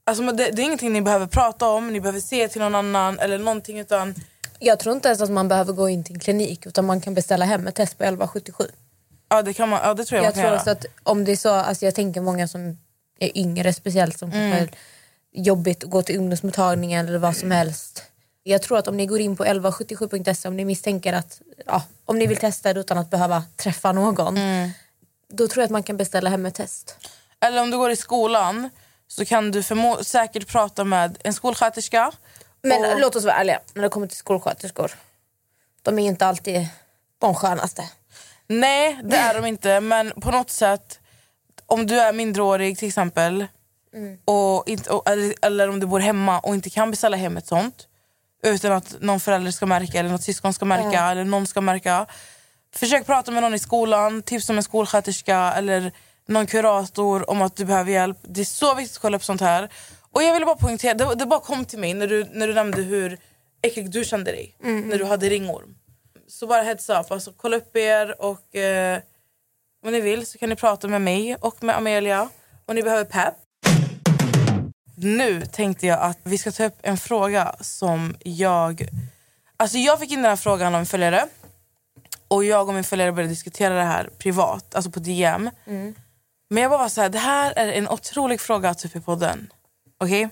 Alltså, 0.06 0.22
det, 0.24 0.50
det 0.50 0.62
är 0.62 0.64
ingenting 0.64 0.92
ni 0.92 1.02
behöver 1.02 1.26
prata 1.26 1.68
om, 1.68 1.92
ni 1.92 2.00
behöver 2.00 2.20
se 2.20 2.48
till 2.48 2.60
någon 2.60 2.74
annan 2.74 3.18
eller 3.18 3.38
någonting. 3.38 3.78
Utan, 3.80 4.14
Jag 4.58 4.78
tror 4.78 4.94
inte 4.94 5.08
ens 5.08 5.20
att 5.20 5.30
man 5.30 5.48
behöver 5.48 5.72
gå 5.72 5.88
in 5.88 6.04
till 6.04 6.14
en 6.14 6.20
klinik 6.20 6.66
utan 6.66 6.84
man 6.84 7.00
kan 7.00 7.14
beställa 7.14 7.44
hem 7.44 7.66
ett 7.66 7.74
test 7.74 7.98
på 7.98 8.04
1177. 8.04 8.64
ja, 9.28 9.42
det, 9.42 9.52
kan 9.54 9.68
man, 9.68 9.80
ja, 9.84 9.94
det 9.94 10.04
tror 10.04 10.16
jag, 10.18 10.24
Jag 10.24 10.28
man 10.28 10.32
kan 10.34 10.42
tror 10.42 10.50
göra. 10.50 10.56
också 10.60 10.70
att 10.70 10.86
om 11.02 11.24
det 11.24 11.32
är 11.32 11.36
så, 11.36 11.48
alltså 11.50 11.84
jag 11.84 11.94
tänker 11.94 12.20
många 12.20 12.48
som 12.48 12.78
är 13.18 13.38
yngre 13.38 13.72
speciellt 13.72 14.18
som 14.18 14.32
Mm. 14.32 14.56
kanske 14.58 14.76
jobbigt 15.32 15.84
att 15.84 15.90
gå 15.90 16.02
till 16.02 16.18
ungdomsmottagningen 16.18 17.08
eller 17.08 17.18
vad 17.18 17.36
som 17.36 17.50
helst. 17.50 18.02
Jag 18.42 18.62
tror 18.62 18.78
att 18.78 18.88
om 18.88 18.96
ni 18.96 19.06
går 19.06 19.20
in 19.20 19.36
på 19.36 19.44
1177.se 19.44 20.48
om 20.48 20.56
ni 20.56 20.64
misstänker 20.64 21.12
att, 21.12 21.40
ja, 21.66 21.82
om 22.04 22.18
ni 22.18 22.26
vill 22.26 22.36
testa 22.36 22.72
det 22.74 22.80
utan 22.80 22.98
att 22.98 23.10
behöva 23.10 23.44
träffa 23.56 23.92
någon. 23.92 24.36
Mm. 24.36 24.70
Då 25.28 25.48
tror 25.48 25.62
jag 25.62 25.64
att 25.64 25.70
man 25.70 25.82
kan 25.82 25.96
beställa 25.96 26.30
hem 26.30 26.46
ett 26.46 26.54
test. 26.54 26.96
Eller 27.44 27.62
om 27.62 27.70
du 27.70 27.76
går 27.78 27.90
i 27.90 27.96
skolan 27.96 28.70
så 29.08 29.24
kan 29.24 29.50
du 29.50 29.60
förmo- 29.60 30.02
säkert 30.02 30.48
prata 30.48 30.84
med 30.84 31.18
en 31.24 31.34
skolsköterska. 31.34 32.12
Men 32.62 32.84
Och- 32.92 33.00
låt 33.00 33.16
oss 33.16 33.24
vara 33.24 33.34
ärliga, 33.34 33.60
när 33.74 33.82
det 33.82 33.88
kommer 33.88 34.06
till 34.06 34.16
skolsköterskor. 34.16 34.90
De 35.82 35.98
är 35.98 36.06
inte 36.06 36.26
alltid 36.26 36.66
de 37.18 37.34
skönaste. 37.34 37.82
Nej, 38.46 39.00
det 39.04 39.16
är 39.16 39.34
de 39.34 39.46
inte. 39.46 39.80
Men 39.80 40.12
på 40.20 40.30
något 40.30 40.50
sätt, 40.50 41.00
om 41.66 41.86
du 41.86 42.00
är 42.00 42.12
mindreårig 42.12 42.78
till 42.78 42.88
exempel 42.88 43.46
och 44.24 44.68
inte, 44.68 44.90
och, 44.90 45.08
eller, 45.10 45.34
eller 45.42 45.68
om 45.68 45.80
du 45.80 45.86
bor 45.86 46.00
hemma 46.00 46.38
och 46.40 46.54
inte 46.54 46.70
kan 46.70 46.90
beställa 46.90 47.16
hem 47.16 47.36
ett 47.36 47.46
sånt 47.46 47.88
utan 48.42 48.72
att 48.72 48.96
någon 49.00 49.20
förälder 49.20 49.50
ska 49.50 49.66
märka 49.66 49.98
eller 49.98 50.10
något 50.10 50.22
syskon 50.22 50.52
ska 50.54 50.64
märka 50.64 51.10
eller 51.10 51.24
någon 51.24 51.46
ska 51.46 51.60
märka. 51.60 52.06
Försök 52.74 53.06
prata 53.06 53.30
med 53.30 53.42
någon 53.42 53.54
i 53.54 53.58
skolan, 53.58 54.22
tipsa 54.22 54.52
om 54.52 54.56
en 54.56 54.62
skolsköterska 54.62 55.52
eller 55.56 55.92
någon 56.28 56.46
kurator 56.46 57.30
om 57.30 57.42
att 57.42 57.56
du 57.56 57.64
behöver 57.64 57.92
hjälp. 57.92 58.18
Det 58.22 58.40
är 58.40 58.44
så 58.44 58.74
viktigt 58.74 58.96
att 58.96 59.02
kolla 59.02 59.16
upp 59.16 59.24
sånt 59.24 59.40
här. 59.40 59.68
Och 60.10 60.22
jag 60.22 60.32
ville 60.32 60.46
bara 60.46 60.56
poängtera, 60.56 60.94
det, 60.94 61.14
det 61.14 61.26
bara 61.26 61.40
kom 61.40 61.64
till 61.64 61.78
mig 61.78 61.94
när 61.94 62.06
du, 62.06 62.24
när 62.32 62.48
du 62.48 62.54
nämnde 62.54 62.82
hur 62.82 63.18
äcklig 63.62 63.90
du 63.90 64.04
kände 64.04 64.30
dig 64.30 64.56
när 64.60 64.98
du 64.98 65.04
hade 65.04 65.28
ringorm. 65.28 65.74
Så 66.28 66.46
bara 66.46 66.62
heads 66.62 66.88
up, 66.90 67.10
alltså, 67.10 67.32
kolla 67.36 67.56
upp 67.56 67.76
er 67.76 68.22
och 68.22 68.56
eh, 68.56 69.00
om 69.86 69.92
ni 69.92 70.00
vill 70.00 70.26
så 70.26 70.38
kan 70.38 70.48
ni 70.48 70.56
prata 70.56 70.88
med 70.88 71.02
mig 71.02 71.36
och 71.36 71.62
med 71.62 71.76
Amelia 71.76 72.28
om 72.66 72.74
ni 72.74 72.82
behöver 72.82 73.04
pepp. 73.04 73.34
Nu 74.96 75.46
tänkte 75.46 75.86
jag 75.86 76.00
att 76.00 76.18
vi 76.22 76.38
ska 76.38 76.52
ta 76.52 76.64
upp 76.64 76.78
en 76.82 76.96
fråga 76.96 77.54
som 77.60 78.16
jag... 78.24 78.88
Alltså 79.56 79.78
jag 79.78 80.00
fick 80.00 80.10
in 80.10 80.22
den 80.22 80.30
här 80.30 80.36
frågan 80.36 80.74
av 80.74 80.80
en 80.80 80.86
följare 80.86 81.26
och 82.28 82.44
jag 82.44 82.68
och 82.68 82.74
min 82.74 82.84
följare 82.84 83.12
började 83.12 83.32
diskutera 83.32 83.74
det 83.74 83.82
här 83.82 84.10
privat, 84.18 84.74
alltså 84.74 84.90
på 84.90 85.00
DM. 85.00 85.50
Men 86.54 86.62
jag 86.62 86.70
bara 86.70 86.78
var 86.78 86.88
så 86.88 87.00
här, 87.00 87.08
det 87.08 87.18
här 87.18 87.52
är 87.56 87.72
en 87.72 87.88
otrolig 87.88 88.40
fråga 88.40 88.70
att 88.70 88.78
ta 88.78 88.88
upp 88.88 88.96
i 88.96 89.00
podden. 89.00 89.52
Okej? 89.98 90.28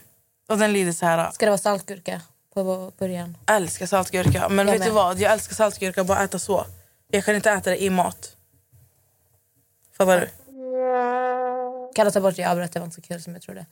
Och 0.48 0.58
den 0.58 0.72
lyder 0.72 0.92
så 0.92 1.06
här. 1.06 1.30
Ska 1.30 1.46
det 1.46 1.50
vara 1.50 1.58
saltgurka 1.58 2.20
på 2.54 2.92
början? 2.98 3.37
älskar 3.46 3.87
saltgurka. 3.87 4.48
Men 4.48 4.66
Jag 4.66 4.72
vet 4.72 4.82
du 4.82 4.88
med. 4.88 4.94
vad? 4.94 5.18
Jag 5.18 5.32
älskar 5.32 5.54
saltgurka 5.54 6.04
bara 6.04 6.22
äta 6.24 6.38
så. 6.38 6.66
Jag 7.11 7.24
kan 7.24 7.35
inte 7.35 7.50
äta 7.50 7.70
det 7.70 7.82
i 7.82 7.90
mat. 7.90 8.37
Fattar 9.96 10.20
du? 10.20 10.26
Kan 11.94 12.04
jag 12.04 12.12
ta 12.12 12.20
bort 12.20 12.37
det? 12.37 12.42
Jag 12.42 12.50
avbröt, 12.50 12.72
det 12.72 12.78
var 12.78 12.85
inte 12.85 12.94
så 12.94 13.02
kul 13.02 13.22
som 13.22 13.32
jag 13.32 13.42
trodde. 13.42 13.66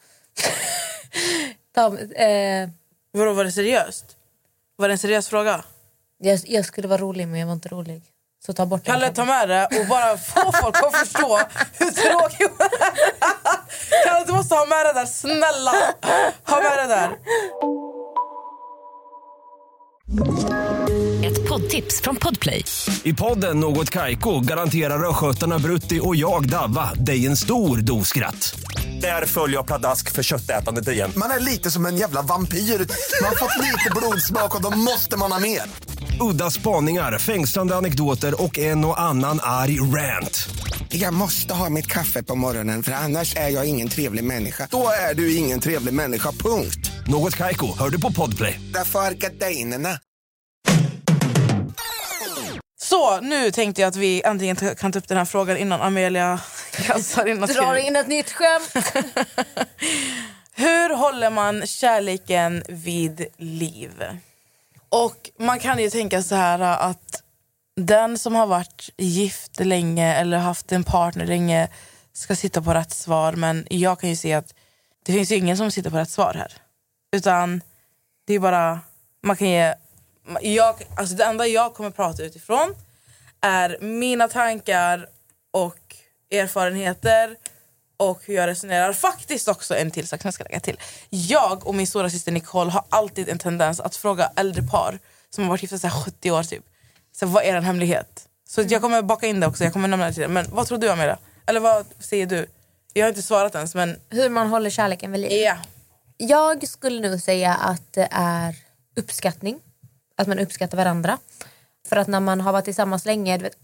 Ta, 1.74 1.98
eh, 1.98 2.68
Vadå, 3.12 3.32
var 3.32 3.44
det 3.44 3.52
seriöst? 3.52 4.16
Var 4.76 4.88
det 4.88 4.94
en 4.94 4.98
seriös 4.98 5.28
fråga? 5.28 5.64
jag, 6.18 6.40
jag 6.46 6.64
skulle 6.64 6.88
vara 6.88 7.00
rolig 7.00 7.28
men 7.28 7.40
jag 7.40 7.46
var 7.46 7.54
inte 7.54 7.68
rolig. 7.68 8.02
Så 8.46 8.52
ta 8.52 8.66
bort 8.66 8.84
Kalle, 8.84 9.10
ta 9.10 9.24
med 9.24 9.48
det 9.48 9.68
och 9.80 9.86
bara 9.88 10.16
få 10.16 10.52
folk 10.62 10.76
att 10.76 10.96
förstå 10.96 11.40
hur 11.78 11.90
tråkig 11.90 12.44
hon 12.44 12.66
är. 12.66 14.04
Kalle, 14.06 14.24
du 14.26 14.32
måste 14.32 14.54
ha 14.54 14.66
med 14.66 14.86
det 14.86 14.92
där. 15.00 15.06
Snälla, 15.06 15.72
ha 16.46 16.62
med 16.62 16.78
det 16.78 16.86
där. 16.94 17.10
Ett 21.26 21.48
poddtips 21.48 22.00
från 22.00 22.16
Podplay. 22.16 22.64
I 23.02 23.12
podden 23.14 23.60
Något 23.60 23.90
Kaiko 23.90 24.40
garanterar 24.40 25.08
östgötarna 25.10 25.58
Brutti 25.58 26.00
och 26.02 26.16
jag, 26.16 26.48
Davva, 26.48 26.90
dig 26.94 27.26
en 27.26 27.36
stor 27.36 27.76
dos 27.76 28.08
skratt. 28.08 28.54
Där 29.00 29.26
följer 29.26 29.56
jag 29.56 29.66
pladask 29.66 30.12
för 30.12 30.22
köttätandet 30.22 30.88
igen. 30.88 31.12
Man 31.16 31.30
är 31.30 31.40
lite 31.40 31.70
som 31.70 31.86
en 31.86 31.96
jävla 31.96 32.22
vampyr. 32.22 32.58
Man 32.58 33.28
har 33.28 33.36
fått 33.36 33.56
lite 33.64 33.90
blodsmak 33.96 34.54
och 34.54 34.62
då 34.62 34.70
måste 34.70 35.16
man 35.16 35.32
ha 35.32 35.38
mer. 35.38 35.62
Udda 36.20 36.50
spaningar, 36.50 37.18
fängslande 37.18 37.76
anekdoter 37.76 38.42
och 38.42 38.58
en 38.58 38.84
och 38.84 39.00
annan 39.00 39.40
arg 39.42 39.80
rant. 39.80 40.48
Jag 40.88 41.14
måste 41.14 41.54
ha 41.54 41.70
mitt 41.70 41.86
kaffe 41.86 42.22
på 42.22 42.34
morgonen 42.34 42.82
för 42.82 42.92
annars 42.92 43.36
är 43.36 43.48
jag 43.48 43.66
ingen 43.66 43.88
trevlig 43.88 44.24
människa. 44.24 44.68
Då 44.70 44.88
är 45.10 45.14
du 45.14 45.36
ingen 45.36 45.60
trevlig 45.60 45.94
människa, 45.94 46.32
punkt. 46.32 46.90
Något 47.06 47.36
Kaiko, 47.36 47.78
hör 47.78 47.90
du 47.90 48.00
på 48.00 48.12
Podplay. 48.12 48.60
Därför 48.74 48.98
är 48.98 49.12
gardinerna. 49.12 49.98
Så, 52.80 53.20
nu 53.20 53.50
tänkte 53.50 53.80
jag 53.80 53.88
att 53.88 53.96
vi 53.96 54.22
äntligen 54.22 54.56
kan 54.56 54.92
ta 54.92 54.98
upp 54.98 55.08
den 55.08 55.18
här 55.18 55.24
frågan 55.24 55.56
innan 55.56 55.80
Amelia 55.80 56.40
kastar 56.86 57.28
in 57.28 57.36
något 57.36 57.54
Drar 57.54 57.76
in 57.76 57.96
ett 57.96 58.08
nytt 58.08 58.32
skämt. 58.32 58.92
Hur 60.54 60.96
håller 60.96 61.30
man 61.30 61.66
kärleken 61.66 62.62
vid 62.68 63.26
liv? 63.36 63.90
Och 64.90 65.30
man 65.38 65.58
kan 65.58 65.78
ju 65.78 65.90
tänka 65.90 66.22
så 66.22 66.34
här 66.34 66.60
äh, 66.60 66.84
att 66.84 67.22
den 67.76 68.18
som 68.18 68.34
har 68.34 68.46
varit 68.46 68.90
gift 68.96 69.60
länge 69.60 70.14
eller 70.14 70.38
haft 70.38 70.72
en 70.72 70.84
partner 70.84 71.26
länge 71.26 71.68
ska 72.12 72.36
sitta 72.36 72.62
på 72.62 72.74
rätt 72.74 72.92
svar. 72.92 73.32
Men 73.32 73.66
jag 73.70 74.00
kan 74.00 74.10
ju 74.10 74.16
se 74.16 74.34
att 74.34 74.54
det 75.04 75.12
finns 75.12 75.32
ju 75.32 75.36
ingen 75.36 75.56
som 75.56 75.70
sitter 75.70 75.90
på 75.90 75.96
rätt 75.96 76.10
svar 76.10 76.34
här. 76.34 76.52
Utan 77.12 77.60
det 78.26 78.34
är 78.34 78.38
bara, 78.38 78.80
man 79.22 79.36
kan 79.36 79.48
ge... 79.48 79.74
Jag, 80.40 80.74
alltså 80.96 81.14
det 81.14 81.24
enda 81.24 81.46
jag 81.46 81.74
kommer 81.74 81.90
prata 81.90 82.22
utifrån 82.22 82.74
är 83.40 83.78
mina 83.80 84.28
tankar 84.28 85.08
och 85.50 85.96
erfarenheter 86.30 87.36
och 88.00 88.20
hur 88.24 88.34
jag 88.34 88.46
resonerar. 88.46 88.92
Faktiskt 88.92 89.48
också 89.48 89.76
en 89.76 89.90
till 89.90 90.08
sak 90.08 90.22
som 90.22 90.28
jag 90.28 90.34
ska 90.34 90.44
lägga 90.44 90.60
till. 90.60 90.80
Jag 91.10 91.66
och 91.66 91.74
min 91.74 91.86
stora 91.86 92.10
syster 92.10 92.32
Nicole 92.32 92.70
har 92.70 92.84
alltid 92.88 93.28
en 93.28 93.38
tendens 93.38 93.80
att 93.80 93.96
fråga 93.96 94.32
äldre 94.36 94.62
par 94.62 94.98
som 95.30 95.44
har 95.44 95.48
varit 95.50 95.62
gifta 95.62 95.88
här 95.88 96.04
70 96.04 96.30
år 96.30 96.42
typ. 96.42 96.64
Så 97.12 97.26
vad 97.26 97.44
är 97.44 97.54
en 97.54 97.64
hemlighet? 97.64 98.28
Så 98.48 98.62
jag 98.62 98.82
kommer 98.82 99.02
baka 99.02 99.26
in 99.26 99.40
det 99.40 99.46
också, 99.46 99.64
jag 99.64 99.72
kommer 99.72 99.88
nämna 99.88 100.06
det 100.06 100.12
till 100.12 100.20
dig. 100.20 100.28
Men 100.30 100.46
vad 100.50 100.66
tror 100.66 100.78
du 100.78 100.90
Amelia? 100.90 101.18
Eller 101.46 101.60
vad 101.60 101.86
säger 101.98 102.26
du? 102.26 102.46
Jag 102.92 103.04
har 103.04 103.08
inte 103.08 103.22
svarat 103.22 103.54
ens 103.54 103.74
men 103.74 103.96
Hur 104.08 104.28
man 104.28 104.46
håller 104.46 104.70
kärleken 104.70 105.12
vid 105.12 105.20
liv. 105.20 105.32
ja. 105.32 105.56
Jag 106.16 106.68
skulle 106.68 107.08
nog 107.08 107.20
säga 107.20 107.54
att 107.54 107.92
det 107.92 108.08
är 108.10 108.54
uppskattning. 108.96 109.58
Att 110.16 110.26
man 110.26 110.38
uppskattar 110.38 110.76
varandra. 110.76 111.18
För 111.88 111.96
att 111.96 112.08
när 112.08 112.20
man 112.20 112.40
har 112.40 112.52
varit 112.52 112.64
tillsammans 112.64 113.04
länge, 113.04 113.38
vet, 113.38 113.56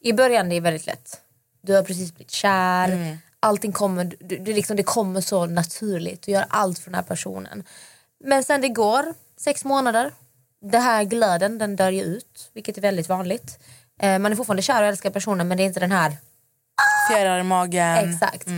i 0.00 0.12
början 0.12 0.48
det 0.48 0.56
är 0.56 0.60
väldigt 0.60 0.86
lätt. 0.86 1.20
Du 1.62 1.74
har 1.74 1.82
precis 1.82 2.14
blivit 2.14 2.30
kär, 2.30 3.18
allting 3.44 3.72
kommer, 3.72 4.04
du, 4.20 4.38
du 4.38 4.52
liksom, 4.52 4.76
det 4.76 4.82
kommer 4.82 5.20
så 5.20 5.46
naturligt. 5.46 6.22
Du 6.22 6.32
gör 6.32 6.46
allt 6.48 6.78
för 6.78 6.90
den 6.90 6.94
här 6.94 7.02
personen. 7.02 7.64
Men 8.24 8.44
sen 8.44 8.60
det 8.60 8.68
går 8.68 9.14
sex 9.36 9.64
månader, 9.64 10.12
den 10.60 10.82
här 10.82 11.04
glöden 11.04 11.58
den 11.58 11.76
dör 11.76 11.90
ju 11.90 12.02
ut, 12.02 12.50
vilket 12.52 12.76
är 12.78 12.82
väldigt 12.82 13.08
vanligt. 13.08 13.58
Eh, 14.00 14.18
man 14.18 14.32
är 14.32 14.36
fortfarande 14.36 14.62
kär 14.62 14.82
och 14.82 14.88
älskar 14.88 15.10
personen 15.10 15.48
men 15.48 15.56
det 15.56 15.62
är 15.62 15.66
inte 15.66 15.80
den 15.80 15.92
här 15.92 16.16
Fjärilar 17.10 17.38
i 17.38 17.42
magen. 17.42 18.10
Exakt. 18.10 18.48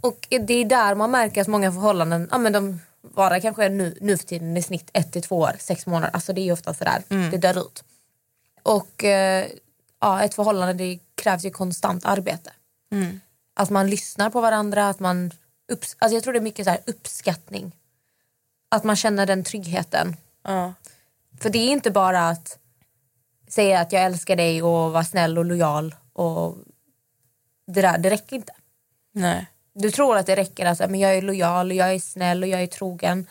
Och 0.00 0.26
det 0.28 0.54
är 0.54 0.64
där 0.64 0.94
man 0.94 1.10
märker 1.10 1.40
att 1.40 1.48
många 1.48 1.72
förhållanden 1.72 2.28
ja, 2.30 2.38
men 2.38 2.52
de 2.52 2.80
varar 3.00 3.40
kanske 3.40 3.68
nu, 3.68 3.98
nu 4.00 4.18
för 4.18 4.26
tiden 4.26 4.56
i 4.56 4.62
snitt 4.62 4.90
ett 4.92 5.12
till 5.12 5.22
två 5.22 5.36
år, 5.38 5.52
sex 5.58 5.86
månader. 5.86 6.10
Alltså 6.14 6.32
det 6.32 6.40
är 6.40 6.44
ju 6.44 6.52
ofta 6.52 6.74
sådär, 6.74 7.02
det 7.30 7.36
dör 7.36 7.60
ut. 7.60 7.84
Och 8.62 9.04
eh, 9.04 9.46
ja, 10.00 10.22
ett 10.22 10.34
förhållande 10.34 10.72
det 10.72 10.98
krävs 11.14 11.44
ju 11.44 11.50
konstant 11.50 12.04
arbete. 12.04 12.50
Att 13.54 13.70
man 13.70 13.90
lyssnar 13.90 14.30
på 14.30 14.40
varandra, 14.40 14.88
att 14.88 15.00
man 15.00 15.30
upps- 15.72 15.96
alltså 15.98 16.14
jag 16.16 16.22
tror 16.22 16.32
det 16.32 16.38
är 16.38 16.40
mycket 16.40 16.64
så 16.64 16.70
här 16.70 16.80
uppskattning. 16.86 17.72
Att 18.68 18.84
man 18.84 18.96
känner 18.96 19.26
den 19.26 19.44
tryggheten. 19.44 20.16
Ja. 20.42 20.74
För 21.40 21.50
det 21.50 21.58
är 21.58 21.72
inte 21.72 21.90
bara 21.90 22.28
att 22.28 22.58
säga 23.48 23.80
att 23.80 23.92
jag 23.92 24.02
älskar 24.02 24.36
dig 24.36 24.62
och 24.62 24.92
vara 24.92 25.04
snäll 25.04 25.38
och 25.38 25.44
lojal. 25.44 25.94
Och 26.12 26.56
det, 27.66 27.82
där, 27.82 27.98
det 27.98 28.10
räcker 28.10 28.36
inte. 28.36 28.52
Nej. 29.12 29.46
Du 29.74 29.90
tror 29.90 30.16
att 30.16 30.26
det 30.26 30.36
räcker 30.36 30.66
att 30.66 30.90
men 30.90 31.00
jag 31.00 31.14
är 31.14 31.22
lojal, 31.22 31.70
och 31.70 31.76
jag 31.76 31.94
är 31.94 31.98
snäll 31.98 32.42
och 32.42 32.48
jag 32.48 32.62
är 32.62 32.66
trogen. 32.66 33.26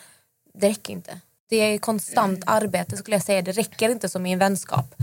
Det 0.54 0.70
räcker 0.70 0.94
inte. 0.94 1.20
Det 1.50 1.56
är 1.56 1.78
konstant 1.78 2.44
arbete 2.46 2.98
skulle 2.98 3.16
jag 3.16 3.24
säga. 3.24 3.42
Det 3.42 3.52
räcker 3.52 3.90
inte 3.90 4.10
som 4.10 4.26
i 4.26 4.32
en 4.32 4.40
vänskap. 4.40 4.96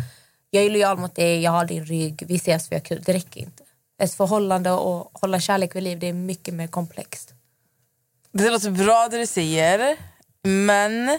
Jag 0.50 0.64
är 0.64 0.70
lojal 0.70 0.98
mot 0.98 1.14
dig, 1.14 1.42
jag 1.42 1.50
har 1.50 1.64
din 1.64 1.84
rygg, 1.84 2.22
vi 2.26 2.36
ses, 2.36 2.72
vi 2.72 2.76
har 2.76 2.80
kul. 2.80 3.02
Det 3.06 3.12
räcker 3.12 3.40
inte. 3.40 3.62
Ett 4.00 4.14
förhållande 4.14 4.70
och 4.70 5.10
hålla 5.20 5.40
kärlek 5.40 5.76
vid 5.76 5.82
liv 5.82 5.98
det 5.98 6.06
är 6.08 6.12
mycket 6.12 6.54
mer 6.54 6.66
komplext. 6.66 7.34
Det 8.32 8.50
låter 8.50 8.70
bra 8.70 9.08
det 9.10 9.18
du 9.18 9.26
säger, 9.26 9.96
men 10.42 11.18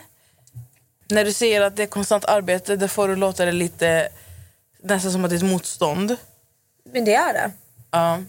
när 1.09 1.25
du 1.25 1.33
säger 1.33 1.61
att 1.61 1.75
det 1.75 1.83
är 1.83 1.87
konstant 1.87 2.25
arbete, 2.25 2.75
då 2.75 2.87
får 2.87 3.07
du 3.07 3.15
låta 3.15 3.45
det 3.45 3.51
lite 3.51 4.09
nästan 4.83 5.11
som 5.11 5.23
att 5.23 5.29
det 5.29 5.35
är 5.35 5.37
ett 5.37 5.51
motstånd. 5.51 6.15
Men 6.93 7.05
det 7.05 7.13
är 7.13 7.33
det. 7.33 7.51
Ja. 7.91 8.23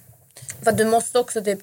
För 0.63 0.71
att 0.71 0.79
du 0.79 0.85
måste 0.85 1.19
också 1.19 1.45
typ... 1.45 1.59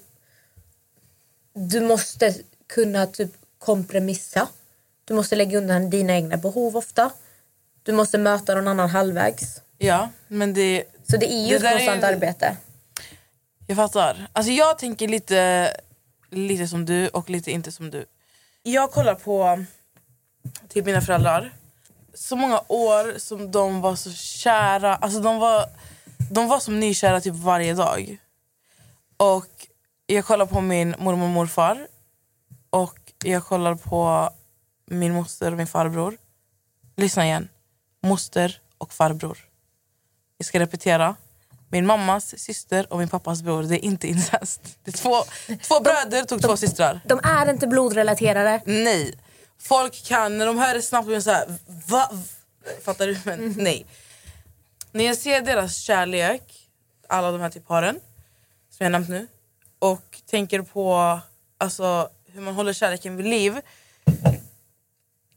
Du 1.54 1.82
måste 1.82 2.36
kunna 2.67 3.06
typ 3.08 3.32
kompromissa. 3.60 4.47
Du 5.06 5.13
måste 5.13 5.36
lägga 5.36 5.58
undan 5.58 5.89
dina 5.89 6.13
egna 6.13 6.38
behov 6.38 6.78
ofta. 6.78 7.12
Du 7.84 7.91
måste 7.91 8.17
möta 8.17 8.56
någon 8.56 8.67
annan 8.67 8.89
halvvägs. 8.89 9.62
ja, 9.78 10.10
men 10.28 10.54
det... 10.54 10.84
Så 11.12 11.17
det 11.17 11.34
är 11.34 11.41
ju 11.43 11.49
Det 11.49 11.56
ett 11.56 11.62
där 11.62 11.69
är 11.69 11.78
konstant 11.78 12.02
ju- 12.02 12.08
arbete. 12.08 12.58
Jag 13.69 13.75
fattar. 13.75 14.27
Alltså 14.34 14.51
jag 14.51 14.77
tänker 14.77 15.08
lite, 15.08 15.73
lite 16.29 16.67
som 16.67 16.86
du 16.86 17.08
och 17.08 17.29
lite 17.29 17.51
inte 17.51 17.71
som 17.71 17.89
du. 17.89 18.05
Jag 18.63 18.91
kollar 18.91 19.15
på 19.15 19.65
typ 20.69 20.86
mina 20.86 21.01
föräldrar. 21.01 21.54
Så 22.13 22.35
många 22.35 22.62
år 22.67 23.19
som 23.19 23.52
de 23.52 23.81
var 23.81 23.96
så 23.96 24.12
kära. 24.12 24.96
Alltså 24.96 25.19
de 25.19 25.39
var, 25.39 25.65
de 26.31 26.48
var 26.48 26.60
som 26.60 26.79
nykära 26.79 27.21
typ 27.21 27.35
varje 27.35 27.73
dag. 27.73 28.17
Och 29.17 29.67
jag 30.06 30.25
kollar 30.25 30.46
på 30.46 30.62
min 30.62 30.96
mormor 31.00 31.23
och 31.23 31.29
morfar. 31.29 31.87
Och 32.69 33.00
jag 33.23 33.46
kollar 33.46 33.75
på 33.75 34.29
min 34.85 35.13
moster 35.13 35.52
och 35.52 35.58
min 35.58 35.67
farbror. 35.67 36.17
Lyssna 36.96 37.25
igen. 37.25 37.50
Moster 38.02 38.62
och 38.77 38.93
farbror. 38.93 39.37
Jag 40.37 40.46
ska 40.46 40.60
repetera. 40.60 41.15
Min 41.71 41.85
mammas 41.85 42.39
syster 42.39 42.93
och 42.93 42.99
min 42.99 43.09
pappas 43.09 43.41
bror, 43.41 43.63
det 43.63 43.75
är 43.75 43.85
inte 43.85 44.07
incest. 44.07 44.61
Det 44.83 44.91
är 44.91 44.97
två, 44.97 45.23
två 45.61 45.79
bröder 45.79 46.23
tog 46.23 46.41
två 46.41 46.57
systrar. 46.57 47.01
De 47.05 47.19
är 47.23 47.49
inte 47.49 47.67
blodrelaterade. 47.67 48.61
Nej. 48.65 49.19
Folk 49.59 50.05
kan, 50.05 50.37
när 50.37 50.45
de 50.45 50.57
hör 50.57 50.73
det 50.73 50.81
snabbt, 50.81 51.05
blir 51.05 51.15
de 51.15 51.21
så 51.21 51.31
här, 51.31 51.47
va? 51.87 52.11
Fattar 52.83 53.07
du? 53.07 53.19
Men 53.23 53.53
nej. 53.57 53.85
När 54.91 55.03
jag 55.03 55.17
ser 55.17 55.41
deras 55.41 55.77
kärlek, 55.77 56.69
alla 57.07 57.31
de 57.31 57.41
här 57.41 57.49
typ 57.49 57.67
paren 57.67 57.99
som 58.69 58.83
jag 58.83 58.91
nämnt 58.91 59.09
nu, 59.09 59.27
och 59.79 60.21
tänker 60.25 60.61
på 60.61 61.19
alltså, 61.57 62.09
hur 62.25 62.41
man 62.41 62.53
håller 62.53 62.73
kärleken 62.73 63.17
vid 63.17 63.25
liv. 63.25 63.61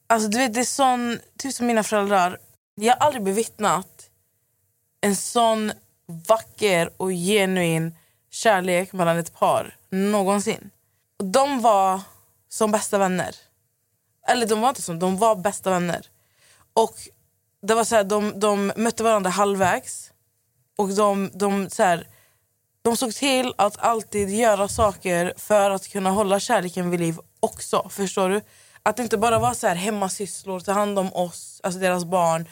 Alltså 0.06 0.28
du 0.28 0.38
vet 0.38 0.54
det 0.54 0.60
är 0.60 0.64
sån, 0.64 1.18
typ 1.38 1.54
som 1.54 1.66
mina 1.66 1.82
föräldrar. 1.82 2.38
Jag 2.74 2.96
har 2.96 3.06
aldrig 3.06 3.22
bevittnat 3.22 4.08
en 5.00 5.16
sån 5.16 5.72
vacker 6.28 6.90
och 6.96 7.10
genuin 7.10 7.94
kärlek 8.30 8.92
mellan 8.92 9.16
ett 9.16 9.34
par 9.34 9.76
någonsin. 9.90 10.70
Och 11.18 11.24
de 11.24 11.60
var 11.60 12.00
som 12.48 12.70
bästa 12.70 12.98
vänner. 12.98 13.36
Eller 14.28 14.46
de 14.46 14.60
var 14.60 14.68
inte 14.68 14.82
som, 14.82 14.98
de 14.98 15.16
var 15.16 15.36
bästa 15.36 15.70
vänner. 15.70 16.06
Och 16.74 16.94
det 17.62 17.74
var 17.74 17.84
så 17.84 17.96
här, 17.96 18.04
de, 18.04 18.40
de 18.40 18.72
mötte 18.76 19.02
varandra 19.02 19.30
halvvägs. 19.30 20.12
Och 20.78 20.88
de, 20.88 21.30
de, 21.34 21.70
så 21.70 21.82
här, 21.82 22.06
de 22.82 22.96
såg 22.96 23.14
till 23.14 23.54
att 23.58 23.78
alltid 23.78 24.30
göra 24.30 24.68
saker 24.68 25.34
för 25.36 25.70
att 25.70 25.88
kunna 25.88 26.10
hålla 26.10 26.40
kärleken 26.40 26.90
vid 26.90 27.00
liv 27.00 27.18
också. 27.40 27.88
Förstår 27.88 28.28
du? 28.28 28.40
Att 28.82 28.96
det 28.96 29.02
inte 29.02 29.18
bara 29.18 29.38
var 29.38 29.54
så 29.54 29.66
här 29.66 29.74
hemmasysslor, 29.74 30.60
ta 30.60 30.72
hand 30.72 30.98
om 30.98 31.12
oss, 31.12 31.60
alltså 31.62 31.80
deras 31.80 32.04
barn. 32.04 32.48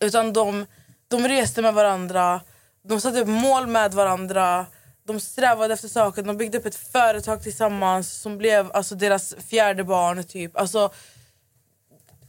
Utan 0.00 0.32
de, 0.32 0.66
de 1.08 1.28
reste 1.28 1.62
med 1.62 1.74
varandra, 1.74 2.40
de 2.82 3.00
satte 3.00 3.20
upp 3.20 3.28
mål 3.28 3.66
med 3.66 3.94
varandra. 3.94 4.66
De 5.04 5.20
strävade 5.20 5.74
efter 5.74 5.88
saker, 5.88 6.22
de 6.22 6.36
byggde 6.36 6.58
upp 6.58 6.66
ett 6.66 6.74
företag 6.74 7.42
tillsammans 7.42 8.12
som 8.12 8.38
blev 8.38 8.70
alltså, 8.72 8.94
deras 8.94 9.34
fjärde 9.48 9.84
barn. 9.84 10.24
typ. 10.24 10.56
Alltså, 10.56 10.90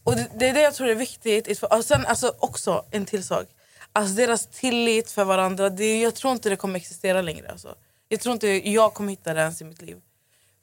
och 0.04 0.16
det, 0.16 0.28
det 0.36 0.48
är 0.48 0.54
det 0.54 0.62
jag 0.62 0.74
tror 0.74 0.88
är 0.88 0.96
viktigt. 0.96 1.64
Och 1.64 1.86
sen 1.86 2.06
alltså, 2.06 2.34
också 2.40 2.86
en 2.92 3.06
till 3.06 3.24
sak. 3.24 3.48
Alltså 3.94 4.16
deras 4.16 4.46
tillit 4.46 5.12
för 5.12 5.24
varandra, 5.24 5.70
det, 5.70 6.02
jag 6.02 6.16
tror 6.16 6.34
inte 6.34 6.50
det 6.50 6.56
kommer 6.56 6.80
existera 6.80 7.22
längre. 7.22 7.52
Alltså. 7.52 7.76
Jag 8.08 8.20
tror 8.20 8.34
inte 8.34 8.70
jag 8.70 8.94
kommer 8.94 9.10
hitta 9.10 9.34
det 9.34 9.42
ens 9.42 9.62
i 9.62 9.66
mitt 9.66 9.82
liv. 9.82 9.98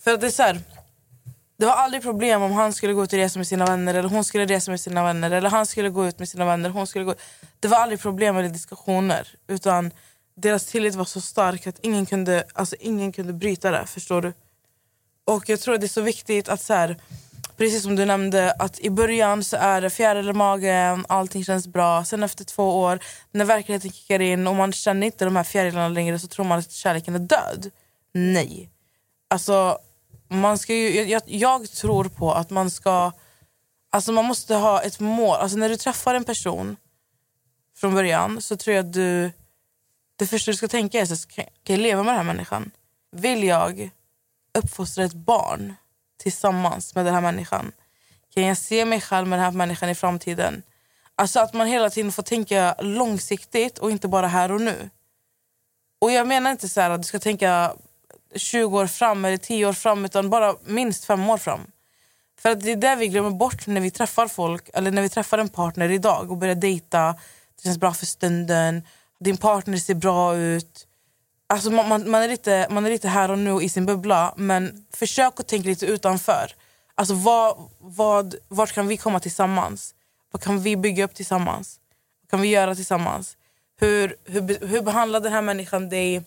För 0.00 0.14
att 0.14 0.20
det 0.20 0.26
är 0.26 0.30
så 0.30 0.42
här, 0.42 0.60
det 1.57 1.66
var 1.66 1.72
aldrig 1.72 2.02
problem 2.02 2.42
om 2.42 2.52
han 2.52 2.72
skulle 2.72 2.92
gå 2.92 3.04
ut 3.04 3.12
och 3.12 3.18
resa 3.18 3.38
med 3.38 3.46
sina 3.46 3.64
vänner 3.64 3.94
eller 3.94 4.09
hon 4.09 4.24
skulle 4.24 4.46
resa 4.46 4.70
med 4.70 4.80
sina 4.80 5.04
vänner 5.04 5.30
eller 5.30 5.50
han 5.50 5.66
skulle 5.66 5.90
gå 5.90 6.07
ut 6.07 6.18
med 6.18 6.28
sina 6.28 6.44
vänner. 6.44 6.70
Hon 6.70 6.86
skulle 6.86 7.04
gå... 7.04 7.14
Det 7.61 7.68
var 7.68 7.78
aldrig 7.78 8.00
problem 8.00 8.36
eller 8.36 8.48
diskussioner. 8.48 9.28
Utan 9.48 9.90
deras 10.36 10.66
tillit 10.66 10.94
var 10.94 11.04
så 11.04 11.20
stark 11.20 11.66
att 11.66 11.78
ingen 11.82 12.07
kunde, 12.07 12.44
alltså 12.54 12.76
ingen 12.80 13.12
kunde 13.12 13.32
bryta 13.32 13.70
det. 13.70 13.86
Förstår 13.86 14.22
du? 14.22 14.32
Och 15.24 15.48
jag 15.48 15.61
tror 15.61 15.74
att 15.74 15.80
det 15.80 15.86
är 15.86 15.88
så 15.88 16.00
viktigt 16.00 16.48
att 16.48 16.61
så 16.61 16.74
här, 16.74 16.96
precis 17.57 17.82
som 17.82 17.96
du 17.96 18.04
nämnde, 18.04 18.52
att 18.59 18.80
i 18.80 18.90
början 18.90 19.44
så 19.44 19.57
är 19.57 19.80
det 19.80 19.90
fjärilar 19.90 20.30
i 20.30 20.32
magen, 20.32 21.07
allting 21.09 21.44
känns 21.44 21.68
bra. 21.68 22.04
Sen 22.04 22.22
efter 22.22 22.44
två 22.44 22.80
år, 22.80 22.98
när 23.32 23.44
verkligheten 23.44 23.92
kickar 23.92 24.20
in 24.20 24.46
och 24.46 24.57
man 24.57 24.72
känner 24.72 25.07
inte 25.07 25.24
de 25.24 25.36
här 25.36 25.44
fjärilarna 25.44 25.88
längre 25.88 26.18
så 26.18 26.28
tror 26.28 26.44
man 26.44 26.59
att 26.59 26.70
kärleken 26.70 27.14
är 27.14 27.18
död. 27.18 27.70
Nej. 28.12 28.70
Alltså, 29.28 29.78
man 30.29 30.59
ska 30.59 30.74
ju, 30.74 31.03
jag, 31.03 31.22
jag 31.27 31.70
tror 31.70 32.05
på 32.05 32.33
att 32.33 32.51
man 32.51 32.70
ska... 32.70 33.12
Alltså 33.91 34.12
man 34.12 34.24
måste 34.24 34.55
ha 34.55 34.83
ett 34.83 35.01
mål. 35.01 35.37
Alltså 35.37 35.59
när 35.59 35.68
du 35.68 35.77
träffar 35.77 36.14
en 36.14 36.24
person 36.24 36.77
från 37.77 37.95
början 37.95 38.43
så 38.43 38.57
tror 38.57 38.77
jag 38.77 38.87
att 38.87 38.93
du... 38.93 39.33
Det 40.16 40.27
första 40.27 40.51
du 40.51 40.57
ska 40.57 40.68
tänka 40.68 41.01
är, 41.01 41.07
så 41.07 41.16
ska 41.16 41.43
kan 41.43 41.77
jag 41.77 41.81
leva 41.81 42.03
med 42.03 42.14
den 42.14 42.27
här 42.27 42.35
människan? 42.35 42.70
Vill 43.12 43.45
jag 43.45 43.91
uppfostra 44.59 45.05
ett 45.05 45.14
barn 45.14 45.74
tillsammans 46.16 46.95
med 46.95 47.05
den 47.05 47.14
här 47.14 47.20
människan? 47.20 47.72
Kan 48.35 48.43
jag 48.43 48.59
se 48.59 48.85
mig 48.85 49.01
själv 49.01 49.29
med 49.29 49.39
den 49.39 49.45
här 49.45 49.53
människan 49.53 49.89
i 49.89 49.95
framtiden? 49.95 50.62
Alltså 51.14 51.41
att 51.41 51.55
man 51.55 51.66
hela 51.66 51.91
tiden 51.91 52.12
får 52.12 52.22
tänka 52.22 52.74
långsiktigt 52.79 53.79
och 53.79 53.91
inte 53.91 54.09
bara 54.09 54.27
här 54.27 54.53
och 54.53 54.61
nu. 54.61 54.91
Och 55.99 56.12
jag 56.12 56.27
menar 56.27 56.51
inte 56.51 56.68
så 56.68 56.81
här 56.81 56.91
att 56.91 57.03
du 57.03 57.07
ska 57.07 57.18
tänka 57.18 57.77
20 58.35 58.79
år 58.79 58.87
fram 58.87 59.24
eller 59.24 59.37
10 59.37 59.66
år 59.66 59.72
fram 59.72 60.05
utan 60.05 60.31
bara 60.31 60.55
minst 60.64 61.05
5 61.05 61.31
år 61.31 61.39
fram. 61.39 61.61
För 62.41 62.51
att 62.51 62.61
det 62.61 62.72
är 62.72 62.77
det 62.77 62.97
vi 62.97 63.09
glömmer 63.09 63.31
bort 63.31 63.66
när 63.66 63.81
vi 63.81 63.91
träffar 63.91 64.29
folk 64.29 64.70
eller 64.74 64.91
när 64.91 65.03
vi 65.03 65.09
träffar 65.09 65.39
en 65.39 65.49
partner 65.49 65.91
idag 65.91 66.31
och 66.31 66.37
börjar 66.37 66.55
dejta. 66.55 67.14
Det 67.57 67.62
känns 67.62 67.79
bra 67.79 67.95
för 67.95 68.07
stunden, 68.07 68.83
din 69.20 69.37
partner 69.37 69.79
ser 69.79 69.95
bra 69.95 70.37
ut. 70.37 70.87
Alltså 71.47 71.70
man, 71.70 71.89
man, 71.89 72.11
man, 72.11 72.22
är 72.22 72.29
lite, 72.29 72.66
man 72.70 72.87
är 72.87 72.91
lite 72.91 73.09
här 73.09 73.31
och 73.31 73.39
nu 73.39 73.62
i 73.62 73.68
sin 73.68 73.87
bubbla 73.87 74.35
men 74.37 74.87
försök 74.93 75.41
att 75.41 75.49
tänka 75.49 75.68
lite 75.68 75.87
utanför. 75.87 76.53
Alltså 76.95 77.14
vad, 77.14 77.70
vad, 77.79 78.35
vart 78.49 78.72
kan 78.72 78.87
vi 78.87 78.97
komma 78.97 79.20
tillsammans? 79.20 79.95
Vad 80.33 80.43
kan 80.43 80.62
vi 80.62 80.77
bygga 80.77 81.05
upp 81.05 81.14
tillsammans? 81.14 81.81
Vad 82.22 82.31
kan 82.31 82.41
vi 82.41 82.49
göra 82.49 82.74
tillsammans? 82.74 83.37
Hur, 83.81 84.16
hur, 84.24 84.66
hur 84.66 84.83
behandlar 84.83 85.20
den 85.20 85.33
här 85.33 85.43
människan 85.43 85.89
dig 85.89 86.22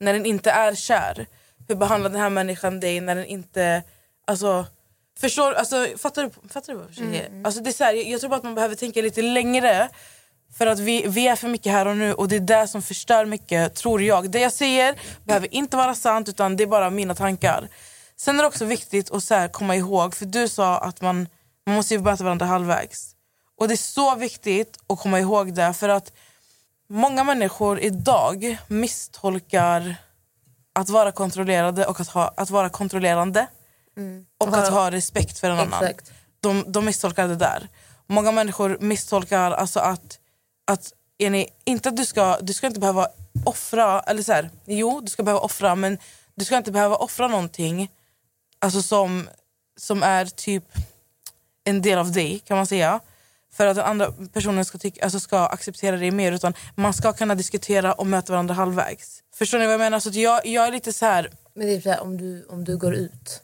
när 0.00 0.12
den 0.12 0.26
inte 0.26 0.50
är 0.50 0.74
kär? 0.74 1.26
Hur 1.68 1.74
behandlar 1.74 2.10
den 2.10 2.20
här 2.20 2.30
människan 2.30 2.80
dig 2.80 3.00
när 3.00 3.14
den 3.14 3.24
inte... 3.24 3.82
Alltså, 4.26 4.66
förstår, 5.20 5.52
alltså, 5.52 5.86
fattar, 5.98 6.22
du, 6.22 6.30
fattar 6.48 6.72
du 6.72 6.78
vad 6.78 6.84
jag 6.84 6.90
försöker 6.90 7.12
säga? 7.12 7.42
Alltså, 7.44 7.60
det 7.60 7.70
är 7.70 7.72
så 7.72 7.84
här, 7.84 7.94
jag, 7.94 8.06
jag 8.06 8.20
tror 8.20 8.30
bara 8.30 8.36
att 8.36 8.44
man 8.44 8.54
behöver 8.54 8.74
tänka 8.74 9.02
lite 9.02 9.22
längre. 9.22 9.88
För 10.58 10.66
att 10.66 10.78
vi, 10.78 11.06
vi 11.06 11.28
är 11.28 11.36
för 11.36 11.48
mycket 11.48 11.72
här 11.72 11.86
och 11.86 11.96
nu 11.96 12.14
och 12.14 12.28
det 12.28 12.36
är 12.36 12.40
det 12.40 12.68
som 12.68 12.82
förstör 12.82 13.24
mycket, 13.24 13.74
tror 13.74 14.02
jag. 14.02 14.30
Det 14.30 14.40
jag 14.40 14.52
säger 14.52 14.94
behöver 15.24 15.54
inte 15.54 15.76
vara 15.76 15.94
sant 15.94 16.28
utan 16.28 16.56
det 16.56 16.62
är 16.62 16.66
bara 16.66 16.90
mina 16.90 17.14
tankar. 17.14 17.68
Sen 18.16 18.38
är 18.38 18.42
det 18.42 18.48
också 18.48 18.64
viktigt 18.64 19.10
att 19.10 19.22
så 19.24 19.48
komma 19.52 19.76
ihåg, 19.76 20.14
för 20.14 20.26
du 20.26 20.48
sa 20.48 20.78
att 20.78 21.00
man, 21.00 21.28
man 21.66 21.76
måste 21.76 21.94
ju 21.94 22.00
möta 22.00 22.24
varandra 22.24 22.46
halvvägs. 22.46 23.14
Och 23.56 23.68
det 23.68 23.74
är 23.74 23.76
så 23.76 24.14
viktigt 24.14 24.78
att 24.86 24.98
komma 24.98 25.20
ihåg 25.20 25.54
det 25.54 25.74
för 25.74 25.88
att 25.88 26.12
många 26.88 27.24
människor 27.24 27.80
idag 27.80 28.58
misstolkar 28.68 29.96
att 30.72 30.88
vara 30.88 31.12
kontrollerade 31.12 31.86
och 31.86 32.00
att, 32.00 32.08
ha, 32.08 32.34
att 32.36 32.50
vara 32.50 32.68
kontrollerande 32.68 33.46
och 34.38 34.56
att 34.56 34.68
ha 34.68 34.90
respekt 34.90 35.38
för 35.38 35.50
en 35.50 35.58
annan. 35.58 35.84
Exakt. 35.84 36.12
De, 36.40 36.64
de 36.66 36.84
misstolkar 36.84 37.28
det 37.28 37.36
där. 37.36 37.68
Många 38.06 38.32
människor 38.32 38.78
misstolkar 38.80 39.50
alltså 39.50 39.80
att, 39.80 40.18
att 40.64 40.92
är 41.18 41.30
ni, 41.30 41.48
inte 41.64 41.88
att 41.88 41.96
du 41.96 42.04
ska, 42.04 42.38
du 42.40 42.52
ska 42.52 42.66
inte 42.66 42.80
behöva 42.80 43.08
offra, 43.44 44.00
eller 44.00 44.22
så 44.22 44.32
här, 44.32 44.50
jo 44.64 45.00
du 45.00 45.10
ska 45.10 45.22
behöva 45.22 45.40
offra 45.40 45.74
men 45.74 45.98
du 46.34 46.44
ska 46.44 46.56
inte 46.56 46.72
behöva 46.72 46.96
offra 46.96 47.28
någonting 47.28 47.90
alltså 48.58 48.82
som, 48.82 49.28
som 49.76 50.02
är 50.02 50.24
typ 50.24 50.64
en 51.64 51.82
del 51.82 51.98
av 51.98 52.12
dig 52.12 52.38
kan 52.38 52.56
man 52.56 52.66
säga. 52.66 53.00
För 53.56 53.66
att 53.66 53.78
andra 53.78 54.12
personen 54.32 54.64
ska, 54.64 54.78
tycka, 54.78 55.04
alltså 55.04 55.20
ska 55.20 55.46
acceptera 55.46 55.96
dig 55.96 56.10
mer 56.10 56.32
utan 56.32 56.54
man 56.74 56.92
ska 56.92 57.12
kunna 57.12 57.34
diskutera 57.34 57.92
och 57.92 58.06
möta 58.06 58.32
varandra 58.32 58.54
halvvägs. 58.54 59.22
Förstår 59.34 59.58
ni 59.58 59.64
vad 59.64 59.72
jag 59.72 59.78
menar? 59.78 60.00
Så 60.00 60.10
jag, 60.12 60.46
jag 60.46 60.66
är 60.66 60.72
lite 60.72 60.92
så 60.92 61.06
här 61.06 61.30
Men 61.54 61.66
det 61.66 61.72
är 61.74 61.80
så 61.80 61.90
här, 61.90 62.00
om, 62.00 62.16
du, 62.16 62.46
om 62.48 62.64
du 62.64 62.76
går 62.76 62.94
ut, 62.94 63.42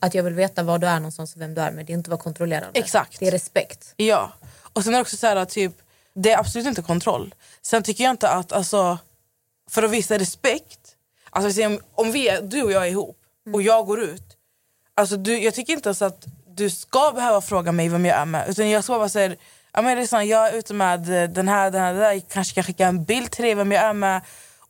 att 0.00 0.14
jag 0.14 0.22
vill 0.22 0.34
veta 0.34 0.62
var 0.62 0.78
du 0.78 0.86
är 0.86 1.00
någonstans 1.00 1.34
och 1.34 1.40
vem 1.40 1.54
du 1.54 1.60
är 1.60 1.72
men 1.72 1.86
det 1.86 1.92
är 1.92 1.94
inte 1.94 2.08
att 2.08 2.10
vara 2.10 2.22
kontrollerande. 2.22 2.80
Exakt. 2.80 3.20
Det 3.20 3.26
är 3.26 3.30
respekt. 3.30 3.94
Ja. 3.96 4.32
Och 4.72 4.84
sen 4.84 4.94
är 4.94 4.98
det 4.98 5.02
också 5.02 5.16
så 5.16 5.26
här 5.26 5.36
att 5.36 5.50
typ, 5.50 5.72
det 6.14 6.30
är 6.30 6.38
absolut 6.38 6.66
inte 6.66 6.82
kontroll. 6.82 7.34
Sen 7.62 7.82
tycker 7.82 8.04
jag 8.04 8.10
inte 8.10 8.28
att, 8.28 8.52
alltså, 8.52 8.98
för 9.70 9.82
att 9.82 9.90
visa 9.90 10.18
respekt, 10.18 10.96
alltså 11.30 11.66
om, 11.66 11.80
om 11.94 12.12
vi 12.12 12.28
är, 12.28 12.42
du 12.42 12.62
och 12.62 12.72
jag 12.72 12.86
är 12.86 12.90
ihop 12.90 13.18
och 13.52 13.62
jag 13.62 13.86
går 13.86 14.00
ut, 14.00 14.36
alltså 14.94 15.16
du, 15.16 15.42
jag 15.42 15.54
tycker 15.54 15.72
inte 15.72 15.88
ens 15.88 16.02
att 16.02 16.26
du 16.60 16.70
ska 16.70 17.12
behöva 17.14 17.40
fråga 17.40 17.72
mig 17.72 17.88
vem 17.88 18.04
jag 18.06 18.18
är 18.18 18.24
med. 18.24 18.48
Utan 18.48 18.70
jag 18.70 18.84
ska 18.84 18.98
bara 18.98 19.08
säga, 19.08 19.36
ja, 19.72 19.82
men 19.82 19.98
lyssna, 19.98 20.24
jag 20.24 20.48
är 20.48 20.58
ute 20.58 20.74
med 20.74 21.00
eh, 21.00 21.30
den 21.30 21.48
här, 21.48 21.70
den 21.70 21.80
här, 21.82 21.92
den 21.92 22.02
där, 22.02 22.12
jag 22.12 22.28
kanske 22.28 22.54
kan 22.54 22.64
skicka 22.64 22.86
en 22.86 23.04
bild 23.04 23.30
till 23.30 23.44
dig 23.44 23.54
vem 23.54 23.72
jag 23.72 23.84
är 23.84 23.92
med. 23.92 24.20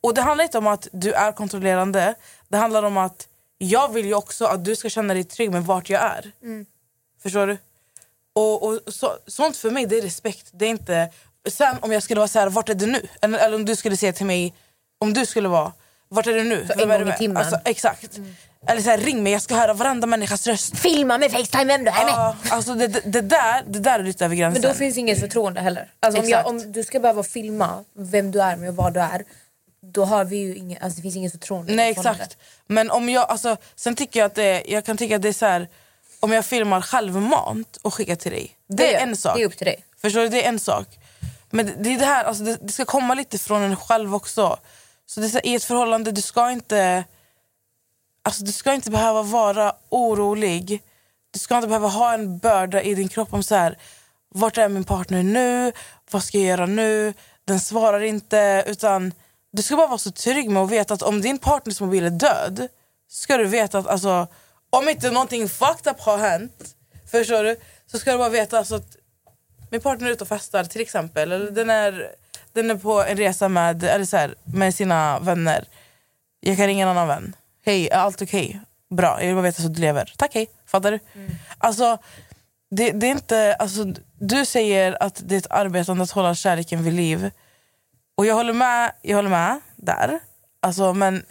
Och 0.01 0.13
det 0.13 0.21
handlar 0.21 0.43
inte 0.43 0.57
om 0.57 0.67
att 0.67 0.87
du 0.91 1.13
är 1.13 1.31
kontrollerande, 1.31 2.15
det 2.49 2.57
handlar 2.57 2.83
om 2.83 2.97
att 2.97 3.27
jag 3.57 3.93
vill 3.93 4.05
ju 4.05 4.13
också 4.13 4.45
att 4.45 4.65
du 4.65 4.75
ska 4.75 4.89
känna 4.89 5.13
dig 5.13 5.23
trygg 5.23 5.51
med 5.51 5.65
vart 5.65 5.89
jag 5.89 6.01
är. 6.01 6.31
Förstår 7.23 7.47
du? 7.47 7.57
Och, 8.33 8.63
och 8.63 8.79
så, 8.87 9.17
sånt 9.27 9.57
för 9.57 9.71
mig 9.71 9.85
det 9.85 9.97
är 9.97 10.01
respekt. 10.01 10.49
Det 10.51 10.65
är 10.65 10.69
inte... 10.69 11.09
Sen 11.49 11.77
om 11.81 11.91
jag 11.91 12.03
skulle 12.03 12.19
vara 12.19 12.27
så 12.27 12.39
här, 12.39 12.49
vart 12.49 12.69
är 12.69 12.75
du 12.75 12.85
nu? 12.85 13.07
Eller, 13.21 13.39
eller 13.39 13.55
om 13.55 13.65
du 13.65 13.75
skulle 13.75 13.97
säga 13.97 14.13
till 14.13 14.25
mig, 14.25 14.53
om 14.99 15.13
du 15.13 15.25
skulle 15.25 15.49
vara, 15.49 15.71
vart 16.07 16.27
är 16.27 16.33
du 16.33 16.43
nu? 16.43 16.67
Så 16.67 16.81
en 16.81 16.89
gång 16.89 17.09
i 17.13 17.17
timmen. 17.17 17.37
Alltså, 17.37 17.59
exakt. 17.65 18.19
Eller 18.67 18.81
så 18.81 18.89
här, 18.89 18.97
ring 18.97 19.23
mig, 19.23 19.31
jag 19.33 19.41
ska 19.41 19.55
höra 19.55 19.73
varenda 19.73 20.07
människas 20.07 20.47
röst. 20.47 20.77
Filma 20.77 21.17
med 21.17 21.31
Facetime 21.31 21.65
vem 21.65 21.83
du 21.83 21.89
är 21.91 22.05
med! 22.05 22.13
Ja, 22.13 22.35
alltså 22.49 22.73
det, 22.75 22.87
det, 22.87 23.01
det, 23.05 23.21
där, 23.21 23.63
det 23.67 23.79
där 23.79 23.99
är 23.99 24.03
lite 24.03 24.25
över 24.25 24.35
gränsen. 24.35 24.61
Men 24.61 24.71
då 24.71 24.77
finns 24.77 24.97
inget 24.97 25.19
förtroende 25.19 25.61
heller. 25.61 25.91
Alltså 25.99 26.21
om, 26.21 26.29
jag, 26.29 26.47
om 26.47 26.71
du 26.71 26.83
ska 26.83 26.99
behöva 26.99 27.23
filma 27.23 27.83
vem 27.93 28.31
du 28.31 28.41
är 28.41 28.55
med 28.55 28.69
och 28.69 28.75
var 28.75 28.91
du 28.91 28.99
är, 28.99 29.23
då 29.93 30.05
har 30.05 30.25
vi 30.25 30.37
ju 30.37 30.55
inget, 30.55 30.83
alltså 30.83 30.95
det 30.97 31.01
finns 31.01 31.15
inget 31.15 31.31
förtroende. 31.31 31.73
Nej 31.73 31.91
exakt. 31.91 32.37
Men 32.67 32.91
om 32.91 33.09
jag, 33.09 33.29
alltså, 33.29 33.57
sen 33.75 33.95
tycker 33.95 34.19
jag 34.19 34.27
att 34.27 34.35
det, 34.35 34.63
jag 34.67 34.85
kan 34.85 34.97
tycka 34.97 35.15
att 35.15 35.21
det 35.21 35.29
är 35.29 35.33
så 35.33 35.45
här, 35.45 35.67
om 36.19 36.31
jag 36.31 36.45
filmar 36.45 36.81
självmant 36.81 37.77
och 37.81 37.93
skickar 37.93 38.15
till 38.15 38.31
dig. 38.31 38.51
Det, 38.67 38.87
är 38.87 38.93
gör- 38.93 38.99
en 38.99 39.17
sak. 39.17 39.37
Det 39.37 39.41
är 39.43 39.45
upp 39.45 39.57
till 39.57 39.65
dig. 39.65 39.83
Förstår 40.01 40.21
du? 40.21 40.29
Det 40.29 40.43
är 40.45 40.49
en 40.49 40.59
sak. 40.59 40.87
Men 41.49 41.65
det, 41.65 41.73
det 41.79 41.93
är 41.93 41.99
det 41.99 42.05
här, 42.05 42.23
alltså, 42.23 42.43
det, 42.43 42.57
det 42.61 42.71
ska 42.71 42.85
komma 42.85 43.13
lite 43.13 43.37
från 43.37 43.61
en 43.61 43.75
själv 43.75 44.15
också. 44.15 44.59
Så 45.05 45.19
det 45.19 45.25
är 45.25 45.29
så 45.29 45.37
här, 45.37 45.45
I 45.45 45.55
ett 45.55 45.63
förhållande, 45.63 46.11
du 46.11 46.21
ska 46.21 46.51
inte 46.51 47.03
alltså, 48.23 48.43
du 48.43 48.51
ska 48.51 48.73
inte 48.73 48.91
behöva 48.91 49.21
vara 49.21 49.75
orolig. 49.89 50.83
Du 51.31 51.39
ska 51.39 51.55
inte 51.55 51.67
behöva 51.67 51.87
ha 51.87 52.13
en 52.13 52.37
börda 52.37 52.81
i 52.81 52.95
din 52.95 53.09
kropp 53.09 53.33
om 53.33 53.43
så 53.43 53.55
här, 53.55 53.77
vart 54.29 54.57
är 54.57 54.69
min 54.69 54.83
partner 54.83 55.23
nu? 55.23 55.71
Vad 56.11 56.23
ska 56.23 56.37
jag 56.37 56.47
göra 56.47 56.65
nu? 56.65 57.13
Den 57.45 57.59
svarar 57.59 58.01
inte. 58.01 58.63
Utan 58.67 59.13
Du 59.51 59.61
ska 59.61 59.75
bara 59.75 59.87
vara 59.87 59.97
så 59.97 60.11
trygg 60.11 60.49
med 60.49 60.63
att 60.63 60.71
veta 60.71 60.93
att 60.93 61.01
om 61.01 61.21
din 61.21 61.37
partners 61.37 61.81
mobil 61.81 62.05
är 62.05 62.09
död 62.09 62.67
ska 63.09 63.37
du 63.37 63.45
veta 63.45 63.79
att 63.79 63.87
alltså, 63.87 64.27
om 64.69 64.89
inte 64.89 65.11
någonting 65.11 65.49
fucked 65.49 65.91
up 65.91 65.99
har 65.99 66.17
hänt 66.17 66.75
Förstår 67.11 67.43
du? 67.43 67.55
Så 67.91 67.99
ska 67.99 68.11
du 68.11 68.17
bara 68.17 68.29
veta 68.29 68.57
alltså, 68.57 68.75
att 68.75 68.95
min 69.71 69.81
partner 69.81 70.07
är 70.07 70.11
ute 70.11 70.23
och 70.23 70.27
festar 70.27 70.63
till 70.63 70.81
exempel. 70.81 71.31
Eller 71.31 71.51
den, 71.51 71.69
är, 71.69 72.11
den 72.53 72.71
är 72.71 72.75
på 72.75 73.03
en 73.03 73.17
resa 73.17 73.49
med, 73.49 73.83
eller 73.83 74.05
så 74.05 74.17
här, 74.17 74.35
med 74.43 74.75
sina 74.75 75.19
vänner. 75.19 75.65
Jag 76.39 76.57
kan 76.57 76.67
ringa 76.67 76.83
en 76.83 76.89
annan 76.89 77.07
vän. 77.07 77.35
Hej, 77.65 77.89
är 77.89 77.97
allt 77.97 78.21
okej? 78.21 78.61
Bra, 78.89 79.19
jag 79.19 79.27
vill 79.27 79.35
bara 79.35 79.41
veta 79.41 79.61
så 79.61 79.67
du 79.67 79.81
lever. 79.81 80.13
Tack 80.17 80.33
hej. 80.33 80.47
Fattar 80.65 80.91
du? 80.91 80.99
Alltså, 81.57 81.97
det, 82.71 82.91
det 82.91 83.07
är 83.07 83.11
inte, 83.11 83.55
alltså, 83.55 83.93
du 84.19 84.45
säger 84.45 85.03
att 85.03 85.21
det 85.25 85.35
är 85.35 85.39
ett 85.39 85.51
arbetande 85.51 86.03
att 86.03 86.11
hålla 86.11 86.35
kärleken 86.35 86.83
vid 86.83 86.93
liv. 86.93 87.31
Och 88.15 88.25
jag 88.25 88.35
håller 88.35 88.53
med, 88.53 88.91
jag 89.01 89.15
håller 89.15 89.29
med 89.29 89.59
där. 89.75 90.19
Alltså, 90.59 90.93
men 90.93 91.25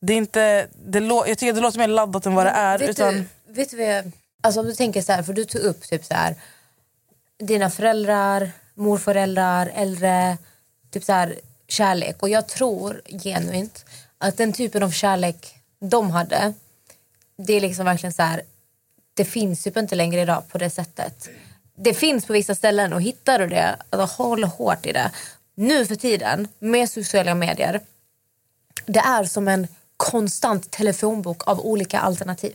det 0.00 0.12
är 0.12 0.16
inte, 0.16 0.68
det 0.86 1.00
lå, 1.00 1.24
jag 1.26 1.38
tycker 1.38 1.52
det 1.52 1.60
låter 1.60 1.78
mer 1.78 1.88
laddat 1.88 2.26
än 2.26 2.34
vad 2.34 2.46
det 2.46 2.50
är. 2.50 2.78
Vet, 2.78 2.90
utan, 2.90 3.14
du, 3.14 3.52
vet 3.52 3.70
du 3.70 3.76
vad 3.76 3.86
jag, 3.86 4.12
alltså 4.42 4.60
om 4.60 4.66
du 4.66 4.74
tänker 4.74 5.02
så 5.02 5.12
här, 5.12 5.22
för 5.22 5.32
du 5.32 5.44
tog 5.44 5.60
upp 5.60 5.82
typ 5.82 6.04
så 6.04 6.14
här, 6.14 6.34
dina 7.38 7.70
föräldrar, 7.70 8.50
morföräldrar, 8.74 9.72
äldre, 9.74 10.38
typ 10.90 11.04
så 11.04 11.12
här, 11.12 11.34
kärlek. 11.68 12.22
Och 12.22 12.28
jag 12.28 12.48
tror 12.48 13.02
genuint 13.22 13.84
att 14.18 14.36
den 14.36 14.52
typen 14.52 14.82
av 14.82 14.90
kärlek 14.90 15.58
de 15.82 16.10
hade, 16.10 16.52
det 17.36 17.52
är 17.52 17.60
liksom 17.60 17.84
verkligen 17.84 18.12
så 18.12 18.22
här, 18.22 18.42
det 19.14 19.24
finns 19.24 19.62
typ 19.62 19.76
inte 19.76 19.94
längre 19.94 20.20
idag 20.20 20.48
på 20.48 20.58
det 20.58 20.70
sättet. 20.70 21.28
Det 21.76 21.94
finns 21.94 22.26
på 22.26 22.32
vissa 22.32 22.54
ställen 22.54 22.92
och 22.92 23.02
hittar 23.02 23.38
du 23.38 23.46
det, 23.46 23.76
alltså 23.90 24.22
håll 24.22 24.44
hårt 24.44 24.86
i 24.86 24.92
det. 24.92 25.10
Nu 25.54 25.86
för 25.86 25.94
tiden 25.94 26.48
med 26.58 26.90
sociala 26.90 27.34
medier, 27.34 27.80
det 28.86 29.00
är 29.00 29.24
som 29.24 29.48
en 29.48 29.66
konstant 29.96 30.70
telefonbok 30.70 31.48
av 31.48 31.60
olika 31.60 32.00
alternativ. 32.00 32.54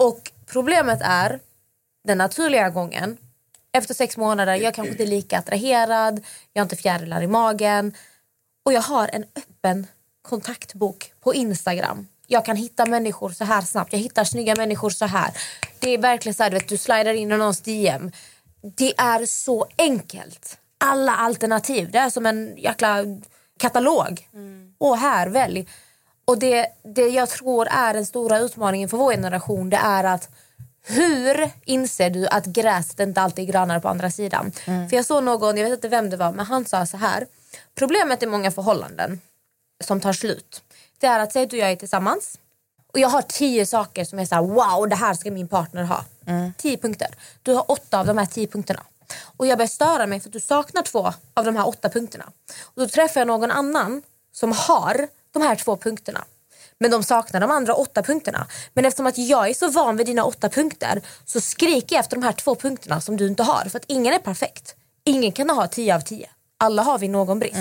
Och 0.00 0.32
problemet 0.46 1.00
är 1.02 1.40
den 2.04 2.18
naturliga 2.18 2.70
gången. 2.70 3.16
Efter 3.72 3.94
sex 3.94 4.16
månader, 4.16 4.54
jag 4.54 4.74
kanske 4.74 4.92
inte 4.92 5.02
är 5.02 5.06
lika 5.06 5.38
attraherad, 5.38 6.24
jag 6.52 6.60
har 6.60 6.64
inte 6.64 6.76
fjärilar 6.76 7.22
i 7.22 7.26
magen. 7.26 7.94
Och 8.64 8.72
jag 8.72 8.80
har 8.80 9.10
en 9.12 9.24
öppen 9.36 9.86
kontaktbok 10.22 11.12
på 11.20 11.34
Instagram. 11.34 12.08
Jag 12.26 12.44
kan 12.44 12.56
hitta 12.56 12.86
människor 12.86 13.30
så 13.30 13.44
här 13.44 13.60
snabbt, 13.60 13.92
jag 13.92 14.00
hittar 14.00 14.24
snygga 14.24 14.56
människor 14.56 14.90
så 14.90 15.06
här. 15.06 15.30
Det 15.78 15.90
är 15.90 15.98
verkligen 15.98 16.34
så 16.34 16.42
här, 16.42 16.50
du, 16.50 16.56
vet, 16.56 16.68
du 16.68 16.76
slidar 16.76 17.14
in 17.14 17.32
i 17.32 17.36
någons 17.36 17.60
DM. 17.60 18.12
Det 18.62 19.00
är 19.00 19.26
så 19.26 19.66
enkelt. 19.78 20.58
Alla 20.78 21.16
alternativ, 21.16 21.90
det 21.90 21.98
är 21.98 22.10
som 22.10 22.26
en 22.26 22.54
jäkla 22.56 23.04
katalog. 23.58 24.28
Och 24.78 24.98
här, 24.98 25.28
välj. 25.28 25.66
Och 26.30 26.38
det, 26.38 26.66
det 26.82 27.08
jag 27.08 27.28
tror 27.28 27.68
är 27.70 27.94
den 27.94 28.06
stora 28.06 28.38
utmaningen 28.38 28.88
för 28.88 28.96
vår 28.96 29.12
generation 29.12 29.70
det 29.70 29.76
är 29.76 30.04
att 30.04 30.28
hur 30.82 31.50
inser 31.64 32.10
du 32.10 32.26
att 32.28 32.46
gräset 32.46 33.00
inte 33.00 33.20
alltid 33.20 33.48
är 33.48 33.52
grönare 33.52 33.80
på 33.80 33.88
andra 33.88 34.10
sidan? 34.10 34.52
För 34.64 34.94
jag 34.96 35.04
såg 35.04 35.24
någon, 35.24 35.56
jag 35.56 35.64
vet 35.64 35.72
inte 35.72 35.88
vem 35.88 36.10
det 36.10 36.16
var, 36.16 36.32
men 36.32 36.46
han 36.46 36.64
sa 36.64 36.86
så 36.86 36.96
här. 36.96 37.26
Problemet 37.74 38.22
i 38.22 38.26
många 38.26 38.50
förhållanden 38.50 39.20
som 39.84 40.00
tar 40.00 40.12
slut, 40.12 40.62
det 40.98 41.06
är 41.06 41.18
att 41.18 41.32
säg 41.32 41.42
att 41.42 41.50
du 41.50 41.56
och 41.56 41.62
jag 41.62 41.70
är 41.70 41.76
tillsammans 41.76 42.38
och 42.92 42.98
jag 42.98 43.08
har 43.08 43.22
tio 43.22 43.66
saker 43.66 44.04
som 44.04 44.18
är 44.18 44.24
så 44.24 44.34
här: 44.34 44.42
wow 44.42 44.88
det 44.88 44.96
här 44.96 45.14
ska 45.14 45.30
min 45.30 45.48
partner 45.48 45.82
ha. 45.82 46.04
Tio 46.56 46.76
punkter. 46.76 47.08
Du 47.42 47.52
har 47.52 47.70
åtta 47.70 48.00
av 48.00 48.06
de 48.06 48.18
här 48.18 48.26
tio 48.26 48.46
punkterna. 48.46 48.82
Och 49.36 49.46
jag 49.46 49.58
börjar 49.58 49.68
störa 49.68 50.06
mig 50.06 50.20
för 50.20 50.28
att 50.28 50.32
du 50.32 50.40
saknar 50.40 50.82
två 50.82 51.12
av 51.34 51.44
de 51.44 51.56
här 51.56 51.68
åtta 51.68 51.88
punkterna. 51.88 52.24
Och 52.62 52.82
då 52.82 52.88
träffar 52.88 53.20
jag 53.20 53.28
någon 53.28 53.50
annan 53.50 54.02
som 54.32 54.52
har 54.52 55.08
de 55.32 55.42
här 55.42 55.56
två 55.56 55.76
punkterna. 55.76 56.24
Men 56.78 56.90
de 56.90 57.02
saknar 57.02 57.40
de 57.40 57.50
andra 57.50 57.74
åtta 57.74 58.02
punkterna. 58.02 58.46
Men 58.74 58.84
eftersom 58.84 59.06
att 59.06 59.18
jag 59.18 59.48
är 59.50 59.54
så 59.54 59.70
van 59.70 59.96
vid 59.96 60.06
dina 60.06 60.24
åtta 60.24 60.48
punkter 60.48 61.02
så 61.24 61.40
skriker 61.40 61.96
jag 61.96 62.00
efter 62.00 62.16
de 62.16 62.22
här 62.22 62.32
två 62.32 62.54
punkterna 62.54 63.00
som 63.00 63.16
du 63.16 63.26
inte 63.26 63.42
har. 63.42 63.64
För 63.64 63.78
att 63.78 63.84
ingen 63.86 64.14
är 64.14 64.18
perfekt. 64.18 64.74
Ingen 65.04 65.32
kan 65.32 65.50
ha 65.50 65.66
tio 65.66 65.94
av 65.94 66.00
tio. 66.00 66.30
Alla 66.58 66.82
har 66.82 66.98
vi 66.98 67.08
någon 67.08 67.38
brist. 67.38 67.56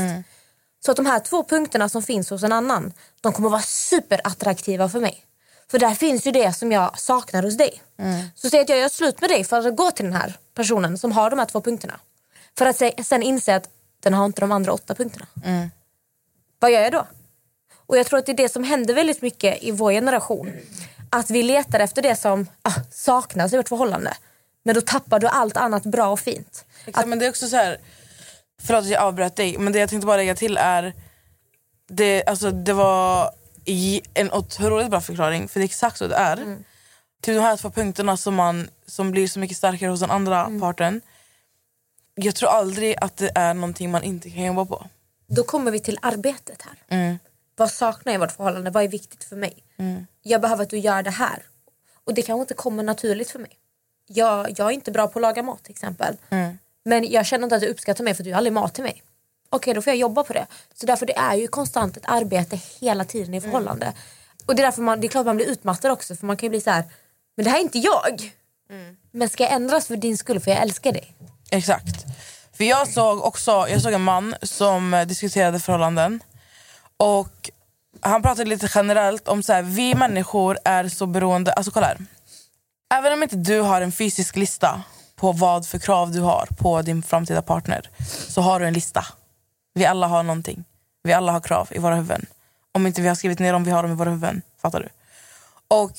Så 0.85 0.91
att 0.91 0.97
de 0.97 1.05
här 1.05 1.19
två 1.19 1.43
punkterna 1.43 1.89
som 1.89 2.03
finns 2.03 2.29
hos 2.29 2.43
en 2.43 2.51
annan, 2.51 2.93
de 3.21 3.33
kommer 3.33 3.49
vara 3.49 3.61
superattraktiva 3.61 4.89
för 4.89 4.99
mig. 4.99 5.25
För 5.71 5.79
där 5.79 5.93
finns 5.95 6.27
ju 6.27 6.31
det 6.31 6.53
som 6.53 6.71
jag 6.71 6.99
saknar 6.99 7.43
hos 7.43 7.57
dig. 7.57 7.81
Så 8.35 8.49
säg 8.49 8.59
att 8.61 8.69
jag 8.69 8.77
gör 8.79 8.89
slut 8.89 9.21
med 9.21 9.29
dig 9.29 9.43
för 9.43 9.67
att 9.67 9.75
gå 9.75 9.91
till 9.91 10.05
den 10.05 10.13
här 10.13 10.37
personen 10.53 10.97
som 10.97 11.11
har 11.11 11.29
de 11.29 11.39
här 11.39 11.45
två 11.45 11.61
punkterna. 11.61 11.99
För 12.57 12.65
att 12.65 12.77
se- 12.77 13.03
sen 13.03 13.23
inse 13.23 13.55
att 13.55 13.69
den 14.03 14.13
har 14.13 14.25
inte 14.25 14.41
de 14.41 14.51
andra 14.51 14.73
åtta 14.73 14.95
punkterna. 14.95 15.27
Vad 16.59 16.71
gör 16.71 16.81
jag 16.81 16.91
då? 16.91 17.07
Och 17.89 17.97
jag 17.97 18.05
tror 18.07 18.19
att 18.19 18.25
det 18.25 18.31
är 18.31 18.37
det 18.37 18.49
som 18.49 18.63
händer 18.63 18.93
väldigt 18.93 19.21
mycket 19.21 19.63
i 19.63 19.71
vår 19.71 19.91
generation. 19.91 20.53
Att 21.09 21.29
vi 21.29 21.43
letar 21.43 21.79
efter 21.79 22.01
det 22.01 22.15
som 22.15 22.47
ah, 22.61 22.73
saknas 22.91 23.53
i 23.53 23.57
vårt 23.57 23.69
förhållande. 23.69 24.13
Men 24.63 24.75
då 24.75 24.81
tappar 24.81 25.19
du 25.19 25.27
allt 25.27 25.57
annat 25.57 25.83
bra 25.83 26.07
och 26.07 26.19
fint. 26.19 26.65
Exakt, 26.85 27.07
men 27.07 27.19
det 27.19 27.25
är 27.25 27.29
också 27.29 27.47
så 27.47 27.55
här. 27.55 27.77
Förlåt 28.61 28.83
att 28.83 28.89
jag 28.89 29.01
avbröt 29.01 29.35
dig, 29.35 29.57
men 29.57 29.73
det 29.73 29.79
jag 29.79 29.89
tänkte 29.89 30.05
bara 30.07 30.17
lägga 30.17 30.35
till 30.35 30.57
är... 30.57 30.93
Det, 31.87 32.23
alltså, 32.25 32.51
det 32.51 32.73
var 32.73 33.31
en 34.13 34.31
otroligt 34.31 34.89
bra 34.89 35.01
förklaring, 35.01 35.47
för 35.47 35.59
det 35.59 35.63
är 35.63 35.65
exakt 35.65 35.97
så 35.97 36.07
det 36.07 36.15
är. 36.15 36.57
Till 37.21 37.35
de 37.35 37.39
här 37.39 37.57
två 37.57 37.69
punkterna 37.69 38.17
som, 38.17 38.35
man, 38.35 38.69
som 38.85 39.11
blir 39.11 39.27
så 39.27 39.39
mycket 39.39 39.57
starkare 39.57 39.89
hos 39.89 39.99
den 39.99 40.11
andra 40.11 40.51
parten. 40.59 41.01
Jag 42.15 42.35
tror 42.35 42.49
aldrig 42.49 42.95
att 43.01 43.17
det 43.17 43.31
är 43.35 43.53
någonting 43.53 43.91
man 43.91 44.03
inte 44.03 44.29
kan 44.29 44.43
jobba 44.43 44.65
på. 44.65 44.87
Då 45.27 45.43
kommer 45.43 45.71
vi 45.71 45.79
till 45.79 45.99
arbetet 46.01 46.61
här. 46.61 46.97
Mm. 46.97 47.17
Vad 47.59 47.71
saknar 47.71 48.13
jag 48.13 48.19
i 48.19 48.21
vårt 48.21 48.31
förhållande? 48.31 48.69
Vad 48.71 48.83
är 48.83 48.87
viktigt 48.87 49.23
för 49.23 49.35
mig? 49.35 49.63
Jag 50.21 50.41
behöver 50.41 50.63
att 50.63 50.69
du 50.69 50.77
gör 50.77 51.03
det 51.03 51.09
här. 51.09 51.43
Och 52.03 52.13
det 52.13 52.21
kanske 52.21 52.41
inte 52.41 52.53
kommer 52.53 52.83
naturligt 52.83 53.29
för 53.31 53.39
mig. 53.39 53.51
Jag, 54.07 54.59
jag 54.59 54.67
är 54.67 54.71
inte 54.71 54.91
bra 54.91 55.07
på 55.07 55.19
att 55.19 55.21
laga 55.21 55.43
mat 55.43 55.63
till 55.63 55.71
exempel. 55.71 56.17
Men 56.85 57.11
jag 57.11 57.25
känner 57.25 57.43
inte 57.43 57.55
att 57.55 57.61
du 57.61 57.67
uppskattar 57.67 58.03
mig 58.03 58.13
för 58.13 58.23
du 58.23 58.29
gör 58.29 58.37
aldrig 58.37 58.53
mat 58.53 58.73
till 58.73 58.83
mig. 58.83 59.03
Okej, 59.49 59.73
då 59.73 59.81
får 59.81 59.91
jag 59.91 59.97
jobba 59.97 60.23
på 60.23 60.33
det. 60.33 60.47
Så 60.73 60.85
därför 60.85 61.05
det 61.05 61.17
är 61.17 61.35
ju 61.35 61.47
konstant 61.47 61.97
ett 61.97 62.03
arbete 62.07 62.59
hela 62.79 63.05
tiden 63.05 63.33
i 63.33 63.41
förhållande. 63.41 63.93
Och 64.45 64.55
det 64.55 64.61
är 64.61 64.65
därför 64.65 64.81
man, 64.81 65.01
det 65.01 65.07
är 65.07 65.09
klart 65.09 65.25
man 65.25 65.35
blir 65.35 65.45
utmattad 65.47 65.91
också 65.91 66.15
för 66.15 66.25
man 66.25 66.37
kan 66.37 66.47
ju 66.47 66.49
bli 66.49 66.61
så 66.61 66.69
här, 66.69 66.83
men 67.35 67.43
det 67.43 67.49
här 67.49 67.57
är 67.57 67.63
inte 67.63 67.79
jag. 67.79 68.33
Men 69.11 69.29
ska 69.29 69.43
jag 69.43 69.53
ändras 69.53 69.87
för 69.87 69.95
din 69.95 70.17
skull 70.17 70.39
för 70.39 70.51
jag 70.51 70.61
älskar 70.61 70.91
dig? 70.91 71.15
Exakt. 71.51 72.05
För 72.53 72.63
jag 72.63 72.87
såg 72.87 73.23
också 73.23 73.51
jag 73.69 73.81
såg 73.81 73.93
en 73.93 74.01
man 74.01 74.35
som 74.41 75.05
diskuterade 75.07 75.59
förhållanden. 75.59 76.19
Och 76.99 77.49
han 78.01 78.21
pratade 78.21 78.49
lite 78.49 78.69
generellt 78.75 79.27
om 79.27 79.43
så 79.43 79.53
här, 79.53 79.61
vi 79.61 79.95
människor 79.95 80.57
är 80.65 80.87
så 80.87 81.05
beroende. 81.05 81.53
Alltså 81.53 81.71
kolla 81.71 81.87
här. 81.87 81.97
Även 82.93 83.13
om 83.13 83.23
inte 83.23 83.35
du 83.35 83.61
har 83.61 83.81
en 83.81 83.91
fysisk 83.91 84.35
lista 84.35 84.83
på 85.15 85.31
vad 85.31 85.67
för 85.67 85.79
krav 85.79 86.11
du 86.11 86.19
har 86.21 86.47
på 86.57 86.81
din 86.81 87.03
framtida 87.03 87.41
partner 87.41 87.89
så 88.27 88.41
har 88.41 88.59
du 88.59 88.65
en 88.65 88.73
lista. 88.73 89.05
Vi 89.73 89.85
alla 89.85 90.07
har 90.07 90.23
någonting. 90.23 90.63
Vi 91.03 91.13
alla 91.13 91.31
har 91.31 91.39
krav 91.39 91.67
i 91.71 91.79
våra 91.79 91.95
huvuden. 91.95 92.25
Om 92.71 92.87
inte 92.87 93.01
vi 93.01 93.07
har 93.07 93.15
skrivit 93.15 93.39
ner 93.39 93.53
dem, 93.53 93.63
vi 93.63 93.71
har 93.71 93.83
dem 93.83 93.91
i 93.91 93.95
våra 93.95 94.09
huvuden. 94.09 94.41
Fattar 94.61 94.79
du? 94.79 94.89
Och 95.67 95.91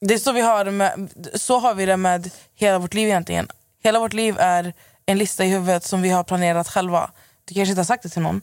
det 0.00 0.14
är 0.14 0.18
så 0.18 0.32
vi 0.32 0.40
har, 0.40 0.64
med, 0.64 1.08
så 1.34 1.58
har 1.58 1.74
vi 1.74 1.86
det 1.86 1.96
med 1.96 2.30
hela 2.54 2.78
vårt 2.78 2.94
liv 2.94 3.08
egentligen. 3.08 3.48
Hela 3.82 3.98
vårt 3.98 4.12
liv 4.12 4.36
är 4.38 4.72
en 5.06 5.18
lista 5.18 5.44
i 5.44 5.48
huvudet 5.48 5.84
som 5.84 6.02
vi 6.02 6.10
har 6.10 6.24
planerat 6.24 6.68
själva. 6.68 7.10
Du 7.44 7.54
kanske 7.54 7.70
inte 7.70 7.80
har 7.80 7.84
sagt 7.84 8.02
det 8.02 8.08
till 8.08 8.22
någon, 8.22 8.40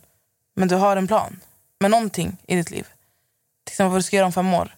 men 0.56 0.68
du 0.68 0.76
har 0.76 0.98
en 0.98 1.08
plan 1.08 1.40
med 1.80 1.92
någonting 1.92 2.38
i 2.48 2.56
ditt 2.56 2.72
liv. 2.72 2.88
Till 3.66 3.74
exempel 3.74 3.92
vad 3.92 4.00
du 4.00 4.04
ska 4.04 4.16
göra 4.16 4.26
om 4.26 4.34
fem 4.34 4.54
år. 4.54 4.76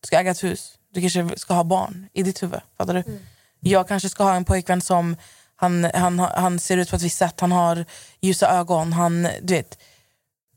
Du 0.00 0.06
ska 0.06 0.18
äga 0.18 0.30
ett 0.30 0.44
hus. 0.44 0.78
Du 0.90 1.00
kanske 1.00 1.38
ska 1.38 1.54
ha 1.54 1.64
barn 1.64 2.08
i 2.12 2.22
ditt 2.22 2.42
huvud. 2.42 2.60
Fattar 2.78 2.94
du? 2.94 3.20
Jag 3.60 3.88
kanske 3.88 4.08
ska 4.08 4.24
ha 4.24 4.34
en 4.34 4.44
pojkvän 4.44 4.80
som 4.80 5.16
han, 5.56 5.84
han, 5.94 6.18
han 6.18 6.58
ser 6.58 6.76
ut 6.76 6.90
på 6.90 6.96
ett 6.96 7.02
visst 7.02 7.18
sätt. 7.18 7.40
Han 7.40 7.52
har 7.52 7.84
ljusa 8.20 8.48
ögon. 8.50 8.92
Han, 8.92 9.28
du 9.42 9.54
vet. 9.54 9.78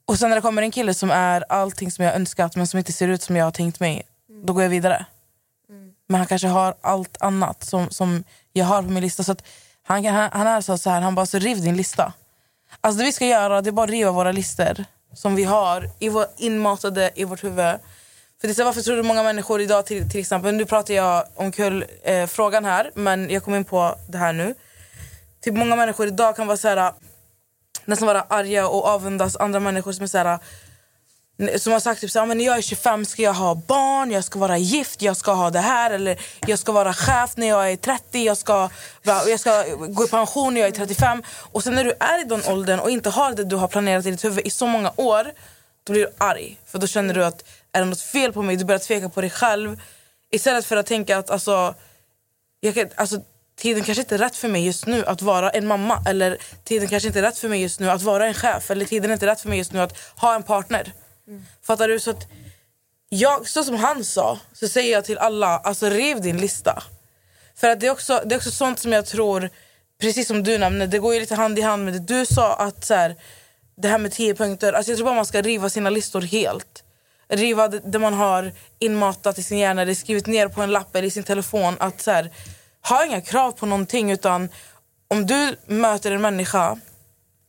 Och 0.06 0.20
sen 0.20 0.30
när 0.30 0.36
det 0.36 0.42
kommer 0.42 0.62
en 0.62 0.72
kille 0.72 0.94
som 0.94 1.12
är 1.12 1.46
allting 1.50 1.92
som 1.92 2.06
jag 2.06 2.16
önskat 2.16 2.56
men 2.56 2.68
som 2.68 2.78
inte 2.78 2.94
ser 2.94 3.08
ut 3.08 3.22
som 3.22 3.36
jag 3.36 3.46
har 3.46 3.52
tänkt 3.52 3.80
mig. 3.80 4.04
Då 4.46 4.54
går 4.54 4.64
jag 4.64 4.70
vidare. 4.70 5.06
Men 6.08 6.20
han 6.20 6.28
kanske 6.28 6.48
har 6.48 6.76
allt 6.82 7.18
annat 7.22 7.64
som, 7.64 7.90
som 7.90 8.24
jag 8.54 8.66
har 8.66 8.84
på 8.84 8.90
min 8.90 9.04
lista. 9.04 9.24
Så 9.24 9.36
han, 9.84 10.06
han, 10.06 10.30
han 10.34 10.48
är 10.48 10.62
så, 10.62 10.78
så 10.78 10.90
här, 10.90 11.02
han 11.02 11.16
bara, 11.16 11.26
så 11.26 11.40
riv 11.40 11.62
din 11.62 11.78
lista. 11.78 12.14
Alltså 12.82 13.00
det 13.00 13.06
vi 13.06 13.12
ska 13.12 13.26
göra 13.26 13.62
det 13.62 13.70
är 13.70 13.72
bara 13.72 13.84
att 13.84 13.90
riva 13.90 14.12
våra 14.12 14.32
listor 14.32 14.86
som 15.14 15.36
vi 15.36 15.44
har 15.44 15.90
i 16.00 16.10
vår, 16.10 16.26
inmatade 16.38 17.12
i 17.16 17.24
vårt 17.24 17.44
huvud. 17.44 17.76
För 18.42 18.48
det 18.48 18.52
är 18.52 18.54
så 18.54 18.64
varför 18.64 18.82
tror 18.82 18.96
du 18.96 19.04
många 19.04 19.24
människor 19.24 19.62
idag 19.62 19.86
till, 19.86 20.10
till 20.10 20.20
exempel, 20.20 20.56
nu 20.56 20.66
pratar 20.66 20.94
jag 20.94 21.24
om 21.36 21.52
kul 21.52 21.86
eh, 22.04 22.28
frågan 22.28 22.66
här 22.66 22.92
men 22.96 23.30
jag 23.30 23.44
kom 23.44 23.56
in 23.56 23.66
på 23.66 23.96
det 24.10 24.18
här 24.18 24.34
nu. 24.34 24.56
Typ 25.42 25.54
många 25.54 25.76
människor 25.76 26.08
idag 26.08 26.36
kan 26.36 26.48
vara 26.48 26.58
så 26.58 26.68
här, 26.68 26.94
nästan 27.86 28.08
vara 28.08 28.22
arga 28.22 28.68
och 28.68 28.86
avundas 28.86 29.36
andra 29.36 29.60
människor 29.60 29.92
som 29.92 30.04
är 30.04 30.08
så 30.08 30.18
här, 30.18 30.40
som 31.58 31.74
har 31.74 31.80
sagt 31.80 32.02
typ 32.02 32.12
så 32.12 32.20
här, 32.20 32.24
ah, 32.24 32.28
men 32.28 32.38
när 32.38 32.46
jag 32.46 32.58
är 32.58 32.62
25 32.62 33.06
ska 33.06 33.22
jag 33.22 33.34
ha 33.34 33.56
barn, 33.56 34.12
jag 34.12 34.24
ska 34.24 34.40
vara 34.40 34.58
gift, 34.58 35.02
jag 35.02 35.18
ska 35.18 35.34
ha 35.34 35.50
det 35.50 35.60
här 35.60 35.92
eller 35.92 36.20
jag 36.48 36.60
ska 36.60 36.72
vara 36.72 36.94
chef 36.94 37.32
när 37.36 37.48
jag 37.48 37.72
är 37.72 37.76
30, 37.76 38.26
jag 38.26 38.38
ska, 38.38 38.70
jag 39.04 39.40
ska 39.40 39.64
gå 39.88 40.06
i 40.06 40.08
pension 40.08 40.54
när 40.54 40.62
jag 40.62 40.68
är 40.68 40.74
35. 40.74 41.24
Och 41.52 41.64
sen 41.64 41.76
när 41.76 41.84
du 41.84 41.94
är 42.00 42.22
i 42.22 42.24
den 42.24 42.44
åldern 42.46 42.80
och 42.80 42.90
inte 42.90 43.10
har 43.10 43.34
det 43.34 43.44
du 43.44 43.56
har 43.56 43.68
planerat 43.68 44.06
i 44.06 44.12
ditt 44.12 44.26
huvud 44.26 44.48
i 44.48 44.50
så 44.50 44.68
många 44.68 44.94
år, 44.96 45.32
då 45.84 45.94
blir 45.94 46.02
du 46.02 46.12
arg. 46.18 46.60
För 46.66 46.80
då 46.80 46.88
känner 46.88 47.14
du 47.14 47.26
att 47.26 47.44
är 47.72 47.80
det 47.80 47.86
något 47.86 48.02
fel 48.02 48.34
på 48.34 48.42
mig? 48.42 48.56
Du 48.56 48.66
börjar 48.66 48.80
tveka 48.80 49.10
på 49.10 49.22
dig 49.22 49.30
själv. 49.30 49.82
Istället 50.32 50.66
för 50.66 50.78
att 50.78 50.86
tänka 50.86 51.18
att 51.18 51.30
alltså, 51.30 51.76
jag 52.60 52.76
kan, 52.76 52.90
alltså, 52.96 53.22
tiden 53.58 53.84
kanske 53.84 54.02
inte 54.02 54.16
är 54.16 54.20
rätt 54.20 54.36
för 54.36 54.48
mig 54.48 54.66
just 54.66 54.86
nu 54.86 55.06
att 55.06 55.22
vara 55.22 55.50
en 55.50 55.68
mamma. 55.68 56.04
Eller 56.08 56.38
tiden 56.64 56.88
kanske 56.88 57.08
inte 57.08 57.20
är 57.20 57.24
rätt 57.24 57.38
för 57.38 57.50
mig 57.50 57.62
just 57.62 57.80
nu 57.80 57.90
att 57.90 58.02
vara 58.02 58.28
en 58.28 58.34
chef. 58.34 58.72
Eller 58.72 58.86
tiden 58.86 59.12
är 59.12 59.14
inte 59.14 59.26
rätt 59.26 59.42
för 59.42 59.50
mig 59.50 59.58
just 59.58 59.74
nu 59.74 59.82
att 59.82 59.98
ha 60.16 60.36
en 60.36 60.44
partner. 60.44 60.94
Fattar 61.62 61.88
du? 61.88 62.00
Så, 62.00 62.10
att 62.12 62.28
jag, 63.10 63.48
så 63.48 63.64
som 63.64 63.76
han 63.76 64.04
sa, 64.04 64.40
så 64.54 64.68
säger 64.68 64.92
jag 64.92 65.06
till 65.06 65.18
alla, 65.18 65.48
alltså 65.48 65.90
riv 65.90 66.22
din 66.22 66.38
lista. 66.38 66.84
För 67.56 67.70
att 67.70 67.80
det 67.80 67.88
är 67.88 67.92
också, 67.92 68.22
det 68.26 68.36
är 68.36 68.38
också 68.38 68.52
sånt 68.52 68.80
som 68.80 68.92
jag 68.92 69.06
tror, 69.06 69.50
precis 70.02 70.28
som 70.28 70.44
du 70.44 70.58
nämnde, 70.58 70.88
det 70.88 71.00
går 71.00 71.14
ju 71.14 71.20
lite 71.20 71.36
hand 71.36 71.60
i 71.60 71.62
hand 71.62 71.86
med 71.86 71.94
det 71.94 72.00
du 72.00 72.26
sa 72.26 72.56
att 72.56 72.86
så 72.86 72.94
här, 72.94 73.16
det 73.78 73.88
här 73.88 73.98
med 73.98 74.12
tio 74.12 74.36
punkter, 74.36 74.74
alltså 74.74 74.92
jag 74.92 74.98
tror 74.98 75.06
bara 75.06 75.16
man 75.16 75.26
ska 75.26 75.42
riva 75.42 75.70
sina 75.70 75.90
listor 75.90 76.22
helt. 76.22 76.84
Riva 77.30 77.68
det, 77.68 77.80
det 77.80 78.00
man 78.00 78.14
har 78.14 78.54
inmatat 78.80 79.38
i 79.38 79.44
sin 79.44 79.58
hjärna, 79.58 79.86
det 79.86 79.92
är 79.92 79.96
skrivit 79.96 80.28
ner 80.28 80.48
på 80.48 80.62
en 80.62 80.72
lapp 80.72 80.96
eller 80.96 81.08
i 81.08 81.12
sin 81.12 81.24
telefon. 81.24 81.76
Att 81.80 82.02
så 82.02 82.12
här, 82.12 82.32
ha 82.82 83.06
inga 83.06 83.22
krav 83.22 83.52
på 83.52 83.66
någonting 83.66 84.12
utan 84.12 84.50
om 85.08 85.26
du 85.26 85.56
möter 85.66 86.12
en 86.12 86.22
människa 86.22 86.80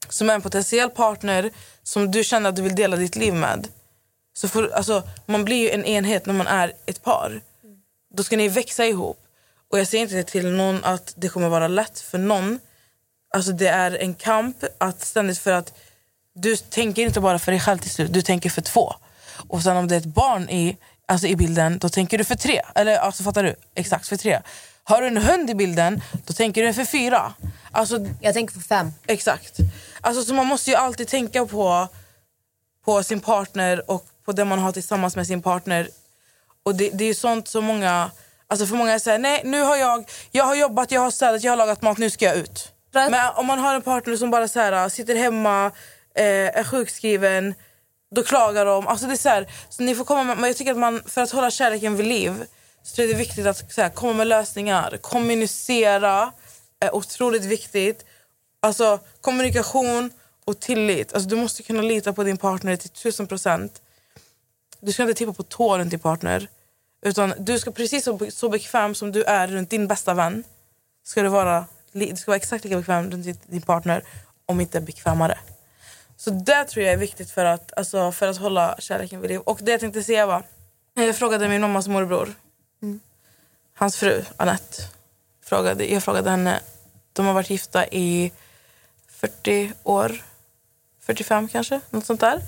som 0.08 0.30
är 0.30 0.34
en 0.34 0.42
potentiell 0.42 0.90
partner 0.90 1.50
som 1.90 2.10
du 2.10 2.24
känner 2.24 2.48
att 2.48 2.56
du 2.56 2.62
vill 2.62 2.74
dela 2.74 2.96
ditt 2.96 3.16
liv 3.16 3.34
med. 3.34 3.68
Så 4.34 4.48
får, 4.48 4.74
alltså, 4.74 5.02
man 5.26 5.44
blir 5.44 5.56
ju 5.56 5.70
en 5.70 5.84
enhet 5.84 6.26
när 6.26 6.34
man 6.34 6.46
är 6.46 6.72
ett 6.86 7.02
par. 7.02 7.40
Då 8.14 8.22
ska 8.22 8.36
ni 8.36 8.48
växa 8.48 8.86
ihop. 8.86 9.18
Och 9.70 9.78
jag 9.78 9.86
säger 9.86 10.02
inte 10.02 10.30
till 10.30 10.50
någon 10.52 10.84
att 10.84 11.14
det 11.16 11.28
kommer 11.28 11.48
vara 11.48 11.68
lätt 11.68 12.00
för 12.00 12.18
någon. 12.18 12.58
Alltså 13.34 13.52
det 13.52 13.68
är 13.68 13.90
en 13.96 14.14
kamp 14.14 14.56
att 14.78 15.00
ständigt 15.04 15.38
för 15.38 15.52
att 15.52 15.78
du 16.34 16.56
tänker 16.56 17.02
inte 17.02 17.20
bara 17.20 17.38
för 17.38 17.52
dig 17.52 17.60
själv 17.60 17.78
till 17.78 17.90
slut, 17.90 18.12
du 18.12 18.22
tänker 18.22 18.50
för 18.50 18.62
två. 18.62 18.94
Och 19.48 19.62
sen 19.62 19.76
om 19.76 19.88
det 19.88 19.94
är 19.94 20.00
ett 20.00 20.04
barn 20.04 20.50
i, 20.50 20.76
alltså 21.08 21.26
i 21.26 21.36
bilden, 21.36 21.78
då 21.78 21.88
tänker 21.88 22.18
du 22.18 22.24
för 22.24 22.34
tre. 22.34 22.60
Eller 22.74 22.96
alltså 22.96 23.22
fattar 23.22 23.42
du? 23.42 23.54
Exakt 23.74 24.08
för 24.08 24.16
tre. 24.16 24.40
Har 24.84 25.00
du 25.00 25.06
en 25.06 25.16
hund 25.16 25.50
i 25.50 25.54
bilden, 25.54 26.02
då 26.26 26.32
tänker 26.32 26.62
du 26.62 26.72
för 26.74 26.84
fyra. 26.84 27.34
Alltså, 27.70 28.06
Jag 28.20 28.34
tänker 28.34 28.54
för 28.54 28.60
fem. 28.60 28.92
Exakt. 29.06 29.56
Alltså, 30.00 30.24
så 30.24 30.34
man 30.34 30.46
måste 30.46 30.70
ju 30.70 30.76
alltid 30.76 31.08
tänka 31.08 31.46
på, 31.46 31.88
på 32.84 33.02
sin 33.02 33.20
partner 33.20 33.90
och 33.90 34.06
på 34.24 34.32
det 34.32 34.44
man 34.44 34.58
har 34.58 34.72
tillsammans 34.72 35.16
med 35.16 35.26
sin 35.26 35.42
partner. 35.42 35.88
Och 36.62 36.74
det, 36.74 36.90
det 36.92 37.04
är 37.04 37.14
sånt 37.14 37.48
som 37.48 37.64
många... 37.64 38.10
Alltså 38.46 38.66
för 38.66 38.76
många 38.76 38.98
säger 38.98 39.18
nej 39.18 39.42
nu 39.44 39.60
har 39.60 39.76
jag, 39.76 40.10
jag 40.30 40.44
har 40.44 40.54
jobbat, 40.54 40.90
jag 40.90 41.00
har 41.00 41.10
städat, 41.10 41.42
jag 41.42 41.52
har 41.52 41.56
lagat 41.56 41.82
mat, 41.82 41.98
nu 41.98 42.10
ska 42.10 42.24
jag 42.24 42.36
ut. 42.36 42.72
Men 42.92 43.14
om 43.34 43.46
man 43.46 43.58
har 43.58 43.74
en 43.74 43.82
partner 43.82 44.16
som 44.16 44.30
bara 44.30 44.48
så 44.48 44.60
här, 44.60 44.88
sitter 44.88 45.14
hemma, 45.14 45.66
eh, 46.14 46.58
är 46.58 46.64
sjukskriven, 46.64 47.54
då 48.14 48.22
klagar 48.22 48.66
de. 48.66 48.86
Alltså 48.86 49.06
det 49.06 49.12
är 49.12 49.16
så 49.16 49.28
här, 49.28 49.48
så 49.68 49.82
ni 49.82 49.94
får 49.94 50.04
komma 50.04 50.24
med, 50.24 50.38
men 50.38 50.50
jag 50.50 50.56
tycker 50.56 50.70
att 50.70 50.78
man, 50.78 51.02
för 51.06 51.20
att 51.20 51.30
hålla 51.30 51.50
kärleken 51.50 51.96
vid 51.96 52.06
liv 52.06 52.44
så 52.82 53.00
jag 53.00 53.08
det 53.08 53.14
är 53.14 53.18
viktigt 53.18 53.46
att 53.46 53.72
så 53.72 53.82
här, 53.82 53.88
komma 53.88 54.12
med 54.12 54.26
lösningar. 54.26 54.96
Kommunicera 54.96 56.32
är 56.80 56.94
otroligt 56.94 57.44
viktigt. 57.44 58.04
Alltså 58.60 59.00
kommunikation 59.20 60.10
och 60.44 60.60
tillit. 60.60 61.12
Alltså, 61.12 61.28
du 61.28 61.36
måste 61.36 61.62
kunna 61.62 61.82
lita 61.82 62.12
på 62.12 62.24
din 62.24 62.36
partner 62.36 62.76
till 62.76 62.90
tusen 62.90 63.26
procent. 63.26 63.82
Du 64.80 64.92
ska 64.92 65.02
inte 65.02 65.14
tippa 65.14 65.32
på 65.32 65.42
tå 65.42 65.78
runt 65.78 65.90
din 65.90 66.00
partner. 66.00 66.48
Utan 67.02 67.34
du 67.38 67.58
ska 67.58 67.70
precis 67.70 68.04
så, 68.04 68.18
så 68.30 68.48
bekväm 68.48 68.94
som 68.94 69.12
du 69.12 69.24
är 69.24 69.48
runt 69.48 69.70
din 69.70 69.86
bästa 69.86 70.14
vän. 70.14 70.44
Ska 71.04 71.22
du 71.22 71.28
vara, 71.28 71.64
du 71.92 72.16
ska 72.16 72.30
vara 72.30 72.36
exakt 72.36 72.64
lika 72.64 72.76
bekväm 72.76 73.10
runt 73.10 73.42
din- 73.46 73.62
partner. 73.62 74.04
Om 74.46 74.60
inte 74.60 74.80
bekvämare. 74.80 75.38
Så 76.16 76.30
det 76.30 76.64
tror 76.64 76.84
jag 76.84 76.92
är 76.92 76.96
viktigt 76.98 77.30
för 77.30 77.44
att, 77.44 77.72
alltså, 77.76 78.12
för 78.12 78.28
att 78.28 78.36
hålla 78.38 78.76
kärleken 78.78 79.20
vid 79.20 79.30
liv. 79.30 79.40
Och 79.40 79.58
det 79.62 79.70
jag 79.70 79.80
tänkte 79.80 80.02
säga 80.02 80.26
var. 80.26 80.42
Jag 80.94 81.16
frågade 81.16 81.48
min 81.48 81.60
mammas 81.60 81.88
morbror. 81.88 82.34
Hans 83.74 83.96
fru 83.96 84.24
Annette. 84.36 84.82
Frågade, 85.44 85.92
jag 85.92 86.02
frågade 86.02 86.30
henne. 86.30 86.60
De 87.12 87.26
har 87.26 87.34
varit 87.34 87.50
gifta 87.50 87.86
i 87.86 88.32
40 89.20 89.72
år. 89.82 90.22
45 91.00 91.48
kanske, 91.48 91.80
något 91.90 92.06
sånt 92.06 92.20
där. 92.20 92.40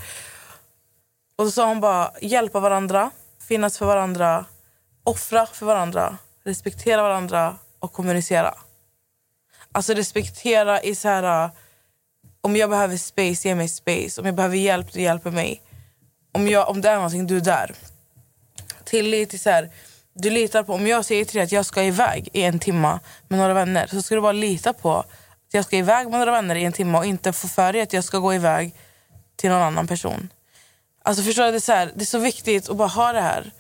Och 1.37 1.45
då 1.45 1.51
sa 1.51 1.67
hon 1.69 1.81
bara 1.81 2.13
hjälpa 2.21 2.61
varandra, 2.61 3.11
finnas 3.49 3.79
för 3.79 3.87
varandra, 3.87 4.45
offra 5.05 5.47
för 5.47 5.67
varandra, 5.67 6.19
respektera 6.45 7.03
varandra 7.03 7.57
och 7.79 7.93
kommunicera. 7.93 8.55
Alltså 9.73 9.95
respektera 9.95 10.83
i 10.83 10.95
så 10.95 11.09
här... 11.09 11.45
Äh, 11.45 11.51
om 12.45 12.57
jag 12.57 12.71
behöver 12.71 12.97
space, 12.97 13.49
ge 13.49 13.55
mig 13.55 13.69
space. 13.69 14.21
Om 14.21 14.27
jag 14.27 14.35
behöver 14.35 14.57
hjälp, 14.57 14.93
du 14.93 15.01
hjälper 15.01 15.31
mig. 15.31 15.63
Om, 16.33 16.49
jag, 16.49 16.69
om 16.69 16.81
det 16.81 16.89
är 16.89 16.95
någonting, 16.95 17.27
du 17.27 17.37
är 17.37 17.41
där. 17.41 17.75
Tillit 18.85 19.35
i 19.35 19.39
så 19.39 19.51
här... 19.51 19.71
Du 20.15 20.31
litar 20.31 20.63
på, 20.63 20.75
om 20.75 20.87
jag 20.87 21.05
säger 21.05 21.25
till 21.25 21.35
dig 21.35 21.45
att 21.45 21.53
jag 21.53 21.67
ska 21.67 21.83
iväg 21.83 22.29
i 22.33 22.43
en 22.43 22.59
timme 22.59 22.99
med 23.29 23.39
några 23.39 23.55
vänner 23.55 23.87
så 23.87 24.03
ska 24.03 24.15
du 24.15 24.21
bara 24.21 24.33
lita 24.33 24.73
på 24.73 25.05
att 25.53 25.55
jag 25.55 25.65
ska 25.65 25.77
iväg 25.77 26.11
med 26.11 26.19
några 26.19 26.33
vänner 26.33 26.55
i 26.55 26.65
en 26.65 26.73
timme 26.73 26.99
och 26.99 27.07
inte 27.07 27.33
få 27.33 27.49
för 27.49 27.75
att 27.83 27.93
jag 27.93 28.05
ska 28.05 28.19
gå 28.19 28.35
iväg 28.35 28.75
till 29.37 29.51
någon 29.51 29.63
annan 29.63 29.87
person. 29.87 30.29
Alltså 31.03 31.23
förstår 31.23 31.45
du, 31.45 31.51
det 31.51 31.57
är, 31.57 31.61
så 31.61 31.73
här, 31.73 31.93
det 31.95 32.03
är 32.03 32.07
så 32.07 32.19
viktigt 32.19 32.69
att 32.69 32.77
bara 32.77 32.89
ha 32.89 33.13
det 33.13 33.21
här. 33.21 33.53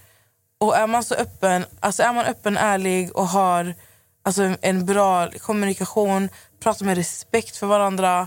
Och 0.58 0.76
är 0.76 0.86
man 0.86 1.04
så 1.04 1.14
öppen, 1.14 1.64
alltså 1.80 2.02
är 2.02 2.12
man 2.12 2.24
öppen, 2.24 2.56
ärlig 2.56 3.16
och 3.16 3.28
har 3.28 3.74
alltså 4.22 4.56
en 4.60 4.86
bra 4.86 5.30
kommunikation, 5.30 6.28
pratar 6.60 6.86
med 6.86 6.96
respekt 6.96 7.56
för 7.56 7.66
varandra 7.66 8.26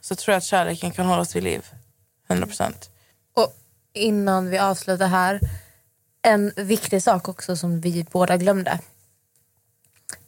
så 0.00 0.14
tror 0.14 0.32
jag 0.32 0.38
att 0.38 0.44
kärleken 0.44 0.90
kan 0.90 1.06
hållas 1.06 1.36
vid 1.36 1.42
liv. 1.42 1.66
100%. 2.28 2.72
Och 3.36 3.56
innan 3.92 4.50
vi 4.50 4.58
avslutar 4.58 5.06
här, 5.06 5.40
en 6.22 6.52
viktig 6.56 7.02
sak 7.02 7.28
också 7.28 7.56
som 7.56 7.80
vi 7.80 8.06
båda 8.12 8.36
glömde. 8.36 8.78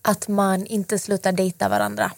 Att 0.03 0.29
man 0.29 0.67
inte 0.67 0.99
slutar 0.99 1.33
dejta 1.33 1.69
varandra. 1.69 2.13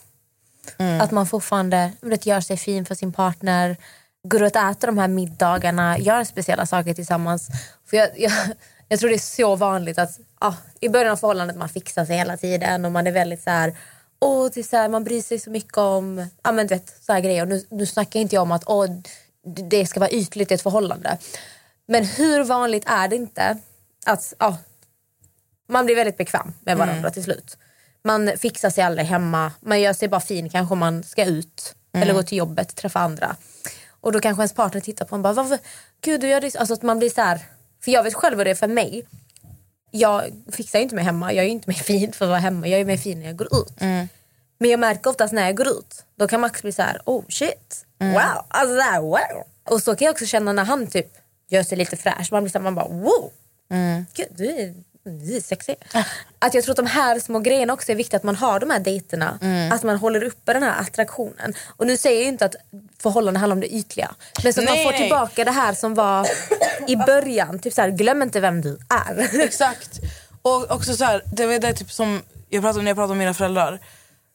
Att 1.01 1.11
man 1.11 1.27
fortfarande 1.27 1.93
vet, 2.01 2.27
gör 2.27 2.41
sig 2.41 2.57
fin 2.57 2.87
för 2.87 2.95
sin 2.95 3.13
partner, 3.13 3.77
går 4.29 4.43
ut 4.43 4.57
och 4.57 4.63
äter 4.63 4.87
de 4.87 4.99
här 4.99 5.09
middagarna, 5.09 5.99
gör 5.99 6.25
speciella 6.25 6.67
saker 6.67 6.95
tillsammans. 6.95 7.49
För 7.91 7.97
jag, 7.97 8.09
jag, 8.21 8.33
jag 8.89 9.01
tror 9.01 9.11
det 9.11 9.17
är 9.17 9.19
så 9.19 9.57
vanligt 9.57 9.99
att 9.99 10.19
ja, 10.41 10.55
i 10.81 10.89
början 10.89 11.13
av 11.13 11.17
förhållandet 11.17 11.57
man 11.57 11.69
fixar 11.69 12.05
sig 12.05 12.17
hela 12.17 12.37
tiden 12.37 12.85
och 12.85 12.93
man 12.93 13.07
är 13.07 13.13
väldigt 13.13 13.43
så 13.43 13.51
här, 13.51 13.77
åh, 14.21 14.49
det 14.55 14.63
så 14.63 14.77
här 14.77 14.89
man 14.89 15.05
bryr 15.05 15.23
sig 15.23 15.39
så 15.39 15.51
mycket 15.51 15.77
om 15.79 16.27
ja, 16.43 16.53
men, 16.53 16.67
vet, 16.67 17.05
så 17.05 17.13
här 17.13 17.21
grejer. 17.21 17.43
Och 17.43 17.49
nu, 17.49 17.65
nu 17.71 17.87
snackar 17.87 18.21
inte 18.21 18.35
jag 18.35 18.43
om 18.43 18.53
att 18.53 18.65
åh, 18.67 18.87
det- 19.71 19.87
ska 19.87 20.01
vara 20.01 20.11
ytligt 20.11 20.51
i 20.51 20.55
ett 20.55 20.63
förhållande. 20.63 21.19
Men 21.89 22.05
hur 22.05 22.45
vanligt 22.45 22.85
är 22.87 23.09
det 23.09 23.17
inte 23.17 23.59
att 24.07 24.35
ja, 24.39 24.57
man 25.69 25.85
blir 25.85 25.97
väldigt 25.97 26.17
bekväm 26.17 26.53
med 26.61 26.77
varandra 26.77 27.11
till 27.11 27.25
slut. 27.25 27.59
Man 28.07 28.31
fixar 28.39 28.71
sig 28.71 28.85
aldrig 28.85 29.07
hemma, 29.07 29.53
man 29.61 29.81
gör 29.81 29.93
sig 29.93 30.09
bara 30.09 30.21
fin 30.21 30.51
kanske 30.51 30.73
om 30.73 30.79
man 30.79 31.03
ska 31.03 31.25
ut 31.25 31.75
eller 31.93 32.15
gå 32.15 32.23
till 32.23 32.39
jobbet, 32.39 32.77
träffa 32.77 33.01
andra. 33.01 33.37
Och 34.01 34.13
då 34.13 34.21
kanske 34.21 34.43
ens 34.43 34.53
partner 34.53 34.81
tittar 34.81 35.05
på 35.05 35.15
en 35.15 35.19
och 35.19 35.23
bara, 35.23 35.33
Varför? 35.33 35.59
Gud 36.01 36.21
du 36.21 36.29
gör 36.29 36.41
det 36.41 36.51
så-" 36.51 36.59
Alltså 36.59 36.75
att 36.75 36.83
man 36.83 36.99
blir 36.99 37.11
så 37.11 37.21
här, 37.21 37.41
för 37.85 37.91
jag 37.91 38.03
vet 38.03 38.15
själv 38.15 38.37
vad 38.37 38.47
det 38.47 38.51
är 38.51 38.55
för 38.55 38.69
mig. 38.69 39.07
Jag 39.91 40.25
fixar 40.53 40.79
ju 40.79 40.83
inte 40.83 40.95
mig 40.95 41.05
hemma, 41.05 41.33
jag 41.33 41.43
är 41.43 41.47
ju 41.47 41.53
inte 41.53 41.71
mig 41.71 41.77
fin 41.91 42.13
för 42.13 42.25
att 42.25 42.29
vara 42.29 42.39
hemma, 42.39 42.69
jag 42.69 42.81
är 42.81 42.85
mig 42.85 42.99
fin 42.99 43.19
när 43.21 43.27
jag 43.27 43.37
går 43.37 43.47
ut. 43.47 43.81
Men 44.59 44.71
jag 44.71 44.81
märker 44.81 45.11
oftast 45.11 45.33
när 45.33 45.45
jag 45.47 45.57
går 45.57 45.69
ut, 45.69 46.05
då 46.19 46.29
kan 46.29 46.41
Max 46.41 46.63
bli 46.63 46.73
så 46.73 46.83
här, 46.83 47.01
oh 47.05 47.25
shit, 47.29 47.87
wow, 48.15 48.45
alltså 48.49 48.81
här, 48.81 49.01
wow. 49.01 49.45
Och 49.69 49.83
så 49.83 49.97
kan 49.97 50.07
jag 50.07 50.13
också 50.13 50.27
känna 50.27 50.53
när 50.53 50.65
han 50.65 50.87
typ 50.87 51.09
gör 51.49 51.63
sig 51.63 51.79
lite 51.79 51.97
fräsch, 51.97 52.29
man 52.33 52.43
blir 52.43 52.51
så 52.53 52.59
här, 52.59 52.63
man 52.63 52.75
bara 52.75 52.89
wow, 52.89 53.33
gud 54.15 54.29
du 54.37 54.47
är, 54.47 54.75
sexig. 55.45 55.77
Att 56.39 56.55
jag 56.55 56.65
tror 56.65 56.73
att 56.73 56.77
de 56.77 56.87
här 56.87 57.21
små 57.21 57.39
grejerna 57.39 57.73
också 57.73 57.93
är 57.93 57.97
viktiga, 57.97 58.17
att 58.17 58.23
man 58.23 58.37
har 58.37 58.61
de 58.61 58.71
här 58.71 58.81
dejterna, 58.81 59.39
att 59.73 59.83
man 59.83 59.97
håller 59.97 60.25
uppe 60.25 60.53
den 60.53 60.63
här 60.63 60.81
attraktionen. 60.81 61.55
Och 61.67 61.87
nu 61.87 61.97
säger 61.97 62.21
jag 62.21 62.29
inte 62.29 62.45
att 62.45 62.55
förhållanden 62.99 63.41
handlar 63.41 63.57
om 63.57 63.61
det 63.61 63.75
ytliga, 63.75 64.15
men 64.45 64.53
så 64.53 64.61
att 64.61 64.69
man 64.69 64.77
får 64.77 64.91
nej. 64.91 65.01
tillbaka 65.01 65.45
det 65.45 65.51
här 65.51 65.75
som 65.75 65.95
var 65.95 66.29
i 66.89 66.97
början, 66.97 67.59
typ 67.59 67.73
så 67.73 67.81
här, 67.81 67.91
glöm 67.91 68.23
inte 68.23 68.41
vem 68.41 68.61
du 68.61 68.79
är. 68.89 69.41
Exakt. 69.41 70.01
Och 70.43 70.71
också 70.71 70.97
så 70.97 71.05
här, 71.05 71.23
det 71.33 71.47
var 71.47 71.59
det 71.59 71.73
typ 71.73 71.93
som 71.93 72.23
jag 72.49 72.63
pratade 72.63 72.79
om 72.79 72.85
när 72.85 72.91
jag 72.91 72.97
pratade 72.97 73.13
om 73.13 73.19
mina 73.19 73.35
föräldrar. 73.35 73.81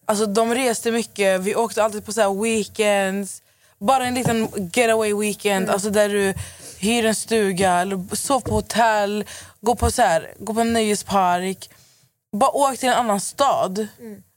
Alltså 0.06 0.26
de 0.26 0.54
reste 0.54 0.92
mycket, 0.92 1.42
vi 1.42 1.56
åkte 1.56 1.84
alltid 1.84 2.06
på 2.06 2.14
så 2.14 2.44
weekends. 2.44 3.42
Bara 3.78 4.06
en 4.06 4.14
liten 4.14 4.70
getaway 4.74 5.14
weekend, 5.14 5.70
alltså 5.70 5.90
där 5.90 6.10
du 6.10 6.34
hyr 6.82 7.06
en 7.06 7.16
stuga, 7.16 7.72
eller 7.72 8.16
sov 8.16 8.40
på 8.40 8.56
hotell, 8.56 9.26
gå 9.62 9.76
på, 9.76 9.92
så 9.92 10.02
här, 10.02 10.34
gå 10.40 10.54
på 10.54 10.62
en 10.62 10.74
nöjespark. 10.74 11.70
Bara 12.38 12.52
åk 12.52 12.78
till 12.78 12.90
en 12.90 12.96
annan 12.96 13.20
stad. 13.20 13.88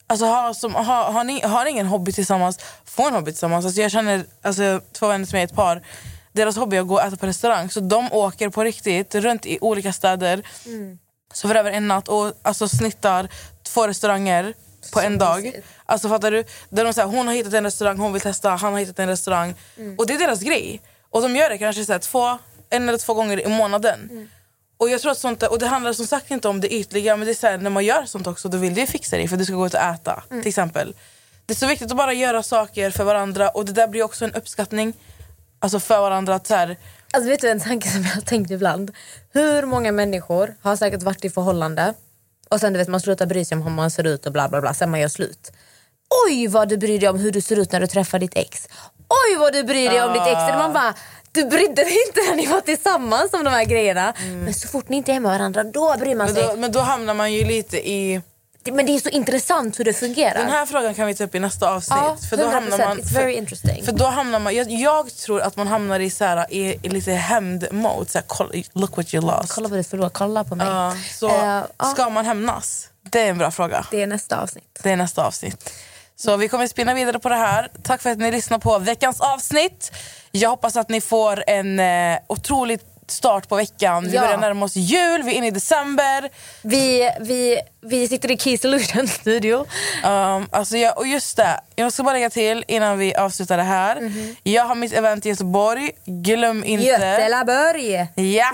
Alltså, 0.06 0.26
ha, 0.26 0.54
som, 0.54 0.74
ha, 0.74 1.10
har, 1.10 1.24
ni, 1.24 1.40
har 1.40 1.64
ni 1.64 1.70
ingen 1.70 1.86
hobby 1.86 2.12
tillsammans, 2.12 2.58
få 2.84 3.08
en 3.08 3.14
hobby 3.14 3.30
tillsammans. 3.30 3.64
Alltså, 3.64 3.80
jag 3.80 3.90
känner 3.90 4.24
alltså, 4.42 4.80
två 4.92 5.08
vänner 5.08 5.26
som 5.26 5.38
är 5.38 5.44
ett 5.44 5.54
par, 5.54 5.82
deras 6.32 6.56
hobby 6.56 6.76
är 6.76 6.80
att 6.80 6.88
gå 6.88 6.94
och 6.94 7.02
äta 7.02 7.16
på 7.16 7.26
restaurang. 7.26 7.70
Så 7.70 7.80
de 7.80 8.12
åker 8.12 8.48
på 8.48 8.64
riktigt 8.64 9.14
runt 9.14 9.46
i 9.46 9.58
olika 9.60 9.92
städer. 9.92 10.42
Sover 11.32 11.54
över 11.54 11.70
en 11.72 11.88
natt 11.88 12.08
och 12.08 12.32
alltså, 12.42 12.68
snittar 12.68 13.28
två 13.62 13.88
restauranger 13.88 14.54
på 14.92 15.00
en 15.00 15.18
dag. 15.18 15.52
Alltså 15.86 16.08
fattar 16.08 16.30
du? 16.30 16.44
Där 16.68 16.84
de 16.84 16.92
säger, 16.92 17.08
hon 17.08 17.26
har 17.26 17.34
hittat 17.34 17.54
en 17.54 17.64
restaurang, 17.64 17.98
hon 17.98 18.12
vill 18.12 18.22
testa, 18.22 18.50
han 18.50 18.72
har 18.72 18.80
hittat 18.80 18.98
en 18.98 19.08
restaurang. 19.08 19.54
Och 19.98 20.06
det 20.06 20.14
är 20.14 20.18
deras 20.18 20.40
grej. 20.40 20.80
Och 21.14 21.22
de 21.22 21.36
gör 21.36 21.50
det 21.50 21.58
kanske 21.58 21.84
så 21.84 21.92
här, 21.92 21.98
två, 21.98 22.38
en 22.70 22.88
eller 22.88 22.98
två 22.98 23.14
gånger 23.14 23.46
i 23.46 23.48
månaden. 23.48 24.28
Och 24.76 24.90
jag 24.90 25.00
tror 25.00 25.12
att 25.12 25.18
sånt, 25.18 25.42
och 25.42 25.58
det 25.58 25.66
handlar 25.66 25.92
som 25.92 26.06
sagt 26.06 26.30
inte 26.30 26.48
om 26.48 26.60
det 26.60 26.74
ytliga 26.74 27.16
men 27.16 27.26
det 27.26 27.32
är 27.32 27.34
så 27.34 27.46
här, 27.46 27.58
när 27.58 27.70
man 27.70 27.84
gör 27.84 28.04
sånt 28.04 28.26
också 28.26 28.48
då 28.48 28.58
vill 28.58 28.74
du 28.74 28.86
fixa 28.86 29.16
det 29.16 29.28
för 29.28 29.36
du 29.36 29.44
ska 29.44 29.54
gå 29.54 29.66
ut 29.66 29.74
och 29.74 29.80
äta 29.80 30.22
till 30.28 30.46
exempel. 30.46 30.94
Det 31.46 31.52
är 31.52 31.56
så 31.56 31.66
viktigt 31.66 31.90
att 31.90 31.96
bara 31.96 32.12
göra 32.12 32.42
saker 32.42 32.90
för 32.90 33.04
varandra 33.04 33.48
och 33.48 33.64
det 33.64 33.72
där 33.72 33.88
blir 33.88 34.02
också 34.02 34.24
en 34.24 34.34
uppskattning 34.34 34.92
alltså 35.58 35.80
för 35.80 36.00
varandra. 36.00 36.34
Att 36.34 36.46
så 36.46 36.54
här, 36.54 36.76
Alltså 37.10 37.30
vet 37.30 37.40
du 37.40 37.48
en 37.48 37.60
tanke 37.60 37.88
som 37.88 38.02
jag 38.02 38.10
har 38.10 38.20
tänkt 38.20 38.50
ibland? 38.50 38.92
Hur 39.32 39.66
många 39.66 39.92
människor 39.92 40.54
har 40.62 40.76
säkert 40.76 41.02
varit 41.02 41.24
i 41.24 41.30
förhållande 41.30 41.94
och 42.48 42.60
sen 42.60 42.72
du 42.72 42.78
vet 42.78 42.88
man 42.88 43.00
slutar 43.00 43.26
bry 43.26 43.44
sig 43.44 43.56
om 43.56 43.62
hur 43.62 43.70
man 43.70 43.90
ser 43.90 44.06
ut 44.06 44.26
och 44.26 44.32
bla 44.32 44.48
bla 44.48 44.60
bla 44.60 44.74
sen 44.74 44.90
man 44.90 45.00
gör 45.00 45.08
slut. 45.08 45.52
Oj 46.28 46.46
vad 46.46 46.68
du 46.68 46.76
bryr 46.76 47.00
dig 47.00 47.08
om 47.08 47.18
hur 47.18 47.32
du 47.32 47.40
ser 47.40 47.58
ut 47.58 47.72
när 47.72 47.80
du 47.80 47.86
träffar 47.86 48.18
ditt 48.18 48.36
ex. 48.36 48.68
Oj 49.08 49.36
vad 49.38 49.52
du 49.52 49.62
bryr 49.64 49.90
dig 49.90 50.02
om 50.02 50.12
ditt 50.12 50.22
ex. 50.26 50.38
Eller 50.40 50.58
Man 50.58 50.72
bara, 50.72 50.94
du 51.32 51.44
brydde 51.44 51.74
dig 51.84 51.98
inte 52.06 52.20
när 52.30 52.36
ni 52.36 52.46
var 52.46 52.60
tillsammans 52.60 53.32
om 53.32 53.44
de 53.44 53.50
här 53.50 53.64
grejerna. 53.64 54.14
Men 54.44 54.54
så 54.54 54.68
fort 54.68 54.88
ni 54.88 54.96
inte 54.96 55.12
är 55.12 55.20
med 55.20 55.32
varandra 55.32 55.64
då 55.64 55.94
bryr 55.98 56.14
man 56.14 56.26
men, 56.26 56.34
sig. 56.34 56.44
då, 56.44 56.56
men 56.56 56.72
då 56.72 56.80
hamnar 56.80 57.14
man 57.14 57.32
ju 57.32 57.44
lite 57.44 57.88
i... 57.90 58.22
Det- 58.62 58.72
Men 58.72 58.86
det 58.86 58.92
är 58.94 58.98
så 59.00 59.08
intressant 59.08 59.78
hur 59.80 59.84
det 59.84 59.92
fungerar. 59.92 60.34
Den 60.34 60.48
här 60.50 60.66
frågan 60.66 60.94
kan 60.94 61.06
vi 61.06 61.14
ta 61.14 61.24
upp 61.24 61.34
i 61.34 61.38
nästa 61.38 61.70
avsnitt. 61.70 61.98
ja, 62.00 62.16
för, 62.30 62.36
då 62.36 62.42
100%. 62.44 62.50
hamnar 62.52 62.78
man, 62.78 62.98
It's 63.00 63.14
very 63.14 63.32
interesting. 63.32 63.84
För 63.84 63.92
då 63.92 64.04
hamnar 64.04 64.38
man, 64.38 64.54
jag, 64.54 64.70
jag 64.70 65.16
tror 65.16 65.40
att 65.40 65.56
man 65.56 65.66
hamnar 65.66 66.00
i, 66.00 66.10
så 66.10 66.24
här, 66.24 66.46
i, 66.54 66.78
i 66.82 66.88
lite 66.88 67.12
hämnd-mode. 67.12 68.22
Look 68.72 68.96
what 68.96 69.14
you 69.14 69.26
lost. 69.26 69.52
Kolla 69.54 69.68
vad 69.68 69.78
du 69.78 69.84
förlorar, 69.84 70.08
kolla 70.08 70.44
på 70.44 70.54
mig. 70.54 70.66
Ja, 70.66 70.94
så 71.12 71.26
ja. 71.78 71.86
ska 71.94 72.08
man 72.10 72.24
hämnas? 72.26 72.88
Det 73.02 73.20
är 73.20 73.30
en 73.30 73.38
bra 73.38 73.50
fråga. 73.50 73.86
Det 73.90 74.02
är 74.02 74.06
nästa 74.06 74.40
avsnitt. 74.40 74.80
Det 74.82 74.90
är 74.90 74.96
nästa 74.96 75.26
avsnitt. 75.26 75.72
Så 76.16 76.36
vi 76.36 76.48
kommer 76.48 76.66
spinna 76.66 76.94
vidare 76.94 77.18
på 77.18 77.28
det 77.28 77.34
här. 77.34 77.68
Tack 77.82 78.02
för 78.02 78.10
att 78.10 78.18
ni 78.18 78.30
lyssnar 78.30 78.58
på 78.58 78.78
veckans 78.78 79.20
avsnitt. 79.20 79.92
Jag 80.30 80.50
hoppas 80.50 80.76
att 80.76 80.88
ni 80.88 81.00
får 81.00 81.44
en 81.46 81.80
eh, 81.80 82.18
otroligt 82.26 82.93
start 83.10 83.48
på 83.48 83.56
veckan. 83.56 84.04
Vi 84.04 84.14
Ja. 84.14 84.20
börjar 84.20 84.36
närma 84.38 84.64
oss 84.64 84.76
jul, 84.76 85.22
vi 85.22 85.32
är 85.32 85.36
inne 85.36 85.46
i 85.46 85.50
december. 85.50 86.28
Vi, 86.62 87.10
vi, 87.20 87.58
vi 87.82 88.08
sitter 88.08 88.30
i 88.30 88.38
Key 88.38 88.58
Solution 88.58 89.08
studio. 89.08 89.66
Um, 90.04 90.48
alltså 90.52 90.76
jag, 90.76 90.98
och 90.98 91.06
just 91.06 91.36
det, 91.36 91.60
jag 91.76 91.92
ska 91.92 92.02
bara 92.02 92.12
lägga 92.12 92.30
till 92.30 92.64
innan 92.68 92.98
vi 92.98 93.14
avslutar 93.14 93.56
det 93.56 93.62
här. 93.62 94.00
Mhm. 94.00 94.36
Jag 94.42 94.64
har 94.64 94.74
mitt 94.74 94.92
event 94.92 95.26
i 95.26 95.28
Göteborg. 95.28 95.90
Glöm 96.04 96.64
inte... 96.64 96.84
Götelaborg! 96.86 98.06
Ja! 98.14 98.50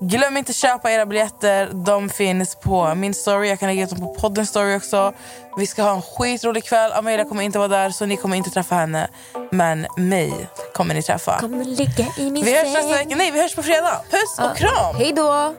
Glöm 0.00 0.36
inte 0.36 0.52
köpa 0.52 0.90
era 0.92 1.06
biljetter. 1.06 1.70
De 1.86 2.08
finns 2.08 2.54
på 2.56 2.94
min 2.94 3.14
story. 3.14 3.48
Jag 3.48 3.60
kan 3.60 3.68
lägga 3.68 3.84
ut 3.84 3.90
dem 3.90 4.00
på 4.00 4.14
poddens 4.14 4.48
story 4.48 4.76
också. 4.76 5.12
Vi 5.58 5.66
ska 5.66 5.82
ha 5.82 5.94
en 5.94 6.02
skitrolig 6.02 6.64
kväll. 6.64 6.92
Amelia 6.92 7.24
kommer 7.24 7.42
inte 7.42 7.58
vara 7.58 7.68
där 7.68 7.90
så 7.90 8.06
ni 8.06 8.16
kommer 8.16 8.36
inte 8.36 8.50
träffa 8.50 8.74
henne. 8.74 9.08
Men 9.50 9.86
mig 9.96 10.32
kommer 10.74 10.94
ni 10.94 11.02
träffa. 11.02 11.38
Kommer 11.40 11.64
ligga 11.64 12.06
i 12.18 12.30
min 12.30 12.44
Vi 12.44 12.52
hörs 12.54 12.62
säng. 12.64 12.72
nästa 12.72 12.88
vecka. 12.92 13.16
Nej, 13.16 13.30
vi 13.30 13.40
hörs 13.42 13.54
på 13.54 13.62
fredag. 13.62 13.83
Puss 13.84 14.38
och 14.38 14.56
kram! 14.56 14.96
Hej 14.96 15.12
då! 15.12 15.54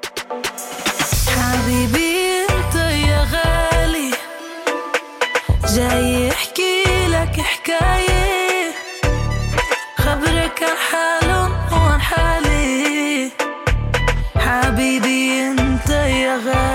حبيبي 1.28 2.46
انت 2.50 2.76
يا 2.76 3.28
غالي 3.34 4.12
جاي 5.76 6.28
يحكي 6.28 6.84
لك 7.08 7.40
حكاية 7.42 8.72
خبرك 9.98 10.64
عن 10.64 10.78
حاله 10.92 11.52
وعن 11.72 12.02
حالي 12.02 13.32
حبيبي 14.38 15.48
انت 15.48 15.90
يا 15.90 16.36
غالي 16.46 16.75